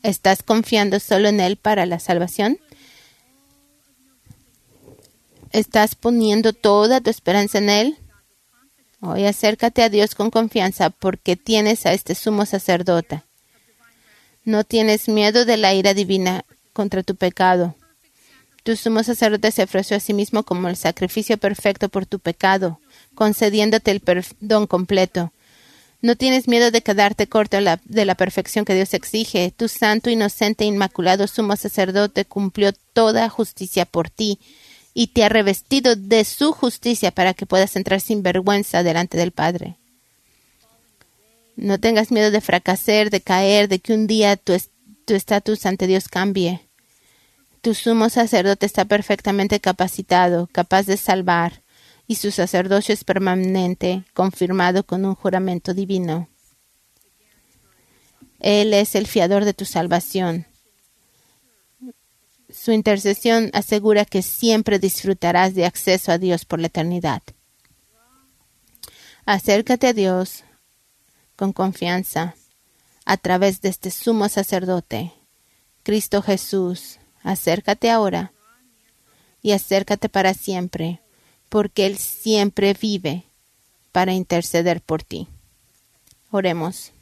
¿Estás 0.03 0.43
confiando 0.43 0.99
solo 0.99 1.29
en 1.29 1.39
Él 1.39 1.55
para 1.55 1.85
la 1.85 1.99
salvación? 1.99 2.59
¿Estás 5.51 5.95
poniendo 5.95 6.51
toda 6.51 6.99
tu 6.99 7.09
esperanza 7.09 7.59
en 7.59 7.69
Él? 7.69 7.97
Hoy 8.99 9.25
acércate 9.25 9.83
a 9.83 9.89
Dios 9.89 10.15
con 10.15 10.31
confianza 10.31 10.89
porque 10.89 11.35
tienes 11.35 11.85
a 11.85 11.93
este 11.93 12.15
sumo 12.15 12.45
sacerdote. 12.45 13.23
No 14.45 14.63
tienes 14.63 15.07
miedo 15.07 15.45
de 15.45 15.57
la 15.57 15.73
ira 15.73 15.93
divina 15.93 16.43
contra 16.73 17.03
tu 17.03 17.15
pecado. 17.15 17.75
Tu 18.63 18.75
sumo 18.75 19.03
sacerdote 19.03 19.51
se 19.51 19.63
ofreció 19.63 19.97
a 19.97 19.99
sí 19.99 20.13
mismo 20.13 20.43
como 20.43 20.69
el 20.69 20.75
sacrificio 20.75 21.37
perfecto 21.37 21.89
por 21.89 22.05
tu 22.05 22.19
pecado, 22.19 22.79
concediéndote 23.13 23.91
el 23.91 23.99
perdón 23.99 24.67
completo. 24.67 25.33
No 26.03 26.17
tienes 26.17 26.49
miedo 26.49 26.69
de 26.69 26.81
quedarte 26.81 27.27
corto 27.27 27.57
de 27.85 28.05
la 28.05 28.15
perfección 28.15 28.65
que 28.65 28.75
Dios 28.75 28.93
exige. 28.93 29.53
Tu 29.55 29.69
santo, 29.69 30.09
inocente, 30.09 30.65
inmaculado 30.65 31.27
sumo 31.27 31.55
sacerdote 31.55 32.25
cumplió 32.25 32.73
toda 32.91 33.29
justicia 33.29 33.85
por 33.85 34.09
ti 34.09 34.37
y 34.93 35.07
te 35.07 35.23
ha 35.23 35.29
revestido 35.29 35.95
de 35.95 36.25
su 36.25 36.51
justicia 36.51 37.11
para 37.11 37.33
que 37.33 37.45
puedas 37.45 37.77
entrar 37.77 38.01
sin 38.01 38.21
vergüenza 38.21 38.83
delante 38.83 39.17
del 39.17 39.31
Padre. 39.31 39.77
No 41.55 41.79
tengas 41.79 42.11
miedo 42.11 42.31
de 42.31 42.41
fracasar, 42.41 43.09
de 43.09 43.21
caer, 43.21 43.69
de 43.69 43.79
que 43.79 43.93
un 43.93 44.05
día 44.05 44.35
tu 44.35 44.53
estatus 45.07 45.65
ante 45.65 45.87
Dios 45.87 46.09
cambie. 46.09 46.67
Tu 47.61 47.73
sumo 47.75 48.09
sacerdote 48.09 48.65
está 48.65 48.83
perfectamente 48.83 49.61
capacitado, 49.61 50.49
capaz 50.51 50.85
de 50.85 50.97
salvar, 50.97 51.62
y 52.07 52.15
su 52.15 52.31
sacerdocio 52.31 52.93
es 52.93 53.03
permanente, 53.03 54.03
confirmado 54.13 54.83
con 54.83 55.05
un 55.05 55.15
juramento 55.15 55.73
divino. 55.73 56.27
Él 58.39 58.73
es 58.73 58.95
el 58.95 59.07
fiador 59.07 59.45
de 59.45 59.53
tu 59.53 59.65
salvación. 59.65 60.45
Su 62.49 62.71
intercesión 62.71 63.49
asegura 63.53 64.05
que 64.05 64.21
siempre 64.21 64.79
disfrutarás 64.79 65.55
de 65.55 65.65
acceso 65.65 66.11
a 66.11 66.17
Dios 66.17 66.45
por 66.45 66.59
la 66.59 66.67
eternidad. 66.67 67.23
Acércate 69.25 69.87
a 69.87 69.93
Dios 69.93 70.43
con 71.35 71.53
confianza 71.53 72.35
a 73.05 73.17
través 73.17 73.61
de 73.61 73.69
este 73.69 73.89
sumo 73.91 74.27
sacerdote, 74.29 75.13
Cristo 75.83 76.21
Jesús. 76.21 76.99
Acércate 77.23 77.89
ahora 77.89 78.33
y 79.41 79.53
acércate 79.53 80.09
para 80.09 80.33
siempre, 80.33 81.01
porque 81.53 81.85
Él 81.85 81.99
siempre 81.99 82.73
vive 82.73 83.25
para 83.91 84.11
interceder 84.11 84.81
por 84.81 85.03
ti. 85.03 85.27
Oremos. 86.31 86.93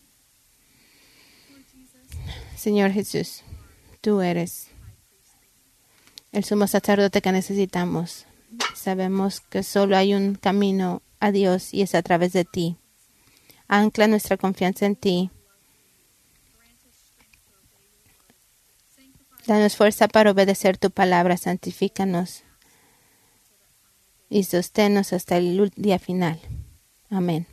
Señor 2.58 2.92
Jesús, 2.92 3.44
tú 4.02 4.20
eres 4.20 4.68
el 6.34 6.44
sumo 6.44 6.68
sacerdote 6.68 7.22
que 7.22 7.32
necesitamos. 7.32 8.26
Sabemos 8.76 9.40
que 9.40 9.64
solo 9.64 9.96
hay 9.96 10.14
un 10.14 10.36
camino 10.36 11.02
a 11.22 11.32
Dios 11.32 11.74
y 11.74 11.82
es 11.82 11.96
a 11.96 12.02
través 12.02 12.34
de 12.34 12.44
ti. 12.44 12.76
Ancla 13.70 14.10
nuestra 14.10 14.36
confianza 14.36 14.86
en 14.86 14.98
ti. 14.98 15.32
Danos 19.48 19.78
fuerza 19.78 20.10
para 20.10 20.32
obedecer 20.32 20.78
tu 20.78 20.92
palabra, 20.92 21.38
santifícanos 21.38 22.44
y 24.32 24.46
sosténnos 24.46 25.12
hasta 25.12 25.38
el 25.38 25.72
día 25.76 26.00
final. 26.00 26.40
Amén. 27.10 27.46